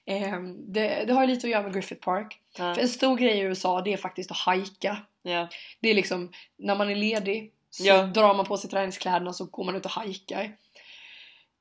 Ehm, 0.06 0.74
det, 0.74 1.04
det 1.08 1.14
har 1.14 1.28
lite 1.28 1.47
att 1.47 1.52
göra 1.52 1.64
med 1.64 1.74
Griffith 1.74 2.02
Park. 2.02 2.39
Ja. 2.58 2.76
För 2.76 2.82
en 2.82 2.88
stor 2.88 3.18
grej 3.18 3.38
i 3.38 3.41
USA 3.41 3.82
det 3.82 3.93
är 3.93 3.97
faktiskt 3.97 4.32
att 4.32 4.38
hajka. 4.38 4.97
ja. 5.24 5.47
Det 5.80 5.89
är 5.89 5.93
liksom 5.93 6.32
när 6.58 6.76
man 6.76 6.89
är 6.89 6.95
ledig 6.95 7.52
så 7.70 7.86
Ja. 7.86 8.04
drar 8.04 8.34
man 8.34 8.45
på 8.45 8.58
sig 8.58 8.70
träningskläderna 8.70 9.34
så 9.34 9.45
går 9.45 9.64
man 9.64 9.76
ut 9.76 9.86
och 9.86 9.91
hajkar. 9.91 10.52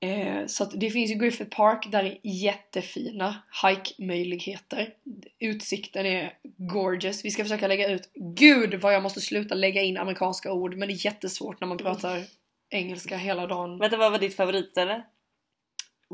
Eh, 0.03 0.47
så 0.47 0.65
det 0.65 0.91
finns 0.91 1.11
ju 1.11 1.15
Griffith 1.15 1.57
Park 1.57 1.87
där 1.93 2.05
är 2.05 2.19
jättefina 2.23 3.35
hike-möjligheter. 3.65 4.95
Utsikten 5.39 6.07
är 6.07 6.33
gorgeous. 6.57 7.25
Vi 7.25 7.31
ska 7.31 7.43
försöka 7.45 7.67
lägga 7.69 7.89
ut, 7.89 8.11
gud 8.15 8.75
vad 8.75 8.95
jag 8.95 9.03
måste 9.03 9.21
sluta 9.21 9.55
lägga 9.55 9.83
in 9.83 9.97
amerikanska 9.99 10.53
ord 10.53 10.77
men 10.77 10.89
det 10.89 10.95
är 10.95 11.05
jättesvårt 11.07 11.61
när 11.61 11.69
man 11.69 11.79
pratar 11.79 12.23
engelska 12.71 13.17
hela 13.17 13.47
dagen. 13.47 13.79
Vänta 13.79 13.97
vad 13.97 14.13
var 14.13 14.19
ditt 14.19 14.37
favoritställe? 14.37 15.03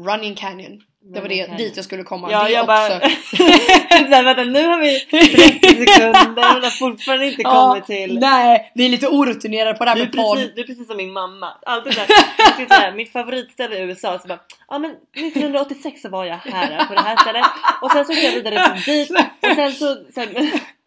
Running 0.07 0.35
Canyon. 0.35 0.83
Det 1.15 1.21
var 1.21 1.29
det, 1.29 1.47
dit 1.59 1.77
jag 1.77 1.85
skulle 1.85 2.03
komma. 2.03 2.29
Ja 2.33 2.45
det 2.45 2.51
jag 2.51 2.67
bara... 2.67 2.97
också. 2.97 3.09
Såhär, 3.89 4.23
vänta 4.23 4.45
nu 4.45 4.67
har 4.67 4.79
vi 4.79 5.01
30 5.01 5.69
sekunder 5.69 6.57
och 6.57 6.63
har 6.63 6.71
fortfarande 6.71 7.27
inte 7.27 7.43
Ja, 7.43 7.51
kommit 7.69 7.87
till... 7.87 8.19
Nej, 8.19 8.73
vi 8.75 8.85
är 8.85 8.89
lite 8.89 9.09
orutinerade 9.09 9.79
på 9.79 9.85
det 9.85 9.91
här 9.91 9.97
Du 9.97 10.03
med 10.03 10.13
podd. 10.13 10.37
precis, 10.37 10.55
du 10.55 10.61
är 10.61 10.67
precis 10.67 10.87
som 10.87 10.97
min 10.97 11.13
mamma. 11.13 11.49
Alltid 11.67 11.95
jag 12.39 12.55
ska 12.55 12.77
säga, 12.77 12.93
mitt 12.93 13.13
favoritställe 13.13 13.77
i 13.79 13.83
USA 13.83 14.19
så 14.19 14.29
bara 14.29 14.39
Ja 14.69 14.79
men 14.79 14.91
1986 14.91 16.03
så 16.03 16.09
var 16.09 16.25
jag 16.25 16.37
här 16.37 16.85
på 16.87 16.95
det 16.95 17.01
här 17.01 17.17
stället 17.17 17.45
och 17.83 17.91
sen 17.91 18.05
så 18.05 18.13
går 18.15 18.23
jag 18.23 18.33
vidare 18.33 18.77
till 18.85 18.95
dit 18.95 19.11
och 19.51 19.55
sen 19.57 19.73
så 19.73 19.97
sen, 20.15 20.29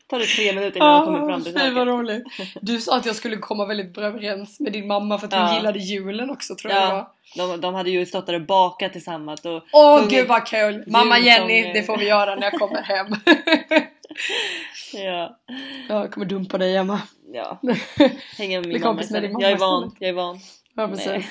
tar 0.09 0.19
det 0.19 0.25
tre 0.25 0.53
minuter 0.53 0.77
innan 0.77 0.91
jag 0.95 1.05
kommer 1.05 1.25
fram 1.25 1.43
till 1.43 1.53
fy 1.53 1.59
vad 1.59 1.73
saken. 1.73 1.87
roligt. 1.87 2.23
Du 2.61 2.79
sa 2.81 2.97
att 2.97 3.05
jag 3.05 3.15
skulle 3.15 3.37
komma 3.37 3.65
väldigt 3.65 3.93
bra 3.93 4.03
överens 4.05 4.59
med 4.59 4.73
din 4.73 4.87
mamma 4.87 5.17
för 5.17 5.27
att 5.27 5.33
hon 5.33 5.41
Ja. 5.41 5.55
gillade 5.55 5.79
julen 5.79 6.29
också 6.29 6.55
tror 6.55 6.73
jag 6.73 6.83
det 6.83 6.93
var. 6.93 7.07
Ja, 7.35 7.47
de, 7.47 7.61
de 7.61 7.73
hade 7.75 7.89
ju 7.89 8.05
stått 8.05 8.25
där 8.27 8.33
och 8.33 8.41
bakat 8.45 8.91
tillsammans 8.93 9.45
och 9.45 9.63
Åh 9.73 9.97
sjungit- 9.99 10.09
gud 10.11 10.27
vad 10.27 10.47
kul! 10.47 10.83
Mamma 10.87 11.19
Jenny, 11.19 11.73
det 11.73 11.83
får 11.83 11.97
vi 11.97 12.07
göra 12.07 12.35
när 12.35 12.43
jag 12.43 12.53
kommer 12.59 12.81
hem. 12.81 13.07
Ja, 14.93 15.39
Ja, 15.89 16.01
jag 16.01 16.11
kommer 16.11 16.25
dumpa 16.25 16.57
dig 16.57 16.75
Emma. 16.75 17.01
ja. 17.33 17.59
Hänga 18.37 18.57
med 18.59 18.63
Bli 18.69 18.73
min 18.73 18.81
mamma 18.81 18.93
kompis 18.93 19.11
med 19.11 19.21
din 19.23 19.31
mamma 19.33 19.43
Jag 19.43 19.51
är 19.51 19.57
van, 19.57 19.83
istället. 19.87 20.01
jag 20.01 20.09
är 20.09 20.13
van. 20.13 20.39
Ja 20.75 20.87
precis. 20.87 21.25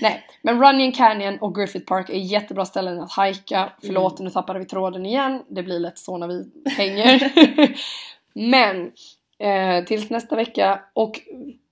Nej. 0.00 0.26
men 0.42 0.60
Runyon 0.64 0.92
Canyon 0.92 1.38
och 1.38 1.54
Griffith 1.54 1.84
Park 1.84 2.10
är 2.10 2.14
jättebra 2.18 2.64
ställen 2.64 3.00
att 3.00 3.12
hajka. 3.12 3.72
Förlåt 3.80 4.18
nu 4.20 4.30
tappade 4.30 4.58
vi 4.58 4.64
tråden 4.64 5.06
igen. 5.06 5.42
Det 5.50 5.62
blir 5.62 5.78
lätt 5.78 5.98
så 5.98 6.16
när 6.18 6.26
vi 6.28 6.44
hänger. 6.76 7.32
men 8.34 8.92
eh, 9.38 9.84
tills 9.84 10.10
nästa 10.10 10.36
vecka 10.36 10.80
och 10.92 11.20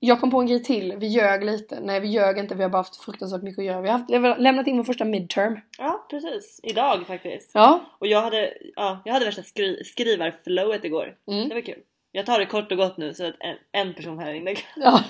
jag 0.01 0.21
kom 0.21 0.31
på 0.31 0.41
en 0.41 0.47
grej 0.47 0.63
till. 0.63 0.97
Vi 0.97 1.07
ljög 1.07 1.45
lite. 1.45 1.81
Nej 1.81 2.01
vi 2.01 2.09
ljög 2.09 2.39
inte. 2.39 2.55
Vi 2.55 2.63
har 2.63 2.71
bara 2.71 2.79
haft 2.79 2.97
fruktansvärt 3.05 3.43
mycket 3.43 3.59
att 3.59 3.65
göra. 3.65 3.81
Vi 3.81 3.89
har 3.89 3.99
haft, 3.99 4.11
vi 4.11 4.17
har 4.17 4.39
lämnat 4.39 4.67
in 4.67 4.77
vår 4.77 4.85
första 4.85 5.05
midterm. 5.05 5.61
Ja 5.79 6.07
precis, 6.11 6.61
idag 6.63 7.07
faktiskt. 7.07 7.51
Ja. 7.55 7.81
Och 7.99 8.07
jag 8.07 8.23
hade, 8.23 8.53
ja, 8.77 9.03
jag 9.05 9.13
hade 9.13 9.25
värsta 9.25 9.43
skri 9.43 9.85
skrivarflowet 9.85 10.85
igår. 10.85 11.15
Mm. 11.29 11.49
Det 11.49 11.55
var 11.55 11.63
kul. 11.63 11.79
Jag 12.13 12.27
tar 12.27 12.39
det 12.39 12.47
kort 12.47 12.73
och 12.73 12.79
gott 12.79 12.97
nu 12.97 13.15
så 13.15 13.27
att 13.27 13.35
en, 13.41 13.57
en 13.73 13.95
person 13.95 14.19
här 14.19 14.33
inne 14.33 14.55
kan 14.55 14.83
ja. 14.83 15.01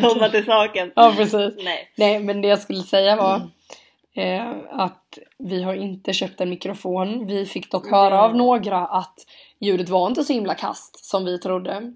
Komma 0.00 0.28
till 0.28 0.44
saken. 0.44 0.92
ja 0.96 1.14
precis. 1.16 1.54
Nej. 1.64 1.88
Nej 1.96 2.20
men 2.20 2.42
det 2.42 2.48
jag 2.48 2.58
skulle 2.58 2.82
säga 2.82 3.16
var 3.16 3.40
eh, 4.14 4.52
att 4.70 5.18
vi 5.38 5.62
har 5.62 5.74
inte 5.74 6.12
köpt 6.12 6.40
en 6.40 6.50
mikrofon. 6.50 7.26
Vi 7.26 7.46
fick 7.46 7.70
dock 7.70 7.90
höra 7.90 8.22
av 8.22 8.36
några 8.36 8.86
att 8.86 9.26
ljudet 9.60 9.88
var 9.88 10.08
inte 10.08 10.24
så 10.24 10.32
himla 10.32 10.54
kast 10.54 11.04
som 11.04 11.24
vi 11.24 11.38
trodde. 11.38 11.72
Mm. 11.72 11.94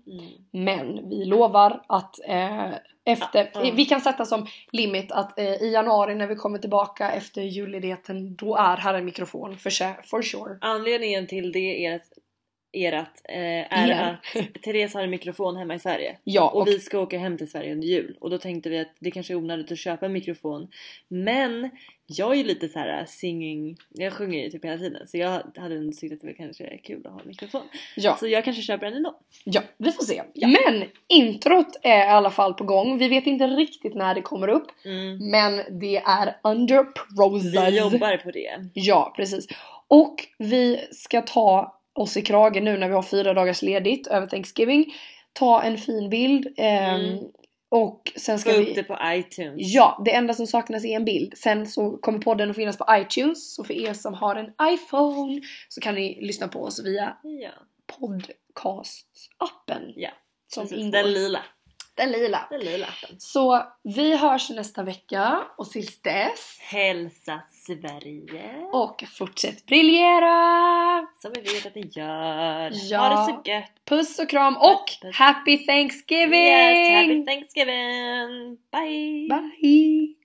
Men 0.50 1.08
vi 1.08 1.24
lovar 1.24 1.84
att 1.86 2.18
eh, 2.28 2.70
efter, 3.04 3.50
Ja, 3.54 3.64
ja. 3.64 3.72
vi 3.74 3.84
kan 3.84 4.00
sätta 4.00 4.24
som 4.24 4.46
limit 4.72 5.12
att 5.12 5.38
eh, 5.38 5.44
i 5.44 5.72
januari 5.72 6.14
när 6.14 6.26
vi 6.26 6.36
kommer 6.36 6.58
tillbaka 6.58 7.10
efter 7.10 7.42
julledigheten 7.42 8.34
då 8.36 8.56
är 8.56 8.76
här 8.76 8.94
en 8.94 9.04
mikrofon 9.04 9.56
för, 9.58 9.70
for 10.02 10.22
sure. 10.22 10.58
Anledningen 10.60 11.26
till 11.26 11.52
det 11.52 11.86
är 11.86 11.96
att, 11.96 12.12
är 12.72 12.92
att, 12.92 13.22
eh, 13.28 13.36
är 13.78 13.88
Er. 13.88 14.18
att 14.34 14.62
Therese 14.62 14.94
har 14.94 15.02
en 15.02 15.10
mikrofon 15.10 15.56
hemma 15.56 15.74
i 15.74 15.78
Sverige. 15.78 16.16
Ja 16.24 16.50
Och 16.50 16.60
och, 16.60 16.68
vi 16.68 16.78
ska 16.78 16.98
åka 16.98 17.18
hem 17.18 17.38
till 17.38 17.50
Sverige 17.50 17.72
under 17.72 17.86
jul 17.88 18.16
och 18.20 18.30
då 18.30 18.38
tänkte 18.38 18.68
vi 18.70 18.78
att 18.78 18.92
det 18.98 19.10
kanske 19.10 19.32
är 19.32 19.36
onödigt 19.36 19.72
att 19.72 19.78
köpa 19.78 20.06
en 20.06 20.12
mikrofon. 20.12 20.68
Men 21.08 21.70
jag 22.06 22.32
är 22.32 22.36
ju 22.36 22.44
lite 22.44 22.68
så 22.68 22.78
här 22.78 22.98
äh, 23.00 23.04
singing, 23.06 23.76
jag 23.90 24.12
sjunger 24.12 24.44
ju 24.44 24.50
typ 24.50 24.64
hela 24.64 24.78
tiden 24.78 25.06
så 25.08 25.18
jag 25.18 25.42
hade 25.56 25.74
ändå 25.76 25.92
tyckt 25.92 26.12
att 26.14 26.20
det 26.20 26.26
var 26.26 26.34
kanske 26.34 26.64
är 26.64 26.76
kul 26.76 27.06
att 27.06 27.12
ha 27.12 27.20
en 27.20 27.28
mikrofon. 27.28 27.62
ja, 27.96 28.16
Så 28.16 28.26
jag 28.26 28.44
kanske 28.44 28.62
köper 28.62 28.86
en 28.86 28.94
ändå. 28.94 29.18
ja, 29.44 29.60
vi 29.76 29.92
får 29.92 30.04
se. 30.04 30.22
Men 30.34 30.84
introt 31.08 31.76
är 31.82 32.06
i 32.06 32.08
alla 32.08 32.30
fall 32.30 32.54
på 32.54 32.64
gång. 32.64 32.98
Vi 32.98 33.08
vet 33.08 33.26
inte 33.26 33.46
riktigt 33.46 33.94
när 33.94 34.14
det 34.14 34.22
kommer 34.22 34.48
upp. 34.48 34.66
Mm. 34.84 35.30
Men 35.30 35.80
det 35.80 35.96
är 35.96 36.36
under 36.42 36.84
process. 36.84 37.72
Vi 37.72 37.78
jobbar 37.78 38.16
på 38.16 38.30
det. 38.30 38.70
Ja, 38.74 39.12
precis. 39.16 39.46
Och 39.88 40.14
vi 40.38 40.80
ska 40.92 41.22
ta 41.22 41.78
oss 41.94 42.16
i 42.16 42.22
kragen 42.22 42.64
nu 42.64 42.78
när 42.78 42.88
vi 42.88 42.94
har 42.94 43.02
fyra 43.02 43.34
dagars 43.34 43.62
ledigt 43.62 44.06
över 44.06 44.26
Thanksgiving. 44.26 44.94
Ta 45.32 45.62
en 45.62 45.78
fin 45.78 46.10
bild. 46.10 46.54
ehm, 46.56 47.00
Mm. 47.00 47.18
Och 47.74 48.12
sen 48.16 48.38
Få 48.38 48.40
ska 48.40 48.52
upp 48.60 48.68
vi... 48.68 48.72
det 48.72 48.82
på 48.82 48.98
iTunes. 49.04 49.54
Ja, 49.74 50.02
det 50.04 50.14
enda 50.14 50.34
som 50.34 50.46
saknas 50.46 50.84
är 50.84 50.96
en 50.96 51.04
bild. 51.04 51.34
Sen 51.38 51.66
så 51.66 51.96
kommer 51.96 52.18
podden 52.18 52.50
att 52.50 52.56
finnas 52.56 52.78
på 52.78 52.84
iTunes. 52.90 53.54
Så 53.54 53.64
för 53.64 53.74
er 53.74 53.92
som 53.92 54.14
har 54.14 54.36
en 54.36 54.72
iPhone 54.74 55.40
så 55.68 55.80
kan 55.80 55.94
ni 55.94 56.18
lyssna 56.26 56.48
på 56.48 56.62
oss 56.62 56.84
via 56.84 57.16
Ja, 57.22 57.50
podcast-appen. 58.00 59.92
ja. 59.96 60.10
Som 60.54 60.62
Precis. 60.62 60.78
ingår. 60.78 60.92
Den 60.98 61.12
lila. 61.12 61.40
Den 61.94 62.10
lila. 62.12 62.46
Den 62.50 62.60
lila 62.60 62.86
appen. 62.86 63.16
Så 63.18 63.62
vi 63.82 64.16
hörs 64.16 64.50
nästa 64.50 64.82
vecka 64.82 65.44
och 65.56 65.70
tills 65.70 66.02
dess. 66.02 66.58
Hälsa 66.60 67.40
Sverige. 67.66 68.68
Och 68.72 69.04
fortsätt 69.18 69.66
briljera! 69.66 71.06
Som 71.18 71.32
vi 71.34 71.40
vet 71.40 71.66
att 71.66 71.74
ni 71.74 71.90
gör. 71.92 72.70
Ja. 72.72 72.98
Ha 72.98 73.08
det 73.08 73.24
så 73.24 73.50
gött. 73.50 73.72
Puss 73.84 74.18
och 74.18 74.30
kram 74.30 74.56
och 74.56 74.86
Puss, 74.86 75.00
puss. 75.00 75.16
Happy 75.16 75.66
Thanksgiving! 75.66 76.42
Yes, 76.42 76.90
happy 76.90 77.24
Thanksgiving. 77.24 78.56
Bye. 78.72 79.28
Bye! 79.28 80.21